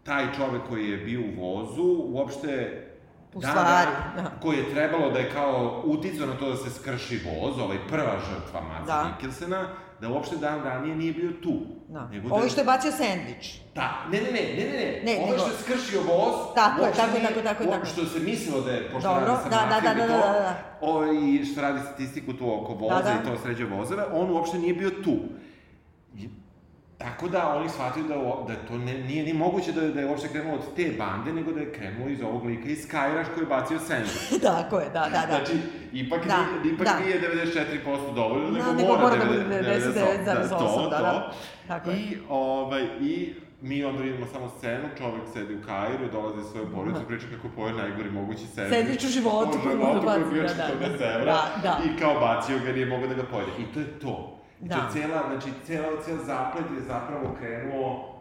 taj 0.02 0.26
čovek 0.36 0.62
koji 0.68 0.90
je 0.90 0.96
bio 0.96 1.20
u 1.20 1.40
vozu 1.40 2.04
uopšte 2.04 2.82
U 3.36 3.40
da, 3.40 3.48
stvari, 3.48 3.90
da, 4.16 4.22
da. 4.22 4.30
koji 4.42 4.56
je 4.56 4.70
trebalo 4.70 5.10
da 5.10 5.18
je 5.18 5.30
kao 5.30 5.82
uticao 5.84 6.26
na 6.26 6.36
to 6.36 6.50
da 6.50 6.56
se 6.56 6.70
skrši 6.70 7.20
voz, 7.26 7.58
ovaj 7.58 7.78
prva 7.88 8.16
žrtva 8.28 8.60
Maca 8.60 8.86
Da. 8.86 9.10
Mikkelsena, 9.12 9.68
da 10.00 10.08
uopšte 10.08 10.36
dan 10.36 10.62
ranije 10.64 10.96
nije 10.96 11.12
bio 11.12 11.30
tu. 11.42 11.60
Da. 11.88 12.08
Nego 12.08 12.28
da 12.28 12.34
Ovi 12.34 12.50
što 12.50 12.60
je 12.60 12.64
bacio 12.64 12.92
sendvič. 12.92 13.54
Da, 13.74 14.04
ne, 14.12 14.20
ne, 14.20 14.30
ne, 14.30 14.42
ne, 14.56 14.64
ne, 14.64 15.02
ne, 15.04 15.24
ovo 15.24 15.38
što 15.38 15.46
je 15.46 15.56
skršio 15.62 16.00
voz, 16.00 16.34
Tako 16.54 16.84
je, 16.84 16.92
tako 16.92 17.18
tako 17.18 17.40
tako 17.42 17.64
tako. 17.64 17.86
Što 17.86 18.06
se 18.06 18.20
mislilo 18.20 18.60
da 18.60 18.70
je, 18.70 18.90
pošto 18.92 19.08
Dobro, 19.08 19.26
radi 19.26 19.42
sa 19.42 19.48
da, 19.48 19.66
da, 19.70 19.80
da, 19.80 19.94
da, 19.94 20.06
da, 20.06 20.06
da, 20.06 20.40
da. 20.40 20.54
o, 20.80 21.12
i 21.12 21.44
što 21.44 21.60
radi 21.60 21.80
statistiku 21.80 22.32
tu 22.32 22.54
oko 22.54 22.74
voza 22.74 22.94
Da, 22.94 23.02
da. 23.02 23.14
i 23.22 23.26
to 23.26 23.42
sređe 23.42 23.64
vozove, 23.64 24.04
on 24.12 24.30
uopšte 24.30 24.58
nije 24.58 24.74
bio 24.74 24.90
tu. 24.90 25.16
Tako 26.98 27.28
da 27.28 27.56
oni 27.56 27.68
shvataju 27.68 28.04
da, 28.08 28.14
da 28.54 28.66
to 28.68 28.78
ne, 28.78 28.98
nije 28.98 29.24
ni 29.24 29.32
moguće 29.32 29.72
da, 29.72 29.80
da 29.80 30.00
je 30.00 30.06
uopšte 30.06 30.28
krenulo 30.28 30.54
od 30.54 30.74
te 30.76 30.94
bande, 30.98 31.32
nego 31.32 31.52
da 31.52 31.60
je 31.60 31.72
krenulo 31.72 32.08
iz 32.08 32.22
ovog 32.22 32.44
lika 32.44 32.68
iz 32.68 32.88
Skyrash 32.88 33.26
koji 33.34 33.42
je 33.42 33.48
bacio 33.48 33.78
sandwich. 33.78 34.40
tako 34.52 34.78
je, 34.78 34.86
da, 34.92 35.00
da, 35.00 35.08
da. 35.08 35.26
Znači, 35.26 35.52
ipak, 35.92 36.26
Da, 36.26 36.36
nije, 36.36 36.74
ipak 36.74 36.86
da. 36.86 36.98
nije 37.00 37.20
94% 37.84 38.14
dovoljno, 38.14 38.50
nego, 38.50 38.64
Da, 38.64 38.72
nego 38.72 38.88
mora, 38.88 39.02
mora 39.02 39.16
da 39.16 39.24
bude 39.24 39.40
99,8, 39.40 40.10
99,8, 40.52 40.90
da, 40.90 40.98
da. 40.98 41.10
to. 41.10 41.32
Tako 41.68 41.90
je. 41.90 41.96
I, 41.96 42.18
ovaj, 42.28 42.82
I 43.00 43.34
mi 43.60 43.84
onda 43.84 44.02
vidimo 44.02 44.26
samo 44.32 44.48
scenu, 44.58 44.88
čovek 44.98 45.22
sedi 45.32 45.54
u 45.54 45.62
Kairu, 45.66 46.08
dolazi 46.12 46.42
sa 46.42 46.50
svojom 46.50 46.70
porodicom, 46.72 47.04
priča 47.08 47.26
kako 47.34 47.48
poje 47.56 47.72
najgori 47.72 48.10
mogući 48.10 48.46
sandvič. 48.46 48.76
Sandvič 48.76 49.04
u 49.04 49.08
životu 49.08 49.58
u 49.58 49.70
životu 49.70 50.06
koji 50.06 50.20
je 50.20 50.24
bio 50.32 50.42
baciti, 50.42 50.56
da, 50.80 50.88
da, 50.88 50.94
40 50.94 50.98
da. 50.98 51.12
evra. 51.14 51.24
Da, 51.24 51.60
da. 51.62 51.78
I 51.84 51.98
kao 52.00 52.20
bacio 52.20 52.58
ga, 52.58 52.72
nije 52.72 52.86
mogao 52.86 53.08
da 53.08 53.14
ga 53.14 53.22
pojede. 53.22 53.52
I 53.58 53.74
to 53.74 53.80
je 53.80 53.98
to. 53.98 54.35
Da. 54.60 54.76
Da. 54.76 54.90
Cela, 54.92 55.22
znači, 55.28 55.48
cela, 55.66 56.02
cela 56.04 56.24
zaplet 56.24 56.64
je 56.76 56.82
zapravo 56.82 57.34
krenuo 57.38 58.14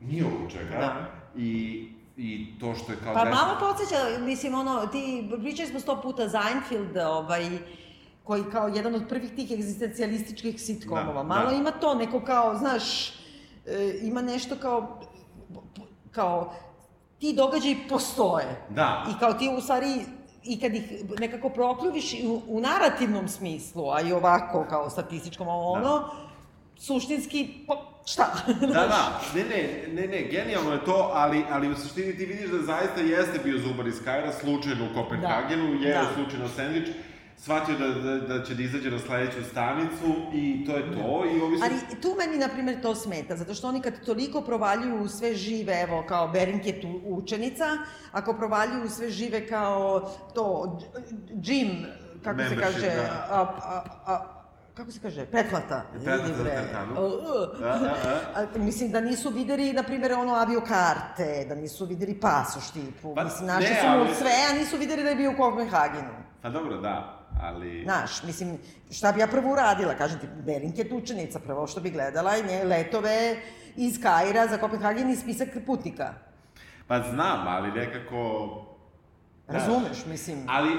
ni 0.00 0.22
oko 0.22 0.50
čega. 0.50 0.78
Da. 0.78 1.10
I, 1.36 1.82
I 2.16 2.58
to 2.60 2.74
što 2.74 2.92
je 2.92 2.98
kao... 3.04 3.14
Pa 3.14 3.24
deset- 3.24 3.34
malo 3.34 3.56
podsjeća, 3.60 3.96
mislim, 4.20 4.54
ono, 4.54 4.86
ti, 4.86 5.30
pričali 5.42 5.68
smo 5.68 5.80
sto 5.80 6.00
puta 6.02 6.22
Seinfeld, 6.28 6.96
ovaj, 6.96 7.48
koji 8.24 8.44
kao 8.52 8.68
jedan 8.68 8.94
od 8.94 9.08
prvih 9.08 9.30
tih 9.34 9.50
egzistencijalističkih 9.50 10.60
sitcomova. 10.60 11.12
Da, 11.12 11.22
malo 11.22 11.50
da. 11.50 11.56
ima 11.56 11.70
to, 11.70 11.94
neko 11.94 12.20
kao, 12.20 12.56
znaš, 12.58 13.08
e, 13.66 13.98
ima 14.02 14.22
nešto 14.22 14.56
kao, 14.56 15.00
kao, 16.10 16.54
ti 17.18 17.34
događaji 17.36 17.76
postoje. 17.88 18.66
Da. 18.68 19.06
I 19.10 19.18
kao 19.20 19.32
ti 19.32 19.50
u 19.58 19.60
stvari, 19.60 19.94
i 20.46 20.60
kad 20.60 20.74
ih 20.74 20.82
nekako 21.20 21.48
prokljuviš 21.48 22.12
u, 22.24 22.42
u 22.48 22.60
narativnom 22.60 23.28
smislu, 23.28 23.90
a 23.90 24.00
i 24.00 24.12
ovako, 24.12 24.66
kao 24.70 24.90
statističkom, 24.90 25.48
ono, 25.48 26.04
suštinski, 26.76 27.48
pa, 27.66 27.74
šta? 28.06 28.32
Da, 28.60 28.66
da, 28.66 29.20
ne, 29.34 29.44
ne, 29.44 29.88
ne, 29.92 30.08
ne, 30.08 30.22
genijalno 30.30 30.72
je 30.72 30.84
to, 30.84 31.10
ali, 31.14 31.44
ali 31.50 31.70
u 31.70 31.74
suštini 31.76 32.16
ti 32.16 32.26
vidiš 32.26 32.50
da 32.50 32.62
zaista 32.62 33.00
jeste 33.00 33.38
bio 33.44 33.58
zubar 33.58 33.86
iz 33.86 34.04
Kajra, 34.04 34.32
slučajno 34.32 34.84
u 34.84 34.94
Kopenhagenu, 34.94 35.78
Da, 35.78 35.88
jeo 35.88 36.02
da. 36.02 36.10
slučajno 36.14 36.48
sendvič, 36.48 36.88
shvatio 37.38 37.78
da, 37.78 37.88
da, 37.88 38.18
da 38.18 38.44
će 38.44 38.54
da 38.54 38.62
izađe 38.62 38.90
na 38.90 38.98
sledeću 38.98 39.44
stanicu 39.50 40.14
i 40.32 40.64
to 40.66 40.76
je 40.76 40.82
to 40.82 41.24
i 41.34 41.40
ovi 41.40 41.58
su... 41.58 41.64
Ali 41.64 42.00
tu 42.02 42.14
meni, 42.18 42.38
na 42.38 42.48
primjer, 42.48 42.82
to 42.82 42.94
smeta, 42.94 43.36
zato 43.36 43.54
što 43.54 43.68
oni 43.68 43.80
kad 43.80 44.04
toliko 44.04 44.40
provaljuju 44.40 45.08
sve 45.08 45.34
žive, 45.34 45.80
evo, 45.82 46.04
kao 46.08 46.28
Berinket 46.28 46.84
učenica, 47.04 47.64
ako 48.12 48.32
provaljuju 48.32 48.88
sve 48.88 49.10
žive 49.10 49.46
kao 49.48 50.00
to, 50.34 50.78
gym, 51.28 51.86
kako 52.24 52.42
se 52.42 52.48
Membership, 52.48 52.74
kaže, 52.74 52.96
da. 52.96 53.26
a, 53.30 53.40
a, 53.62 53.82
a, 54.06 54.36
kako 54.74 54.90
se 54.90 55.00
kaže, 55.02 55.26
pretplata. 55.26 55.82
Pretplata 55.92 56.34
za 56.34 56.42
uh. 57.00 57.60
Da, 57.60 57.66
da, 57.66 58.46
da. 58.52 58.64
Mislim 58.64 58.90
da 58.90 59.00
nisu 59.00 59.30
videli, 59.30 59.72
na 59.72 59.82
primjer, 59.82 60.12
ono 60.12 60.34
aviokarte, 60.34 61.46
da 61.48 61.54
nisu 61.54 61.86
videli 61.86 62.20
pasoš 62.20 62.70
tipu. 62.70 63.14
Pa, 63.14 63.24
mislim, 63.24 63.46
našli 63.46 63.74
su 63.80 63.86
mu 63.86 64.14
sve, 64.18 64.30
a 64.50 64.58
nisu 64.58 64.76
videli 64.76 65.02
da 65.02 65.08
je 65.08 65.16
bio 65.16 65.30
u 65.30 65.36
Kopenhagenu. 65.36 66.14
Pa 66.42 66.48
dobro, 66.48 66.76
da, 66.76 67.15
ali... 67.42 67.82
Znaš, 67.84 68.22
mislim, 68.22 68.58
šta 68.90 69.12
bi 69.12 69.20
ja 69.20 69.26
prvo 69.26 69.52
uradila? 69.52 69.94
Kažem 69.94 70.18
ti, 70.18 70.26
Berinket 70.46 70.92
učenica, 70.92 71.38
prvo 71.38 71.66
što 71.66 71.80
bi 71.80 71.90
gledala 71.90 72.34
je 72.34 72.42
nje 72.42 72.64
letove 72.64 73.36
iz 73.76 74.00
Kaira 74.02 74.46
za 74.46 74.58
Kopenhagen 74.58 75.10
i 75.10 75.16
spisak 75.16 75.48
putnika. 75.66 76.14
Pa 76.86 77.02
znam, 77.02 77.48
ali 77.48 77.72
nekako... 77.72 78.48
Znaš, 79.48 79.62
Razumeš, 79.62 80.06
mislim. 80.06 80.46
Ali, 80.48 80.70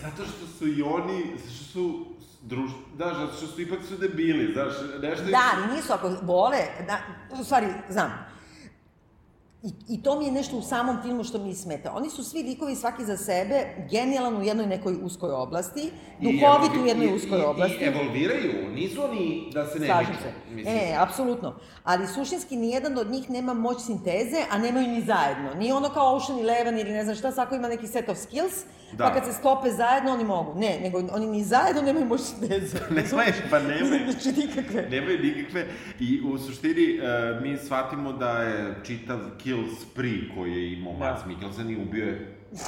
zato 0.00 0.22
što 0.24 0.46
su 0.46 0.68
i 0.68 0.82
oni, 0.82 1.24
zato 1.36 1.50
što 1.50 1.64
su 1.64 2.06
druž... 2.42 2.70
Da, 2.98 3.14
zato 3.14 3.32
što 3.36 3.46
su 3.46 3.60
ipak 3.60 3.78
su 3.88 3.96
debili, 3.96 4.52
znaš, 4.52 4.74
nešto... 5.02 5.24
Da, 5.24 5.74
nisu 5.74 5.92
ako 5.92 6.10
vole, 6.22 6.58
da, 6.86 6.98
u 7.40 7.44
stvari, 7.44 7.66
znam, 7.88 8.26
I, 9.62 9.68
I 9.88 10.02
to 10.02 10.18
mi 10.18 10.24
je 10.24 10.32
nešto 10.32 10.56
u 10.56 10.62
samom 10.62 10.96
filmu 11.02 11.24
što 11.24 11.38
mi 11.38 11.54
smeta. 11.54 11.92
Oni 11.92 12.10
su 12.10 12.24
svi 12.24 12.42
likovi 12.42 12.74
svaki 12.74 13.04
za 13.04 13.16
sebe, 13.16 13.54
genijalan 13.90 14.36
u 14.36 14.42
jednoj 14.42 14.66
nekoj 14.66 14.96
uskoj 15.02 15.30
oblasti, 15.32 15.90
duhovit 16.20 16.70
u 16.74 16.86
jednoj 16.86 17.06
i- 17.06 17.14
uskoj 17.14 17.38
i- 17.38 17.44
oblasti. 17.44 17.76
I 17.76 17.86
evolviraju, 17.86 18.70
nisu 18.70 19.04
oni 19.04 19.50
da 19.52 19.66
se 19.66 19.78
ne 19.78 19.86
Slažem 19.86 20.14
se. 20.14 20.32
mislim. 20.50 20.76
E, 20.76 20.94
apsolutno. 20.98 21.54
Ali 21.84 22.06
suštinski 22.06 22.56
nijedan 22.56 22.98
od 22.98 23.10
njih 23.10 23.30
nema 23.30 23.54
moć 23.54 23.80
sinteze, 23.80 24.36
a 24.50 24.58
nemaju 24.58 24.88
ni 24.88 25.00
zajedno. 25.02 25.54
Nije 25.54 25.74
ono 25.74 25.88
kao 25.88 26.16
Ocean 26.16 26.38
Eleven 26.40 26.78
ili 26.78 26.90
ne 26.90 27.04
znam 27.04 27.16
šta, 27.16 27.32
svako 27.32 27.54
ima 27.54 27.68
neki 27.68 27.86
set 27.86 28.08
of 28.08 28.18
skills, 28.18 28.54
Da. 28.92 29.04
pa 29.04 29.14
kad 29.14 29.24
se 29.24 29.32
sklope 29.32 29.70
zajedno 29.70 30.12
oni 30.12 30.24
mogu. 30.24 30.54
Ne, 30.54 30.78
nego 30.80 31.02
oni 31.10 31.26
ni 31.26 31.44
zajedno 31.44 31.82
nemaju 31.82 32.06
moć 32.06 32.20
sinteze. 32.20 32.78
Nemaju, 32.90 33.32
pa 33.50 33.58
nemaju. 33.58 34.00
Znači 34.12 34.40
nikakve. 34.40 34.88
Nemaju 34.90 35.18
nikakve. 35.20 35.66
I 36.00 36.20
u 36.22 36.38
suštini 36.38 36.98
uh, 36.98 37.42
mi 37.42 37.56
shvatimo 37.56 38.12
da 38.12 38.30
je 38.32 38.74
čitav 38.84 39.18
kill 39.46 39.64
spree 39.76 40.34
koji 40.34 40.52
je 40.52 40.72
imao 40.72 40.92
Da. 40.92 40.98
Mads 41.00 41.26
Mikkelsen 41.26 41.70
i 41.70 41.76
ubio 41.78 42.04
je 42.04 42.36
15 42.52 42.58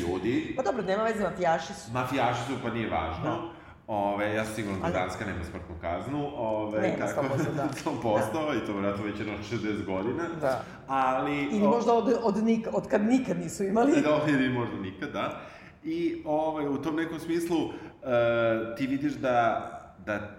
ljudi. 0.02 0.52
Pa 0.56 0.62
dobro, 0.62 0.82
nema 0.82 1.02
veze, 1.02 1.22
mafijaši 1.24 1.72
su. 1.74 1.92
Mafijaši 1.92 2.40
su, 2.42 2.52
pa 2.62 2.70
nije 2.70 2.90
važno. 2.90 3.24
Da. 3.24 3.40
Ove, 3.88 4.34
ja 4.34 4.44
sam 4.44 4.54
siguran 4.54 4.80
da 4.82 4.88
Danska 4.90 5.24
nema 5.26 5.44
smrtnu 5.44 5.74
kaznu. 5.80 6.30
Ove, 6.36 6.80
Nema, 6.80 7.06
100%, 7.06 7.54
da. 7.56 7.68
100%, 7.84 8.62
i 8.62 8.66
to 8.66 8.72
vratno 8.72 9.04
već 9.04 9.18
jedno 9.18 9.32
60 9.52 9.84
godina. 9.84 10.22
Da. 10.40 10.62
Ali... 10.88 11.42
Ili 11.42 11.66
o- 11.66 11.70
možda 11.70 11.92
od, 11.92 12.18
od, 12.22 12.44
nik, 12.44 12.68
od 12.72 12.88
kad 12.88 13.04
nikad 13.04 13.38
nisu 13.38 13.64
imali. 13.64 14.00
Da, 14.02 14.20
ili 14.28 14.48
možda 14.48 14.76
nikad, 14.76 15.10
da. 15.10 15.40
I 15.84 16.22
ovaj, 16.24 16.68
u 16.68 16.76
tom 16.76 16.96
nekom 16.96 17.20
smislu 17.20 17.56
uh, 17.58 17.72
ti 18.76 18.86
vidiš 18.86 19.12
da, 19.12 19.70
da, 20.06 20.30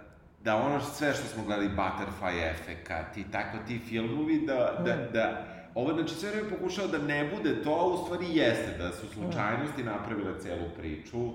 da 0.44 0.56
ono 0.56 0.80
sve 0.82 1.14
što 1.14 1.24
smo 1.26 1.44
gledali, 1.44 1.70
Butterfly 1.70 2.52
efekat 2.52 3.18
i 3.18 3.24
tako 3.24 3.58
ti 3.68 3.80
filmovi, 3.80 4.40
da, 4.40 4.54
da, 4.86 4.96
Mm. 4.96 5.14
da 5.14 5.44
ovo, 5.78 5.94
znači, 5.94 6.16
sve 6.16 6.32
vreme 6.32 6.50
pokušao 6.50 6.88
da 6.88 6.98
ne 6.98 7.32
bude 7.36 7.64
to, 7.64 7.72
a 7.72 7.86
u 7.86 8.06
stvari 8.06 8.26
jeste, 8.30 8.78
da 8.78 8.92
su 8.92 9.08
slučajnosti 9.08 9.84
napravile 9.84 10.40
celu 10.42 10.66
priču 10.78 11.30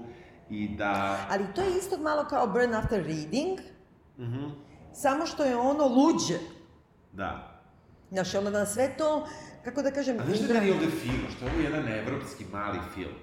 i 0.51 0.69
da... 0.69 1.17
Ali 1.31 1.45
to 1.55 1.61
je 1.61 1.79
isto 1.79 1.99
malo 1.99 2.25
kao 2.25 2.47
Burn 2.47 2.75
After 2.75 3.03
Reading, 3.03 3.59
Mhm, 4.19 4.45
samo 4.95 5.27
što 5.27 5.45
je 5.45 5.57
ono 5.57 5.85
luđe. 5.87 6.39
da. 7.13 7.49
Znaš, 8.11 8.35
onda 8.35 8.51
na 8.51 8.67
sve 8.67 8.95
to, 8.99 9.27
kako 9.65 9.83
da 9.83 9.91
kažem... 9.91 10.21
A 10.21 10.25
znaš 10.25 10.39
što 10.39 10.53
je 10.55 10.73
ovde 10.73 10.87
fino? 10.87 11.31
Što 11.37 11.45
je 11.45 11.53
ovo 11.53 11.61
jedan 11.61 11.89
evropski 11.89 12.45
mali 12.53 12.79
film. 12.95 13.15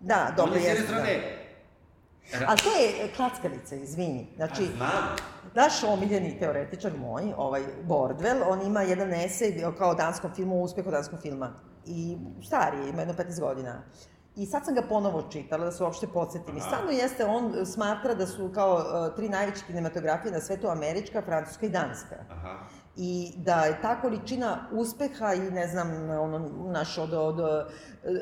Da, 0.00 0.34
dobro, 0.36 0.52
On 0.52 0.58
je 0.58 0.64
s 0.64 0.66
jedne 0.66 0.80
jeste, 0.80 0.94
da. 0.94 1.47
Ali 2.46 2.58
to 2.58 2.70
je 2.70 3.12
klackalica, 3.16 3.74
izvini. 3.74 4.26
Znači, 4.36 4.68
A, 4.80 5.16
naš 5.54 5.82
omiljeni 5.82 6.38
teoretičar 6.38 6.92
moj, 6.98 7.32
ovaj 7.36 7.62
Bordwell, 7.82 8.42
on 8.48 8.62
ima 8.66 8.82
jedan 8.82 9.12
esej 9.12 9.64
kao 9.78 9.90
o 9.90 9.94
danskom 9.94 10.30
filmu, 10.34 10.60
o 10.60 10.62
uspehu 10.62 10.90
danskog 10.90 11.20
filma. 11.22 11.52
I 11.86 12.18
stariji, 12.46 12.80
je, 12.80 12.88
ima 12.88 13.00
jedno 13.00 13.14
15 13.14 13.40
godina. 13.40 13.82
I 14.36 14.46
sad 14.46 14.64
sam 14.64 14.74
ga 14.74 14.82
ponovo 14.82 15.22
čitala, 15.32 15.64
da 15.64 15.72
se 15.72 15.84
uopšte 15.84 16.06
podsjetim. 16.06 16.56
I 16.56 16.60
stvarno 16.60 16.90
jeste, 16.90 17.24
on 17.24 17.66
smatra 17.66 18.14
da 18.14 18.26
su 18.26 18.50
kao 18.54 18.74
uh, 18.74 19.16
tri 19.16 19.28
najveće 19.28 19.64
kinematografije 19.66 20.32
na 20.32 20.40
svetu 20.40 20.68
američka, 20.68 21.22
francuska 21.22 21.66
i 21.66 21.68
danska. 21.68 22.16
Aha. 22.30 22.58
I 23.00 23.32
da 23.36 23.64
je 23.64 23.78
ta 23.82 24.00
količina 24.00 24.68
uspeha 24.72 25.34
i 25.34 25.50
ne 25.50 25.66
znam, 25.66 26.10
ono, 26.10 26.38
naš 26.72 26.98
od, 26.98 27.12
od, 27.12 27.40
od 27.40 27.66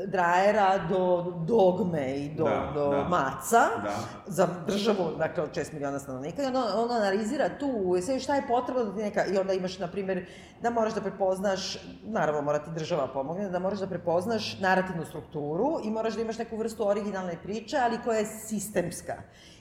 Drajera 0.07 0.79
do 0.89 1.33
dogme 1.47 2.17
i 2.17 2.35
do, 2.35 2.45
Da, 2.45 2.73
do 2.75 2.91
da. 2.91 3.09
maca 3.09 3.61
Da. 3.83 3.95
za 4.27 4.49
državu, 4.67 5.11
dakle, 5.19 5.43
od 5.43 5.51
6 5.51 5.73
miliona 5.73 5.99
stanovnika 5.99 6.43
i 6.43 6.47
ona, 6.47 6.65
ona 6.77 6.95
analizira 6.95 7.59
tu 7.59 7.95
eseju 7.99 8.21
šta 8.21 8.35
je 8.35 8.47
potrebno 8.49 8.85
da 8.85 8.95
ti 8.95 9.03
neka, 9.03 9.25
i 9.25 9.39
onda 9.39 9.53
imaš, 9.53 9.79
na 9.79 9.89
primjer, 9.89 10.27
da 10.63 10.71
moraš 10.71 10.95
da 10.95 11.01
prepoznaš, 11.01 11.79
naravno 12.05 12.43
mora 12.43 12.59
ti 12.59 12.71
država 12.75 13.09
pomogne, 13.09 13.49
da 13.49 13.59
moraš 13.59 13.79
da 13.79 13.87
prepoznaš 13.87 14.59
narativnu 14.61 15.05
strukturu 15.05 15.81
i 15.85 15.91
moraš 15.91 16.15
da 16.15 16.21
imaš 16.21 16.39
neku 16.39 16.57
vrstu 16.57 16.89
originalne 16.89 17.37
priče, 17.43 17.77
ali 17.83 17.99
koja 18.05 18.19
je 18.19 18.27
sistemska. 18.27 19.15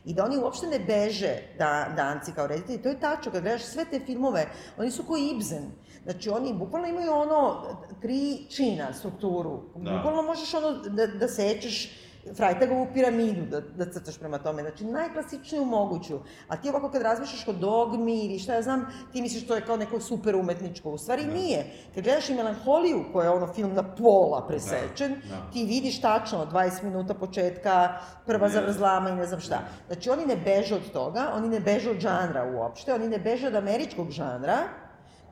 I 0.05 0.13
da 0.13 0.25
oni 0.25 0.37
uopšte 0.37 0.67
ne 0.67 0.79
beže 0.79 1.33
da, 1.57 1.93
danci 1.95 2.31
kao 2.31 2.47
reditelji, 2.47 2.81
to 2.81 2.89
je 2.89 2.99
tačno, 2.99 3.31
kad 3.31 3.41
gledaš 3.41 3.63
sve 3.63 3.85
te 3.85 3.99
filmove, 3.99 4.47
oni 4.77 4.91
su 4.91 5.03
koji 5.03 5.29
Ibsen. 5.29 5.71
Znači, 6.03 6.29
oni 6.29 6.53
bukvalno 6.53 6.87
imaju 6.87 7.11
ono, 7.11 7.63
tri 8.01 8.45
čina, 8.49 8.93
strukturu. 8.93 9.61
Da. 9.75 9.91
Bukvalno 9.91 10.21
možeš 10.21 10.53
ono 10.53 10.71
da, 10.71 11.07
da 11.07 11.27
sečeš 11.27 12.04
Frajtagovu 12.33 12.87
piramidu 12.93 13.45
da, 13.45 13.61
da 13.61 13.91
crtaš 13.91 14.17
prema 14.17 14.37
tome, 14.37 14.61
znači 14.61 14.85
najklasičniju 14.85 15.65
moguću. 15.65 16.19
A 16.47 16.57
ti 16.57 16.69
ovako 16.69 16.89
kad 16.89 17.01
razmišljaš 17.01 17.47
o 17.47 17.53
dogmi 17.53 18.25
ili 18.25 18.39
šta 18.39 18.53
ja 18.53 18.61
znam, 18.61 18.85
ti 19.11 19.21
misliš 19.21 19.47
to 19.47 19.55
je 19.55 19.61
kao 19.61 19.77
neko 19.77 19.99
super 19.99 20.35
umetničko. 20.35 20.89
U 20.89 20.97
stvari 20.97 21.25
nije. 21.25 21.65
Kad 21.95 22.03
gledaš 22.03 22.29
i 22.29 22.33
Melanholiju, 22.33 23.05
koja 23.13 23.23
je 23.23 23.29
ono 23.29 23.53
film 23.53 23.73
na 23.73 23.83
pola 23.95 24.47
presečen, 24.47 25.11
Da, 25.13 25.35
da. 25.35 25.51
ti 25.53 25.65
vidiš 25.65 26.01
tačno 26.01 26.45
20 26.45 26.83
minuta 26.83 27.13
početka, 27.13 27.97
prva 28.25 28.47
Ne. 28.47 28.53
zavrzlama 28.53 29.09
i 29.09 29.15
ne 29.15 29.25
znam 29.25 29.39
šta. 29.39 29.59
Znači 29.87 30.09
oni 30.09 30.25
ne 30.25 30.35
beže 30.37 30.75
od 30.75 30.91
toga, 30.91 31.31
oni 31.35 31.49
ne 31.49 31.59
beže 31.59 31.89
od 31.91 31.97
žanra 31.99 32.51
uopšte, 32.55 32.93
oni 32.93 33.07
ne 33.07 33.17
beže 33.19 33.47
od 33.47 33.55
američkog 33.55 34.09
žanra, 34.11 34.57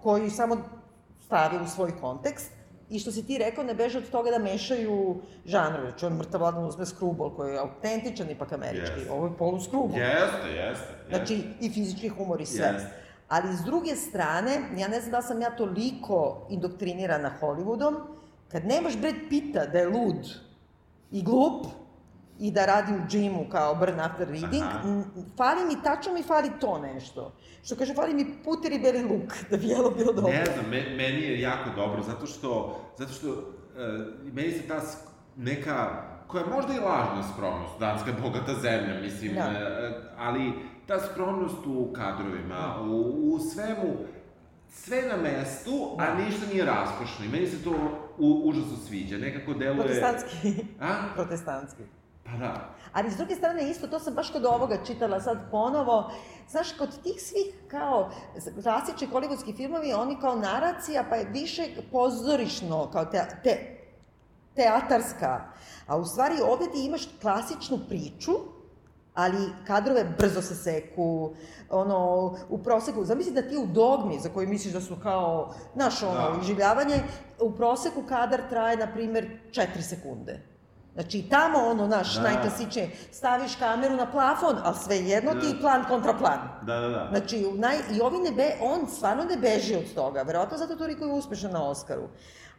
koji 0.03 0.29
samo 0.29 0.57
stave 1.25 1.61
u 1.63 1.67
svoj 1.67 1.91
kontekst, 2.01 2.51
I 2.93 2.99
što 2.99 3.11
si 3.11 3.25
ti 3.27 3.37
rekao, 3.37 3.63
ne 3.63 3.73
beže 3.73 3.97
od 3.97 4.09
toga 4.09 4.31
da 4.31 4.39
mešaju 4.39 5.21
žanrove. 5.45 5.93
On 6.01 6.13
mrtav 6.13 6.41
ladno 6.41 6.67
uzme 6.67 6.85
skrubol 6.85 7.35
koji 7.35 7.53
je 7.53 7.59
autentičan 7.59 8.29
ipak 8.29 8.53
američki. 8.53 8.99
Jeste. 8.99 9.11
Ovo 9.11 9.25
je 9.25 9.37
polu 9.37 9.59
skrubol. 9.61 9.97
Jeste, 9.97 10.49
jeste. 10.55 10.93
Znači, 11.09 11.43
i 11.61 11.69
fizički 11.69 12.09
humor 12.09 12.41
i 12.41 12.45
sve. 12.45 12.65
Jeste. 12.65 12.89
Ali 13.27 13.57
s 13.57 13.61
druge 13.61 13.95
strane, 13.95 14.61
ja 14.77 14.87
ne 14.87 15.01
znam 15.01 15.11
da 15.11 15.21
sam 15.21 15.41
ja 15.41 15.55
toliko 15.55 16.47
indoktrinirana 16.49 17.31
Hollywoodom, 17.41 17.95
kad 18.51 18.65
nemaš 18.65 18.97
Brad 18.97 19.15
Pitta 19.29 19.65
da 19.65 19.79
je 19.79 19.87
lud 19.87 20.29
i 21.11 21.23
glup, 21.23 21.65
i 22.43 22.51
da 22.51 22.65
radi 22.65 22.93
u 22.93 23.07
džimu 23.07 23.45
kao 23.51 23.75
burn 23.75 23.99
after 23.99 24.27
reading, 24.27 24.63
Aha. 24.63 25.03
fali 25.37 25.65
mi, 25.67 25.83
tačno 25.83 26.13
mi 26.13 26.23
fali 26.23 26.49
to 26.59 26.79
nešto. 26.79 27.33
Što 27.63 27.75
kaže, 27.75 27.93
fali 27.93 28.13
mi 28.13 28.25
puter 28.43 28.71
i 28.71 28.79
beli 28.79 29.03
luk, 29.03 29.33
da 29.49 29.57
bi 29.57 29.67
jelo 29.67 29.91
bilo 29.91 30.13
dobro. 30.13 30.31
Ne 30.31 30.45
znam, 30.45 30.65
me, 30.69 30.95
meni 30.95 31.21
je 31.21 31.41
jako 31.41 31.69
dobro, 31.75 32.03
zato 32.03 32.25
što, 32.25 32.79
zato 32.97 33.13
što 33.13 33.29
uh, 33.29 33.35
meni 34.33 34.51
se 34.51 34.67
ta 34.67 34.81
neka, 35.37 36.03
koja 36.27 36.43
je 36.43 36.49
možda 36.49 36.73
i 36.73 36.79
lažna 36.79 37.23
skromnost, 37.33 37.79
danska 37.79 38.09
je 38.09 38.17
bogata 38.21 38.53
zemlja, 38.53 39.01
mislim, 39.01 39.33
Da. 39.33 39.41
e, 39.41 39.93
ali 40.17 40.53
ta 40.87 40.99
skromnost 40.99 41.65
u 41.65 41.93
kadrovima, 41.93 42.81
u, 42.81 42.95
u 43.33 43.39
svemu, 43.39 43.95
sve 44.69 45.01
na 45.01 45.17
mestu, 45.17 45.95
a 45.99 46.05
Da. 46.05 46.15
ništa 46.15 46.45
nije 46.53 46.65
raskošno 46.65 47.25
i 47.25 47.29
meni 47.29 47.47
se 47.47 47.63
to 47.63 47.73
u, 48.17 48.41
užasno 48.45 48.77
sviđa, 48.87 49.17
nekako 49.17 49.53
deluje... 49.53 49.77
Protestantski. 49.77 50.53
A? 50.81 50.95
Protestantski. 51.15 51.83
Pa 52.23 52.37
da. 52.37 52.69
Ali 52.93 53.11
s 53.11 53.17
druge 53.17 53.35
strane 53.35 53.69
isto, 53.69 53.87
to 53.87 53.99
sam 53.99 54.13
baš 54.13 54.31
kod 54.31 54.45
ovoga 54.45 54.77
čitala 54.85 55.21
sad 55.21 55.37
ponovo, 55.51 56.11
znaš, 56.49 56.71
kod 56.77 57.03
tih 57.03 57.21
svih 57.21 57.53
kao 57.67 58.11
klasični 58.63 59.07
hollywoodski 59.07 59.55
filmovi, 59.57 59.93
oni 59.93 60.17
kao 60.21 60.35
naracija, 60.35 61.05
pa 61.09 61.15
je 61.15 61.29
više 61.31 61.63
pozorišno, 61.91 62.89
kao 62.91 63.05
te, 63.05 63.25
te, 63.43 63.77
teatarska. 64.55 65.41
A 65.87 65.97
u 65.97 66.05
stvari 66.05 66.35
ovde 66.49 66.65
ti 66.71 66.85
imaš 66.85 67.09
klasičnu 67.21 67.79
priču, 67.89 68.31
ali 69.13 69.49
kadrove 69.67 70.03
brzo 70.17 70.41
se 70.41 70.55
seku, 70.55 71.33
ono, 71.69 72.31
u 72.49 72.63
proseku, 72.63 73.05
zamisli 73.05 73.33
da 73.33 73.41
ti 73.41 73.57
u 73.57 73.65
dogmi, 73.65 74.19
za 74.19 74.29
koju 74.29 74.47
misliš 74.47 74.73
da 74.73 74.81
su 74.81 74.95
kao, 75.03 75.53
znaš, 75.73 76.03
ono, 76.03 76.13
Da. 76.13 76.41
iživljavanje, 76.41 77.03
u 77.39 77.51
proseku 77.51 78.03
kadar 78.09 78.41
traje, 78.49 78.77
na 78.77 78.93
primer, 78.93 79.39
4 79.51 79.81
sekunde. 79.81 80.52
Znači, 80.93 81.17
i 81.17 81.29
tamo, 81.29 81.57
ono, 81.59 81.87
naš, 81.87 82.15
Da. 82.15 82.21
najklasičnije, 82.21 82.91
staviš 83.11 83.55
kameru 83.55 83.95
na 83.95 84.11
plafon, 84.11 84.55
ali 84.63 84.75
sve 84.83 84.95
jedno 84.95 85.31
ti 85.31 85.47
je 85.47 85.59
plan 85.61 85.85
kontra 85.87 86.13
plan. 86.13 86.39
Da, 86.61 86.79
da, 86.79 86.87
da. 86.87 87.07
Znači, 87.09 87.51
naj, 87.55 87.77
i 87.97 88.01
ovi 88.01 88.17
ne 88.17 88.31
be, 88.31 88.51
on 88.61 88.87
stvarno 88.87 89.23
ne 89.23 89.37
beži 89.37 89.75
od 89.75 89.93
toga, 89.95 90.21
verovatno 90.21 90.57
zato 90.57 90.75
toliko 90.75 91.05
je 91.05 91.11
uspešan 91.13 91.51
na 91.51 91.63
Oscaru. 91.69 92.03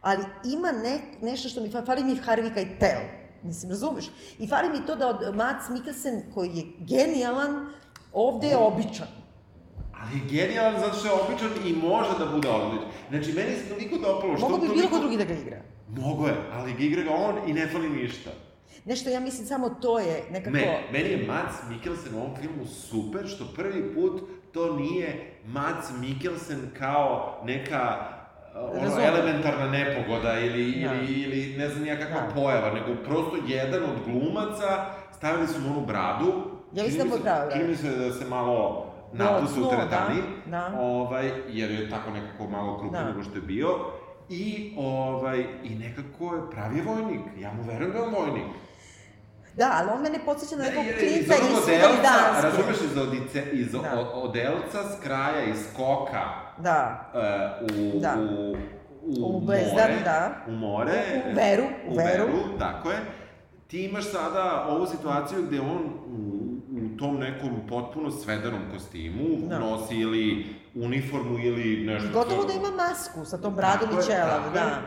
Ali 0.01 0.23
ima 0.43 0.71
ne, 0.71 0.99
nešto 1.21 1.49
što 1.49 1.61
mi 1.61 1.71
fali, 1.71 1.85
fali 1.85 2.03
mi 2.03 2.15
Harvey 2.15 2.53
Keitel, 2.53 3.01
mislim, 3.43 3.71
razumeš? 3.71 4.05
I 4.39 4.47
fali 4.47 4.69
mi 4.69 4.85
to 4.85 4.95
da 4.95 5.07
od 5.07 5.35
Mats 5.35 5.69
Mikkelsen, 5.69 6.21
koji 6.33 6.49
je 6.49 6.63
genijalan, 6.79 7.73
ovde 8.13 8.47
je 8.47 8.57
običan. 8.57 9.07
Ali 10.01 10.17
je 10.19 10.25
genijalan 10.29 10.79
zato 10.79 10.95
što 10.95 11.07
je 11.07 11.13
običan 11.13 11.49
i 11.65 11.73
može 11.73 12.09
da 12.19 12.25
bude 12.25 12.49
odličan. 12.49 12.87
Znači, 13.09 13.33
meni 13.33 13.55
se 13.55 13.69
toliko 13.69 13.97
dopalo 13.97 14.37
što... 14.37 14.49
Mogu 14.49 14.61
bi 14.61 14.67
toliko... 14.67 14.87
bilo 14.87 14.89
ko 14.89 14.99
drugi 14.99 15.17
da 15.17 15.23
ga 15.23 15.33
igra. 15.33 15.61
Mogo 15.95 16.27
je, 16.27 16.33
ali 16.53 16.75
igra 16.79 17.03
ga 17.03 17.11
on 17.11 17.49
i 17.49 17.53
ne 17.53 17.67
fali 17.67 17.89
ništa. 17.89 18.29
Nešto, 18.85 19.09
ja 19.09 19.19
mislim, 19.19 19.47
samo 19.47 19.69
to 19.69 19.99
je 19.99 20.23
nekako... 20.31 20.57
Ne, 20.57 20.83
meni 20.91 21.09
je 21.09 21.25
Mads 21.27 21.55
Mikkelsen 21.69 22.15
u 22.15 22.17
ovom 22.17 22.35
filmu 22.41 22.65
super, 22.65 23.27
što 23.27 23.45
prvi 23.55 23.93
put 23.95 24.21
to 24.51 24.75
nije 24.75 25.33
Mads 25.45 25.87
Mikkelsen 25.99 26.59
kao 26.79 27.41
neka 27.45 27.97
uh, 28.55 28.81
ono, 28.81 29.01
elementarna 29.05 29.69
nepogoda 29.69 30.39
ili, 30.39 30.83
Da. 30.83 30.93
ili, 30.93 31.13
ili 31.13 31.57
ne 31.57 31.69
znam 31.69 31.83
nija 31.83 31.97
kakva 31.99 32.21
Da. 32.21 32.33
pojava, 32.35 32.73
nego 32.73 33.03
prosto 33.03 33.37
jedan 33.47 33.83
od 33.83 33.95
glumaca, 34.05 34.85
stavili 35.17 35.47
su 35.47 35.59
mu 35.61 35.69
onu 35.77 35.85
bradu. 35.85 36.33
Ja 36.73 36.83
mislim 36.83 37.09
da 37.09 37.17
da. 37.17 37.49
Čini 37.53 37.67
mi 37.67 37.75
se 37.75 37.89
da 37.89 38.13
se 38.13 38.25
malo 38.25 38.85
napusu 39.13 39.43
odsnuo, 39.45 39.67
u 39.67 39.69
teretani, 39.69 40.21
da, 40.45 40.51
da. 40.51 40.79
ovaj, 40.79 41.31
jer 41.49 41.71
je 41.71 41.89
tako 41.89 42.11
nekako 42.11 42.47
malo 42.47 42.79
krupniji 42.79 43.03
Da. 43.03 43.09
nego 43.09 43.23
što 43.23 43.35
je 43.35 43.41
bio. 43.41 43.69
I, 44.29 44.73
ovaj, 44.77 45.39
I 45.63 45.69
nekako 45.69 46.35
je 46.35 46.51
pravi 46.51 46.81
vojnik. 46.81 47.21
Ja 47.39 47.53
mu 47.53 47.63
verujem 47.63 47.91
da 47.91 47.97
je 47.97 48.03
on 48.03 48.13
vojnik. 48.15 48.43
Da, 49.57 49.71
ali 49.73 49.89
on 49.91 50.01
mene 50.01 50.19
podsjeća 50.25 50.55
na 50.55 50.63
nekog 50.63 50.83
klinca 50.99 51.15
iz 51.15 51.27
Danske. 51.27 52.41
razumeš, 52.43 52.75
iz, 52.81 52.97
odice, 52.97 53.43
iz 53.53 53.71
Da. 53.71 54.11
odelca 54.13 54.83
s 54.85 55.03
kraja, 55.03 55.43
iz 55.43 55.57
skoka 55.63 56.23
Da. 56.57 57.11
uh, 57.61 57.95
u, 57.95 57.99
Da. 57.99 58.13
u, 58.19 58.55
u, 59.03 59.37
U 59.37 59.41
Bezdan, 59.41 59.71
more, 59.71 60.03
da. 60.03 60.31
u 60.47 60.51
more, 60.51 60.91
U- 61.15 61.31
u 61.31 61.35
Veru, 61.35 61.63
u 61.87 61.91
u 61.91 61.95
Veru. 61.95 62.25
Veru, 62.25 62.57
tako 62.59 62.89
je. 62.91 62.97
Ti 63.67 63.85
imaš 63.85 64.03
sada 64.05 64.65
ovu 64.69 64.85
situaciju 64.87 65.43
gde 65.43 65.59
on 65.61 65.83
u, 66.07 66.45
u 66.75 66.97
tom 66.97 67.17
nekom 67.17 67.49
potpuno 67.69 68.11
svedanom 68.11 68.59
kostimu 68.73 69.23
Da. 69.39 69.59
nosi 69.59 69.95
ili 69.95 70.45
uniformu 70.75 71.39
ili 71.39 71.85
nešto... 71.85 72.09
Gotovo 72.13 72.43
da 72.45 72.53
ima 72.53 72.71
masku 72.71 73.25
sa 73.25 73.37
tom 73.37 73.55
bradom 73.55 73.89
i 73.89 74.07
tako 74.07 74.53
da. 74.53 74.81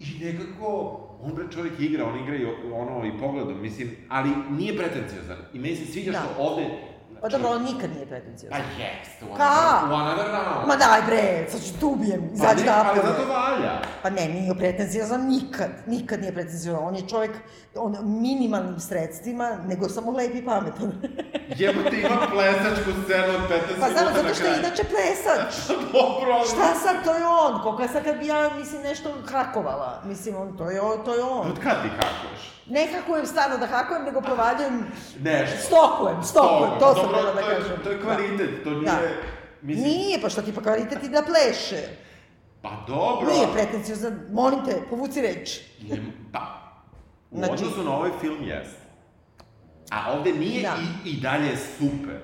I 0.00 0.24
nekako, 0.24 1.00
on 1.22 1.34
bre 1.34 1.44
čovjek 1.50 1.80
igra, 1.80 2.04
on 2.06 2.22
igra 2.22 2.36
i 2.36 2.46
ono 2.72 3.06
i 3.06 3.18
pogledom, 3.20 3.62
mislim, 3.62 3.90
ali 4.08 4.30
nije 4.50 4.76
pretenciozan. 4.76 5.36
I 5.52 5.58
meni 5.58 5.76
se 5.76 5.92
sviđa 5.92 6.12
Da. 6.12 6.18
što 6.18 6.42
ovde... 6.42 6.93
Pa 7.24 7.28
dobro, 7.28 7.50
on 7.50 7.62
nikad 7.62 7.90
nije 7.94 8.06
pretenciozan. 8.06 8.60
Pa 8.60 8.82
jeste, 8.82 9.24
u 9.32 9.36
Ka? 9.36 9.80
another 9.82 10.26
round. 10.26 10.68
Ma 10.68 10.76
daj 10.76 11.02
bre, 11.06 11.46
sad 11.50 11.60
ću 11.60 11.72
te 11.80 11.86
ubijem, 11.86 12.20
pa 12.28 12.34
izađi 12.34 12.64
ne, 12.64 12.70
ali 12.70 12.86
napolje. 12.86 13.02
zato 13.02 13.32
valja. 13.32 13.72
Pa 14.02 14.10
ne, 14.10 14.28
nije 14.28 14.54
pretenciozan 14.54 15.26
nikad, 15.28 15.70
nikad 15.86 16.20
nije 16.20 16.32
pretenciozan. 16.32 16.84
On 16.84 16.96
je 16.96 17.08
čovjek 17.08 17.30
on, 17.74 17.96
minimalnim 18.02 18.80
sredstvima, 18.80 19.58
nego 19.66 19.88
samo 19.88 20.12
lep 20.12 20.34
i 20.34 20.44
pametan. 20.44 20.92
Jebote, 21.60 22.00
ima 22.00 22.26
plesačku 22.32 22.90
scenu 23.04 23.32
od 23.34 23.50
15 23.50 23.80
pa 23.80 23.86
minuta 23.88 24.04
zato 24.04 24.22
na 24.22 24.34
što 24.34 24.44
je 24.44 24.50
kraju. 24.52 24.58
inače 24.58 24.82
plesač. 24.84 25.52
Dobro. 25.92 26.44
Šta 26.46 26.74
sad, 26.84 27.04
to 27.04 27.14
je 27.14 27.26
on. 27.26 27.62
Koliko 27.62 27.82
je 27.82 27.88
sad 27.88 28.04
kad 28.04 28.18
bi 28.18 28.26
ja, 28.26 28.50
mislim, 28.58 28.82
nešto 28.82 29.08
hakovala. 29.32 30.02
Mislim, 30.04 30.36
on, 30.36 30.56
to 30.56 30.70
je, 30.70 30.80
to 31.04 31.14
je 31.14 31.22
on. 31.22 31.50
Od 31.50 31.58
kad 31.62 31.82
ti 31.82 31.88
hakuješ? 31.88 32.54
Ne 32.66 32.88
hakujem 32.88 33.26
stvarno 33.26 33.56
da 33.58 33.66
hakujem, 33.66 34.04
nego 34.04 34.20
provaljujem... 34.20 34.86
Nešto. 35.20 35.56
Stokujem, 35.58 36.22
stokujem, 36.22 36.70
to 36.80 36.94
sam 36.94 37.02
Dobro, 37.02 37.18
htjela 37.18 37.34
da 37.34 37.40
to 37.40 37.46
kažem. 37.48 37.84
To 37.84 37.90
je 37.90 38.00
kvalitet, 38.00 38.64
to 38.64 38.70
nije... 38.70 38.84
Da. 38.84 38.98
Mislim, 39.62 39.84
Nije, 39.86 40.20
pa 40.20 40.28
što 40.28 40.42
ti 40.42 40.54
pa 40.54 40.62
kvalitet 40.62 41.02
i 41.02 41.08
da 41.08 41.22
pleše. 41.22 41.82
Pa 42.62 42.70
dobro. 42.86 43.32
Nije 43.32 43.46
pretenciozan, 43.54 44.20
molim 44.30 44.64
te, 44.64 44.82
povuci 44.90 45.22
reč. 45.22 45.60
Je, 45.80 46.02
pa, 46.32 46.40
u 47.30 47.38
Znači- 47.38 47.52
odnosu 47.52 47.82
na 47.84 47.96
ovaj 47.96 48.10
film 48.20 48.42
jeste. 48.42 48.84
A 49.90 50.12
ovde 50.12 50.32
nije 50.32 50.62
Da. 50.62 50.76
i, 51.04 51.10
i 51.10 51.20
dalje 51.20 51.46
je 51.46 51.56
super. 51.56 52.18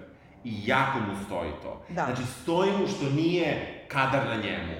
I 0.44 0.66
jako 0.66 0.98
mu 0.98 1.24
stoji 1.26 1.50
to. 1.62 1.82
Da. 1.88 2.04
Znači, 2.04 2.22
stoji 2.42 2.72
mu 2.72 2.86
što 2.88 3.04
nije 3.14 3.84
kadar 3.88 4.26
na 4.26 4.36
njemu. 4.36 4.72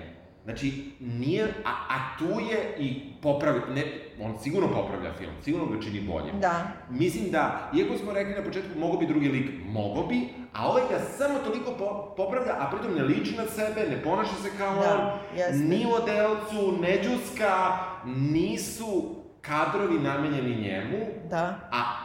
Znači, 0.51 0.72
nije, 1.01 1.44
a, 1.64 1.70
a 1.88 2.18
tu 2.18 2.40
je 2.40 2.76
i 2.78 3.01
popravi, 3.22 3.61
ne, 3.74 3.84
on 4.20 4.38
sigurno 4.42 4.68
popravlja 4.68 5.12
film, 5.12 5.32
sigurno 5.44 5.66
ga 5.66 5.82
čini 5.82 6.01
boljim. 6.01 6.40
Da. 6.40 6.66
Mislim 6.90 7.30
da, 7.30 7.70
iako 7.74 7.96
smo 7.96 8.12
rekli 8.12 8.34
na 8.34 8.42
početku, 8.42 8.78
mogo 8.78 8.96
bi 8.96 9.07
drugi 9.07 9.28
lik, 9.28 9.51
mogo 9.66 10.03
bi, 10.03 10.28
a 10.53 10.68
ovaj 10.68 10.82
ga 10.90 10.98
samo 11.18 11.38
toliko 11.38 11.70
po, 11.72 12.14
popravlja, 12.16 12.53
a 12.59 12.70
pritom 12.70 12.94
ne 12.96 13.03
liči 13.03 13.36
na 13.36 13.44
sebe, 13.46 13.90
ne 13.90 14.03
ponaša 14.03 14.34
se 14.42 14.51
kao 14.59 14.74
Da, 14.74 14.96
on, 14.96 15.38
jeste. 15.38 15.57
ni 15.64 15.86
u 15.86 15.94
odelcu, 15.94 16.78
ne 16.82 16.98
džuska, 17.03 17.78
nisu 18.07 19.14
kadrovi 19.40 19.98
namenjeni 19.98 20.57
njemu, 20.62 20.98
Da. 21.30 21.68
a 21.72 21.99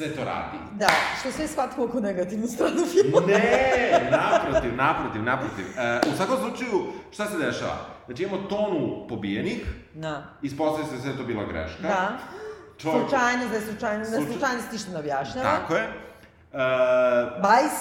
sve 0.00 0.08
to 0.10 0.24
radi. 0.24 0.58
Da, 0.74 0.88
što 1.20 1.32
sve 1.32 1.46
shvatimo 1.46 1.84
oko 1.84 2.00
negativnu 2.00 2.46
stranu 2.46 2.82
filma. 2.86 3.26
Ne, 3.28 4.08
naprotiv, 4.12 4.76
naprotiv, 4.76 5.22
naprotiv. 5.24 5.64
E, 5.78 6.00
u 6.06 6.16
svakom 6.16 6.36
slučaju, 6.38 6.78
šta 7.10 7.26
se 7.26 7.38
dešava? 7.38 7.76
Znači 8.06 8.22
imamo 8.22 8.42
tonu 8.42 9.06
pobijenih, 9.08 9.62
Da. 9.94 10.22
ispostavlja 10.42 10.86
se 10.86 10.96
da 10.96 11.02
sve 11.02 11.16
to 11.16 11.24
bila 11.24 11.44
greška. 11.44 11.82
Da. 11.82 12.18
Čovjek- 12.78 13.00
Slučajnost, 13.00 13.50
da 13.50 13.56
je 13.56 13.62
slučajnost, 13.62 14.10
da 14.10 14.16
Slučaj- 14.16 14.32
slučajnost 14.32 14.72
ništa 14.72 14.90
ne 14.90 14.98
objašnjava. 14.98 15.48
Tako 15.50 15.74
je. 15.74 15.82
E, 15.82 16.56
Bajs. 17.42 17.78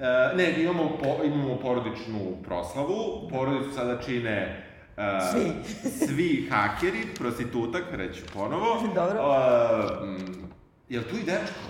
e, 0.00 0.36
ne, 0.36 0.62
imamo, 0.62 0.98
po, 0.98 1.24
imamo 1.24 1.56
porodičnu 1.56 2.20
proslavu. 2.44 2.96
Porodicu 3.30 3.72
sada 3.72 3.98
čine 3.98 4.62
e, 4.96 5.02
Svi. 5.22 5.52
svi 5.90 6.48
hakeri, 6.50 7.06
prostitutak, 7.18 7.82
reću 7.92 8.22
ponovo. 8.34 8.82
Dobro. 8.94 9.20
M, 10.04 10.46
Jel 10.88 11.02
tu 11.02 11.16
i 11.16 11.22
dečko? 11.22 11.60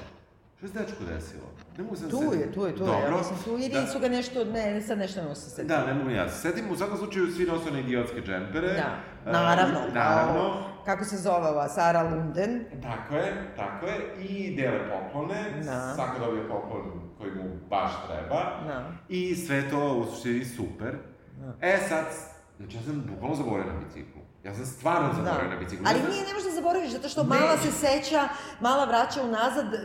Šta 0.59 0.69
se 0.69 0.79
dečko 0.79 1.05
desilo? 1.05 1.43
Ne 1.79 1.85
mogu 1.85 1.97
da 1.97 2.09
Tu 2.09 2.23
je, 2.35 2.53
tu 2.53 2.67
je, 2.67 2.77
tu 2.77 2.85
je, 2.85 2.89
ja 2.89 3.01
Dobro. 3.01 3.19
mislim 3.19 3.39
tu, 3.45 3.51
ili 3.51 3.69
Da. 3.71 3.87
su 3.87 3.99
ga 3.99 4.09
nešto, 4.09 4.45
ne, 4.45 4.81
sad 4.81 4.99
nešto 4.99 5.17
ne 5.17 5.23
mogu 5.23 5.35
se. 5.35 5.65
Da, 5.65 5.87
ne 5.87 5.95
mogu 5.95 6.11
ja. 6.11 6.29
se 6.29 6.39
Setim, 6.41 6.71
u 6.71 6.77
svakom 6.77 6.99
slučaju 6.99 7.27
svi 7.27 7.45
nose 7.45 7.69
one 7.71 7.81
idiotske 7.81 8.21
džempere. 8.21 8.73
Da, 8.73 8.99
naravno. 9.33 9.81
naravno. 9.95 10.35
Kao, 10.43 10.71
kako 10.85 11.05
se 11.05 11.17
zove 11.17 11.49
ova, 11.49 11.69
Sara 11.69 12.03
Lunden. 12.03 12.65
Tako 12.83 13.15
je, 13.15 13.53
tako 13.57 13.87
je. 13.87 14.15
I 14.21 14.57
dele 14.57 14.81
poklone. 14.91 15.51
Da. 15.65 15.95
Svako 15.95 16.19
dobije 16.19 16.49
poklon 16.49 16.83
koji 17.19 17.31
mu 17.31 17.45
baš 17.71 17.91
treba. 18.09 18.41
Da. 18.67 18.93
I 19.09 19.35
sve 19.37 19.71
to 19.71 19.95
u 19.95 20.05
suštini 20.05 20.45
super. 20.45 20.95
Da. 21.39 21.55
E 21.61 21.79
sad, 21.89 22.05
znači 22.57 22.77
ja 22.77 22.83
sam 22.83 23.05
bukvalno 23.11 23.37
zaboravio 23.37 23.73
na 23.73 23.79
biciklu. 23.79 24.21
Ja 24.47 24.55
sam 24.55 24.67
stvarno 24.67 25.13
zaboravio 25.15 25.51
na 25.51 25.57
biciklu. 25.57 25.87
Ali 25.89 25.99
nije, 26.01 26.23
ne 26.23 26.33
možeš 26.35 26.45
da 26.45 26.53
zaboraviš, 26.53 26.91
zato 26.91 27.09
što 27.09 27.23
Ne. 27.23 27.29
mala 27.31 27.57
se 27.57 27.71
seća, 27.73 28.29
mala 28.61 28.85
vraća 28.85 29.23
unazad 29.23 29.75
e, 29.75 29.79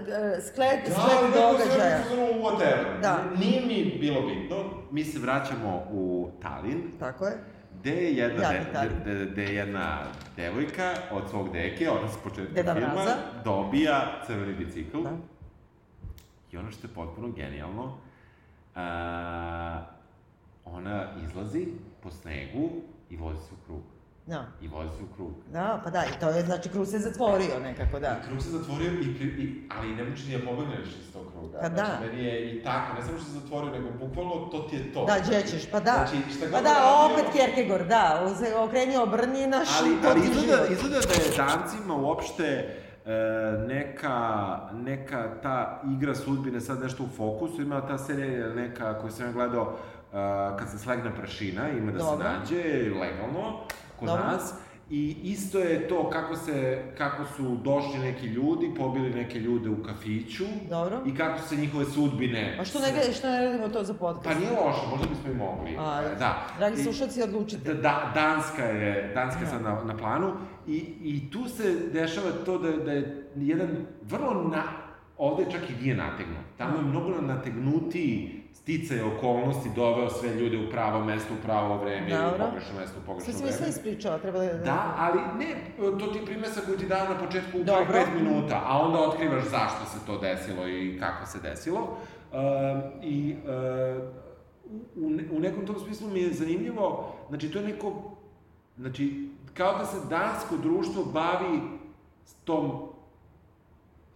sklet, 0.43 0.80
Da, 0.88 0.93
sklet 0.93 1.22
neko 1.26 1.38
događaja. 1.41 1.99
u 2.12 2.43
whatever. 2.43 3.01
Da. 3.01 3.18
Nije 3.38 3.62
mi 3.62 3.97
bilo 3.99 4.22
bitno. 4.22 4.57
Mi 4.91 5.03
se 5.03 5.20
vraćamo 5.20 5.84
u 5.91 6.30
Talin, 6.41 6.84
Tako 6.99 7.26
je. 7.26 7.38
gde 7.74 7.91
je 7.91 8.14
jedna, 8.14 8.43
Jadni 8.43 8.59
de, 8.74 8.89
de, 9.05 9.16
de, 9.16 9.26
de 9.28 9.43
je 9.43 9.55
jedna 9.55 10.03
devojka 10.36 10.93
od 11.12 11.30
svog 11.30 11.53
deke, 11.53 11.89
ona 11.89 12.07
s 12.09 12.18
početka 12.18 12.53
Deda 12.53 12.74
filma, 12.74 12.93
Mraza. 12.93 13.16
dobija 13.43 14.22
crveni 14.28 14.53
bicikl. 14.55 15.01
Da. 15.01 15.12
I 16.51 16.57
ono 16.57 16.72
što 16.72 16.88
je 16.88 16.93
potpuno 16.93 17.28
genijalno, 17.30 17.97
a, 18.76 19.82
ona 20.66 21.05
izlazi 21.24 21.68
po 22.03 22.12
snegu 22.12 22.70
i 23.09 23.18
vozi 23.18 23.39
se 23.39 23.53
u 23.53 23.66
krug. 23.66 23.82
Da. 24.32 24.46
I 24.62 24.68
vozi 24.68 24.90
se 24.98 25.04
u 25.04 25.16
krug. 25.16 25.32
Da, 25.54 25.82
pa 25.84 25.90
da, 25.90 26.04
i 26.06 26.20
to 26.20 26.30
je, 26.30 26.42
znači, 26.42 26.70
krug 26.70 26.88
se 26.88 27.00
zatvorio 27.00 27.60
nekako, 27.64 28.00
da. 28.00 28.12
I 28.24 28.28
krug 28.28 28.42
se 28.42 28.50
zatvorio, 28.50 28.92
i, 28.92 29.06
i, 29.44 29.68
ali 29.78 29.96
ne 29.96 30.04
možeš 30.04 30.26
ni 30.28 30.38
da 30.38 30.46
pobegneš 30.46 30.88
iz 30.88 31.14
tog 31.14 31.26
kruga. 31.34 31.58
Pa 31.62 31.70
da. 31.70 31.76
Znači, 31.86 32.06
meni 32.06 32.24
je 32.24 32.52
i 32.56 32.64
tako, 32.64 32.94
ne 32.96 33.02
samo 33.06 33.18
što 33.18 33.26
se 33.26 33.40
zatvorio, 33.40 33.72
nego 33.72 33.90
bukvalno 34.06 34.36
to 34.52 34.60
ti 34.60 34.76
je 34.76 34.94
to. 34.94 35.06
Da, 35.06 35.16
gdje 35.26 35.42
ćeš, 35.42 35.72
pa 35.72 35.80
da. 35.80 35.92
Znači, 35.94 36.34
šta 36.36 36.46
god 36.46 36.52
Pa 36.52 36.62
da, 36.62 36.74
radio- 36.74 37.14
opet 37.14 37.26
Kierkegaard, 37.34 37.88
da, 37.88 38.28
okreni 38.58 38.98
obrni 38.98 39.48
naš, 39.48 39.68
Ali, 39.82 39.92
ali 40.08 40.20
izgleda, 40.20 40.66
izgleda 40.70 41.00
da 41.00 41.14
je 41.14 41.38
dancima 41.38 41.96
uopšte 41.96 42.46
e, 43.06 43.12
neka, 43.68 44.18
neka 44.74 45.30
ta 45.44 45.82
igra 45.96 46.16
sudbine 46.16 46.62
sad 46.62 46.80
nešto 46.82 47.04
u 47.04 47.08
fokusu, 47.18 47.62
ima 47.62 47.88
ta 47.88 47.98
serija 47.98 48.50
neka 48.50 49.00
koju 49.00 49.12
sam 49.12 49.26
ja 49.26 49.32
gledao 49.32 49.74
e, 49.74 50.16
kad 50.60 50.70
se 50.72 50.78
slegne 50.78 51.16
prašina, 51.16 51.70
ima 51.70 51.92
da 51.92 51.98
Dobro. 51.98 52.18
se 52.18 52.40
nađe 52.40 52.64
legalno 53.02 53.60
kod 54.02 54.08
Dobro. 54.08 54.24
nas. 54.26 54.54
I 54.89 55.18
isto 55.24 55.60
je 55.60 55.88
to 55.88 56.10
kako 56.10 56.36
se, 56.36 56.84
kako 56.97 57.24
su 57.36 57.56
došli 57.56 57.99
neki 57.99 58.28
ljudi, 58.28 58.72
pobili 58.78 59.10
neke 59.10 59.39
ljude 59.39 59.70
u 59.70 59.84
kafiću 59.84 60.43
Dobro. 60.70 60.99
i 61.06 61.16
kako 61.16 61.41
su 61.41 61.47
se 61.47 61.56
njihove 61.56 61.86
sudbine... 61.86 62.58
A 62.60 62.66
što 62.66 62.80
ne, 62.80 62.91
gledaj, 62.91 63.14
što 63.14 63.30
ne 63.30 63.45
radimo 63.45 63.68
to 63.70 63.84
za 63.84 63.93
podcast? 63.93 64.24
Pa 64.26 64.34
nije 64.34 64.52
loše, 64.52 64.82
možda 64.91 65.08
bismo 65.08 65.32
i 65.32 65.36
mogli. 65.36 65.76
A, 65.80 66.02
da. 66.20 66.47
Dragi 66.58 66.82
I- 66.82 66.84
slušalci, 66.84 67.24
odlučite. 67.24 67.74
Da, 67.74 67.82
da, 67.82 68.12
Danska 68.16 68.64
je, 68.64 69.12
Danska 69.16 69.39
je 69.39 69.45
Da. 69.45 69.52
sad 69.52 69.62
na, 69.62 69.84
na 69.84 69.97
planu 69.97 70.34
i, 70.68 70.78
i 71.02 71.32
tu 71.32 71.49
se 71.49 71.76
dešava 71.93 72.32
to 72.45 72.58
da, 72.58 72.72
da 72.72 72.91
je 72.91 73.30
jedan 73.36 73.70
vrlo 74.02 74.34
na, 74.43 74.64
ovde 75.18 75.45
čak 75.52 75.62
i 75.70 75.84
nije 75.84 75.95
nategnut. 75.95 76.45
Tamo 76.58 76.78
je 76.78 76.84
mnogo 76.84 77.22
nategnutiji 77.22 78.41
sticaj 78.62 79.01
okolnosti 79.01 79.70
doveo 79.76 80.09
sve 80.09 80.36
ljude 80.36 80.68
u 80.68 80.70
pravo 80.70 81.05
mesto, 81.05 81.34
u 81.34 81.43
pravo 81.43 81.78
vreme, 81.78 82.09
ili 82.09 82.20
u 82.20 82.22
Dobro. 82.22 82.45
pogrešno 82.45 82.80
mesto, 82.80 82.97
u 82.99 83.01
Sve 83.01 83.05
pogrešno 83.05 83.34
si 83.34 83.43
mi 83.43 83.51
sve 83.51 83.57
vreme. 83.57 83.70
ispričala, 83.70 84.18
treba 84.18 84.39
da... 84.39 84.53
Da, 84.53 84.95
ali 84.97 85.20
ne, 85.39 85.55
to 85.78 86.07
ti 86.07 86.20
je 86.20 86.26
primesak 86.26 86.66
koji 86.66 86.78
ti 86.78 86.86
dao 86.88 87.09
na 87.09 87.20
početku 87.20 87.49
u 87.49 87.51
prvih 87.51 87.66
Dobro. 87.66 87.93
pet 87.93 88.07
minuta, 88.22 88.62
a 88.66 88.82
onda 88.82 88.99
otkrivaš 88.99 89.43
zašto 89.43 89.86
se 89.86 90.05
to 90.05 90.18
desilo 90.18 90.68
i 90.68 90.97
kako 90.99 91.26
se 91.26 91.39
desilo. 91.39 91.82
Uh, 91.82 92.38
I 93.03 93.36
uh, 93.43 94.03
u, 94.95 95.38
u 95.38 95.39
nekom 95.39 95.66
tom 95.66 95.80
smislu 95.80 96.09
mi 96.09 96.20
je 96.20 96.34
zanimljivo, 96.34 97.16
znači 97.30 97.51
to 97.51 97.59
je 97.59 97.66
neko, 97.66 97.93
znači 98.78 99.30
kao 99.53 99.78
da 99.78 99.86
se 99.86 99.97
dansko 100.09 100.57
društvo 100.57 101.03
bavi 101.05 101.62
s 102.26 102.34
tom 102.34 102.72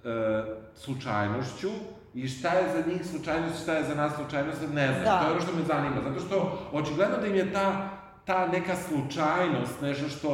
e, 0.03 0.43
slučajnošću 0.75 1.69
i 2.15 2.27
šta 2.27 2.49
je 2.49 2.71
za 2.71 2.91
njih 2.91 3.05
slučajnost, 3.05 3.63
šta 3.63 3.73
je 3.73 3.83
za 3.83 3.95
nas 3.95 4.15
slučajnost, 4.15 4.61
ne 4.73 4.87
znam. 4.87 5.03
Da. 5.03 5.19
To 5.19 5.25
je 5.25 5.31
ono 5.31 5.41
što 5.41 5.55
me 5.55 5.63
zanima, 5.63 5.95
zato 6.03 6.19
što 6.19 6.59
očigledno 6.71 7.17
da 7.17 7.27
im 7.27 7.35
je 7.35 7.53
ta, 7.53 7.89
ta 8.25 8.47
neka 8.47 8.75
slučajnost 8.75 9.81
nešto 9.81 10.09
što 10.09 10.31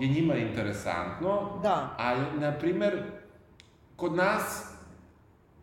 je 0.00 0.08
njima 0.08 0.34
interesantno, 0.34 1.58
Da. 1.62 1.94
a 1.98 2.14
na 2.40 2.52
primer, 2.52 3.02
kod 3.96 4.14
nas, 4.14 4.66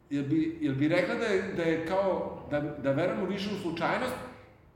jel 0.09 0.24
bi, 0.24 0.57
jel 0.61 0.76
bi 0.76 0.88
rekla 0.88 1.15
da 1.15 1.26
je, 1.26 1.53
da 1.57 1.63
je 1.63 1.86
kao, 1.86 2.38
da, 2.51 2.59
da 2.59 2.91
verujemo 2.91 3.26
više 3.26 3.49
u 3.53 3.61
slučajnost, 3.61 4.13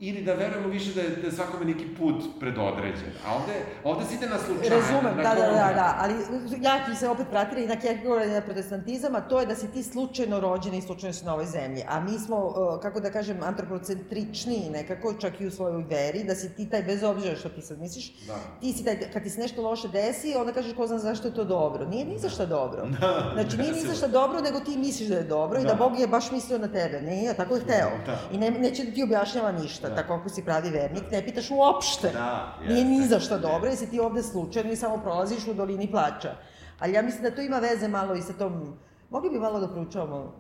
ili 0.01 0.21
da 0.21 0.33
verujemo 0.33 0.67
više 0.67 0.93
da 0.93 1.01
je, 1.01 1.09
da 1.09 1.27
je 1.27 1.31
svakome 1.31 1.65
neki 1.65 1.85
put 1.97 2.23
predodređen. 2.39 3.11
A 3.27 3.35
ovde, 3.35 3.53
ovde 3.83 4.05
se 4.05 4.15
ide 4.15 4.27
na 4.29 4.37
slučajnost. 4.37 4.71
Razumem, 4.91 5.17
na 5.17 5.23
da, 5.23 5.29
da, 5.35 5.47
da, 5.47 5.73
da, 5.81 5.95
ali 5.99 6.13
ja 6.61 6.79
ću 6.85 6.95
se 6.99 7.07
opet 7.09 7.27
pratiti 7.31 7.63
i 7.63 7.67
na 7.67 7.75
Kierkegaard 7.75 8.29
i 8.29 8.33
na 8.33 8.41
protestantizam, 8.41 9.15
a 9.15 9.21
to 9.21 9.39
je 9.39 9.45
da 9.45 9.55
si 9.55 9.71
ti 9.71 9.83
slučajno 9.83 10.39
rođen 10.39 10.73
i 10.73 10.81
slučajno 10.81 11.13
si 11.13 11.25
na 11.25 11.33
ovoj 11.33 11.45
zemlji. 11.45 11.83
A 11.87 11.99
mi 11.99 12.19
smo, 12.19 12.37
uh, 12.45 12.81
kako 12.81 12.99
da 12.99 13.11
kažem, 13.11 13.37
antropocentrični 13.43 14.69
nekako, 14.71 15.13
čak 15.13 15.41
i 15.41 15.47
u 15.47 15.51
svojoj 15.51 15.83
veri, 15.89 16.23
da 16.23 16.35
si 16.35 16.49
ti 16.55 16.69
taj, 16.69 16.83
bez 16.83 17.03
obzira 17.03 17.35
što 17.35 17.49
ti 17.49 17.61
sad 17.61 17.79
misliš, 17.79 18.13
Da. 18.27 18.35
ti 18.61 18.73
si 18.73 18.83
taj, 18.85 18.99
kad 19.13 19.23
ti 19.23 19.29
se 19.29 19.39
nešto 19.41 19.61
loše 19.61 19.87
desi, 19.87 20.33
onda 20.37 20.53
kažeš 20.53 20.75
ko 20.75 20.87
zna 20.87 20.99
zašto 20.99 21.27
je 21.27 21.33
to 21.33 21.43
dobro. 21.43 21.85
Nije 21.85 22.05
ni 22.05 22.17
za 22.19 22.29
šta 22.29 22.45
dobro. 22.45 22.87
Znači, 23.33 23.57
nije 23.57 23.71
ni 23.77 23.81
za 23.81 23.93
šta 23.93 24.07
dobro, 24.07 24.41
nego 24.41 24.59
ti 24.59 24.77
misliš 24.77 25.09
da 25.09 25.15
je 25.15 25.23
dobro 25.23 25.59
i 25.59 25.63
da 25.63 25.69
Da. 25.69 25.75
Bog 25.75 25.99
je 25.99 26.07
baš 26.07 26.31
mislio 26.31 26.57
na 26.57 26.67
tebe. 26.67 27.01
Nije, 27.01 27.33
tako 27.33 27.55
je 27.55 27.61
hteo. 27.61 27.89
Da. 28.05 28.19
I 28.31 28.37
ne, 28.37 28.51
neće 28.51 28.83
da 28.83 28.91
ti 28.91 29.03
objašnjava 29.03 29.51
ništa. 29.51 29.90
Da. 29.91 29.95
Tako 29.95 30.13
ako 30.13 30.29
si 30.29 30.45
pravi 30.45 30.69
vernik, 30.69 31.03
ne 31.11 31.25
pitaš 31.25 31.51
uopšte. 31.51 32.09
Da, 32.09 32.57
Nije 32.67 32.85
ni 32.85 32.97
jeste. 32.97 33.09
za 33.09 33.19
šta 33.19 33.37
dobro, 33.39 33.69
jer 33.69 33.77
si 33.77 33.89
ti 33.89 33.99
ovde 33.99 34.23
slučajno 34.23 34.71
i 34.71 34.75
samo 34.75 34.97
prolaziš 34.97 35.47
u 35.47 35.53
dolini 35.53 35.91
plača. 35.91 36.35
Ali 36.79 36.93
ja 36.93 37.01
mislim 37.01 37.23
da 37.23 37.31
to 37.31 37.41
ima 37.41 37.57
veze 37.57 37.87
malo 37.87 38.15
i 38.15 38.21
sa 38.21 38.33
tom... 38.33 38.73
Mogli 39.09 39.29
bi 39.29 39.39
malo 39.39 39.59
da 39.59 39.67
proučavamo 39.67 40.33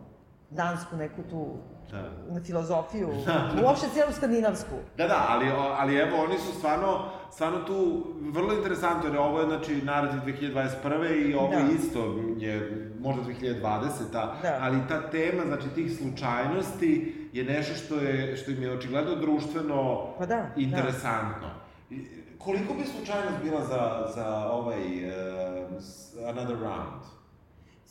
dansku 0.49 0.95
neku 0.95 1.21
tu 1.23 1.47
Da. 1.91 2.11
filozofiju, 2.41 3.09
uopšte 3.63 3.87
cijelu 3.89 4.11
skandinavsku. 4.11 4.75
Da, 4.97 5.07
da, 5.07 5.25
ali, 5.29 5.45
ali 5.77 5.95
evo, 5.95 6.23
oni 6.23 6.39
su 6.39 6.53
stvarno, 6.53 6.99
stvarno 7.31 7.59
tu 7.59 8.03
vrlo 8.21 8.53
interesantno, 8.53 9.09
jer 9.09 9.17
ovo 9.17 9.39
je, 9.39 9.45
znači, 9.45 9.75
narativ 9.75 10.19
2021. 10.19 11.29
i 11.29 11.33
ovo 11.35 11.49
Da. 11.49 11.59
isto 11.75 11.99
je 12.37 12.53
možda 12.99 13.21
2020. 13.23 13.89
Da. 14.11 14.57
Ali 14.61 14.77
ta 14.89 15.01
tema, 15.01 15.43
znači, 15.45 15.69
tih 15.69 15.97
slučajnosti 15.97 17.20
je 17.33 17.43
nešto 17.43 17.75
što, 17.75 17.95
je, 17.95 18.37
što 18.37 18.51
im 18.51 18.63
je 18.63 18.71
očigledno 18.71 19.15
društveno 19.15 20.13
Pa 20.17 20.25
da, 20.25 20.49
interesantno. 20.57 21.49
I 21.89 22.21
Koliko 22.37 22.73
bi 22.73 22.85
slučajnost 22.85 23.37
bila 23.43 23.65
za, 23.65 24.11
za 24.15 24.51
ovaj 24.51 25.05
uh, 25.05 26.29
Another 26.29 26.57
Round? 26.59 27.20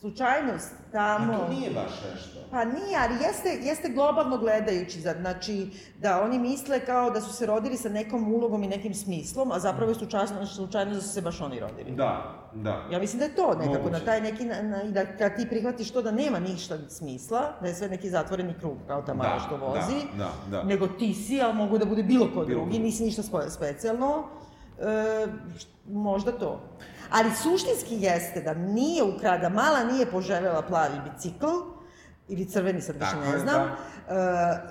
Slučajnost 0.00 0.72
A 0.88 0.92
tamo... 0.92 1.32
to 1.32 1.48
nije 1.48 1.70
baš 1.70 1.90
nešto. 2.12 2.40
Pa 2.50 2.64
nije, 2.64 2.98
ali 3.00 3.14
jeste, 3.24 3.58
jeste 3.62 3.88
globalno 3.88 4.38
gledajući, 4.38 5.00
znači 5.00 5.68
da 5.98 6.22
oni 6.22 6.38
misle 6.38 6.80
kao 6.80 7.10
da 7.10 7.20
su 7.20 7.32
se 7.32 7.46
rodili 7.46 7.76
sa 7.76 7.88
nekom 7.88 8.32
ulogom 8.34 8.62
i 8.62 8.68
nekim 8.68 8.94
smislom, 8.94 9.52
a 9.52 9.58
zapravo 9.58 9.90
je 9.90 9.94
slučajno, 9.94 10.46
slučajno 10.46 10.94
da 10.94 11.00
su 11.00 11.08
se 11.08 11.20
baš 11.20 11.40
oni 11.40 11.60
rodili. 11.60 11.90
Da, 11.90 12.34
da. 12.54 12.84
Ja 12.92 12.98
mislim 12.98 13.18
da 13.18 13.24
je 13.24 13.34
to 13.34 13.54
nekako, 13.54 13.68
Moguće. 13.78 13.92
na 13.92 14.00
taj 14.00 14.20
neki, 14.20 14.44
na, 14.44 14.62
na, 14.62 14.82
da 14.84 15.06
kad 15.06 15.36
ti 15.36 15.46
prihvatiš 15.48 15.90
to 15.90 16.02
da 16.02 16.10
nema 16.10 16.38
ništa 16.38 16.78
smisla, 16.88 17.52
da 17.60 17.68
je 17.68 17.74
sve 17.74 17.88
neki 17.88 18.10
zatvoreni 18.10 18.54
krug, 18.60 18.76
kao 18.86 19.02
ta 19.02 19.14
mala 19.14 19.34
Da, 19.34 19.40
što 19.40 19.56
vozi, 19.56 20.06
da, 20.18 20.28
da, 20.50 20.56
da. 20.56 20.62
nego 20.62 20.86
ti 20.86 21.14
si, 21.14 21.40
ali 21.42 21.54
mogu 21.54 21.78
da 21.78 21.84
bude 21.84 22.02
bilo 22.02 22.26
ko 22.26 22.44
Bilo 22.44 22.60
drugi, 22.60 22.78
nisi 22.78 23.04
ništa 23.04 23.22
spe- 23.22 23.50
specijalno, 23.50 24.24
e, 24.78 25.26
možda 25.86 26.32
to. 26.32 26.60
Ali 27.10 27.30
suštinski 27.30 27.96
jeste 28.00 28.40
da 28.40 28.54
nije 28.54 29.02
ukrada, 29.04 29.38
da 29.38 29.54
mala 29.54 29.84
nije 29.84 30.06
poželjela 30.06 30.62
plavi 30.62 30.94
bicikl, 31.12 31.46
ili 32.28 32.44
crveni, 32.44 32.80
sad 32.80 32.96
više 32.96 33.16
ne 33.32 33.38
znam, 33.38 33.60
e, 33.62 33.72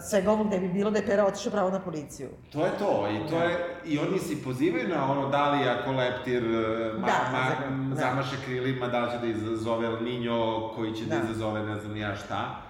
svega 0.10 0.32
ovog 0.32 0.48
ne 0.48 0.60
bi 0.60 0.68
bilo 0.68 0.92
da 0.92 1.00
je 1.00 1.06
Pera 1.06 1.26
otišao 1.26 1.52
pravo 1.52 1.70
na 1.70 1.80
policiju. 1.80 2.30
To 2.52 2.66
je 2.66 2.72
to, 2.80 3.08
i 3.12 3.30
to 3.30 3.44
je, 3.44 3.76
i 3.86 4.00
oni 4.00 4.20
se 4.20 4.44
pozivaju 4.44 4.88
na 4.88 5.12
ono, 5.12 5.30
da 5.30 5.52
li 5.52 5.70
ako 5.70 5.92
leptir 5.92 6.44
e, 6.44 6.94
ma, 7.00 7.08
Da, 7.08 7.30
ma, 7.32 7.70
da. 7.90 7.96
zamaše 7.96 8.36
krilima, 8.46 8.88
da 8.88 9.00
li 9.00 9.12
će 9.12 9.18
da 9.18 9.26
izazove 9.28 9.88
El 9.88 9.98
Niño, 9.98 10.70
koji 10.76 10.94
će 10.94 11.06
da, 11.06 11.16
Da. 11.16 11.24
izazove 11.24 11.64
ne 11.64 11.80
znam 11.80 11.98
ja 11.98 12.16
šta. 12.16 12.62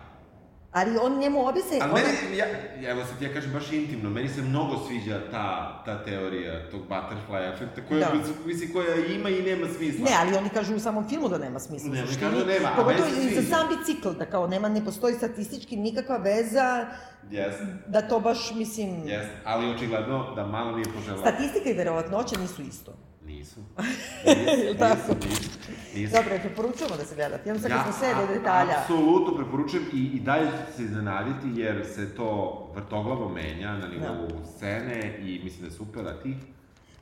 Ali 0.72 0.98
on 1.02 1.20
njemu 1.20 1.48
objasni... 1.48 1.80
Ali 1.82 1.92
ona- 1.92 2.02
meni, 2.24 2.38
ja, 2.38 2.46
evo 2.84 3.06
sad 3.06 3.22
ja 3.22 3.34
kažem 3.34 3.54
baš 3.54 3.72
intimno, 3.72 4.10
meni 4.10 4.30
se 4.30 4.42
mnogo 4.42 4.88
sviđa 4.88 5.22
ta, 5.32 5.82
ta 5.86 6.04
teorija 6.04 6.70
tog 6.72 6.82
butterfly 6.90 7.54
efekta, 7.54 7.82
koja, 7.90 8.00
Da. 8.00 8.16
mislim, 8.46 8.74
koja 8.74 8.96
ima 8.96 9.30
i 9.30 9.42
nema 9.42 9.68
smisla. 9.68 10.06
Ne, 10.06 10.12
ali 10.20 10.38
oni 10.38 10.50
kažu 10.50 10.76
u 10.76 10.80
samom 10.80 11.10
filmu 11.10 11.30
da 11.30 11.38
nema 11.38 11.60
smisla. 11.60 11.90
Ne, 11.90 12.04
oni 12.04 12.16
kažu 12.20 12.36
da 12.36 12.46
nema, 12.46 12.70
a 12.78 12.84
meni 12.86 13.02
se 13.02 13.22
i 13.22 13.24
za 13.26 13.42
sviđa. 13.42 13.56
sam 13.56 13.68
bicikl, 13.70 14.10
da 14.10 14.26
kao 14.26 14.48
nema, 14.48 14.70
ne 14.70 14.86
postoji 14.86 15.14
statistički 15.16 15.78
nikakva 15.78 16.18
veza 16.18 16.88
Jeste, 17.32 17.66
da 17.88 18.02
to 18.02 18.20
baš, 18.20 18.52
mislim... 18.56 19.08
jeste, 19.08 19.38
ali 19.46 19.72
očigledno 19.72 20.36
da 20.36 20.46
malo 20.46 20.72
nije 20.72 20.86
poželjela. 20.96 21.22
Statistika 21.22 21.70
i 21.70 21.74
verovatnoća 21.74 22.40
nisu 22.40 22.62
isto. 22.62 22.94
Nisu. 23.32 23.60
Jel 24.64 24.76
tako? 24.76 24.96
Nisu, 24.96 25.30
nisu, 25.30 25.60
nisu. 25.96 26.16
Dobro, 26.16 26.34
je 26.34 26.40
preporučujemo 26.40 26.96
da 26.98 27.06
se 27.06 27.16
gledate. 27.16 27.50
Ja 27.50 27.60
sad 27.60 27.72
kad 27.72 27.84
smo 27.84 27.94
sve 27.94 28.16
do 28.16 28.34
detalja. 28.34 28.76
Apsolutno 28.80 29.36
preporučujem 29.36 29.86
i, 29.94 30.04
i 30.08 30.20
dalje 30.20 30.46
ćete 30.48 30.72
se 30.72 30.84
iznenaditi 30.84 31.48
jer 31.56 31.86
se 31.86 32.16
to 32.16 32.30
vrtoglavo 32.76 33.30
menja 33.30 33.78
na 33.78 33.88
nivou 33.88 34.28
scene 34.48 35.18
i 35.20 35.42
mislim 35.44 35.62
da 35.62 35.68
je 35.68 35.72
super, 35.72 36.08
a 36.08 36.20
ti? 36.22 36.36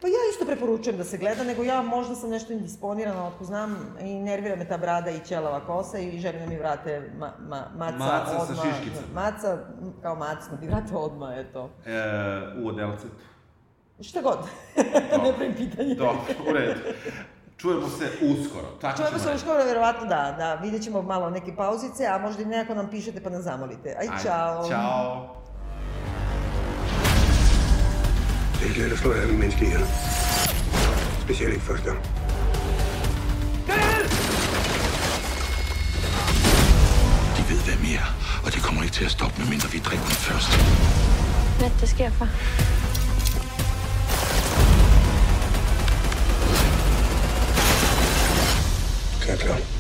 Pa 0.02 0.08
ja 0.08 0.14
isto 0.34 0.46
preporučujem 0.46 0.98
da 0.98 1.04
se 1.04 1.18
gleda, 1.18 1.44
nego 1.44 1.64
ja 1.64 1.82
možda 1.82 2.16
sam 2.16 2.30
nešto 2.30 2.54
indisponirana, 2.54 3.28
ako 3.28 3.46
znam, 3.46 3.76
i 4.02 4.14
nervira 4.14 4.56
me 4.56 4.68
ta 4.68 4.78
brada 4.78 5.12
i 5.12 5.20
ćelava 5.20 5.60
kosa 5.60 6.00
i 6.00 6.20
želim 6.20 6.40
da 6.40 6.48
mi 6.48 6.58
vrate 6.58 7.12
ma, 7.20 7.34
ma, 7.40 7.66
maca, 7.78 7.98
Maca 7.98 8.26
sa 8.28 8.42
odmah. 8.44 8.58
šiškicama. 8.66 9.08
Maca, 9.14 9.58
kao 10.02 10.16
maca, 10.16 10.50
da 10.52 10.58
mi 10.62 10.68
vrate 10.68 10.96
odmah, 10.96 11.38
eto. 11.38 11.70
E, 11.86 11.92
u 12.64 12.68
odelcetu. 12.68 13.16
Šta 14.02 14.22
god. 14.22 14.38
ne 15.24 15.34
pravim 15.38 15.56
pitanje. 15.58 15.96
Dobro, 15.96 16.22
u 16.50 16.54
redu. 16.54 16.80
Čujemo 17.58 17.88
se 17.90 18.06
uskoro. 18.22 18.68
Tako 18.82 18.98
Čujemo 18.98 19.10
ćemo 19.10 19.20
se 19.24 19.30
reći. 19.30 19.38
uskoro, 19.38 19.64
verovatno 19.64 20.08
da, 20.08 20.36
da, 20.38 20.56
vidjet 20.56 20.84
ćemo 20.84 21.02
malo 21.02 21.30
neke 21.30 21.56
pauzice, 21.56 22.06
a 22.06 22.18
možda 22.18 22.42
i 22.42 22.46
nekako 22.46 22.74
nam 22.74 22.90
pišete 22.90 23.24
pa 23.24 23.30
nas 23.30 23.44
zamolite. 23.44 23.90
Aj, 23.90 24.08
Ajde, 24.10 24.24
čao. 24.24 24.68
Ćao. 24.70 25.34
Det 28.60 28.66
er 28.66 28.70
ikke 28.70 28.82
let 28.84 28.92
at 28.94 29.00
slå 29.00 29.12
af 29.12 29.28
med 29.28 29.38
menneske 29.38 29.66
ihjel. 29.66 29.82
Specielt 31.26 31.54
ikke 31.54 31.66
første 31.66 31.86
gang. 31.90 32.00
De 37.38 37.42
ved, 37.50 37.60
hvem 37.68 37.82
I 37.92 37.94
er, 37.96 38.08
og 38.46 38.54
det 38.54 38.62
kommer 38.64 38.84
ikke 38.84 38.94
til 38.96 39.06
at 39.06 39.12
stoppe, 39.12 39.36
medmindre 39.42 39.70
vi 39.72 39.80
dræber 39.80 40.08
dem 40.12 40.20
først. 40.30 40.50
Hvad 41.60 41.70
der 41.82 41.88
sker, 41.88 42.10
far? 42.10 42.30
go. 49.44 49.77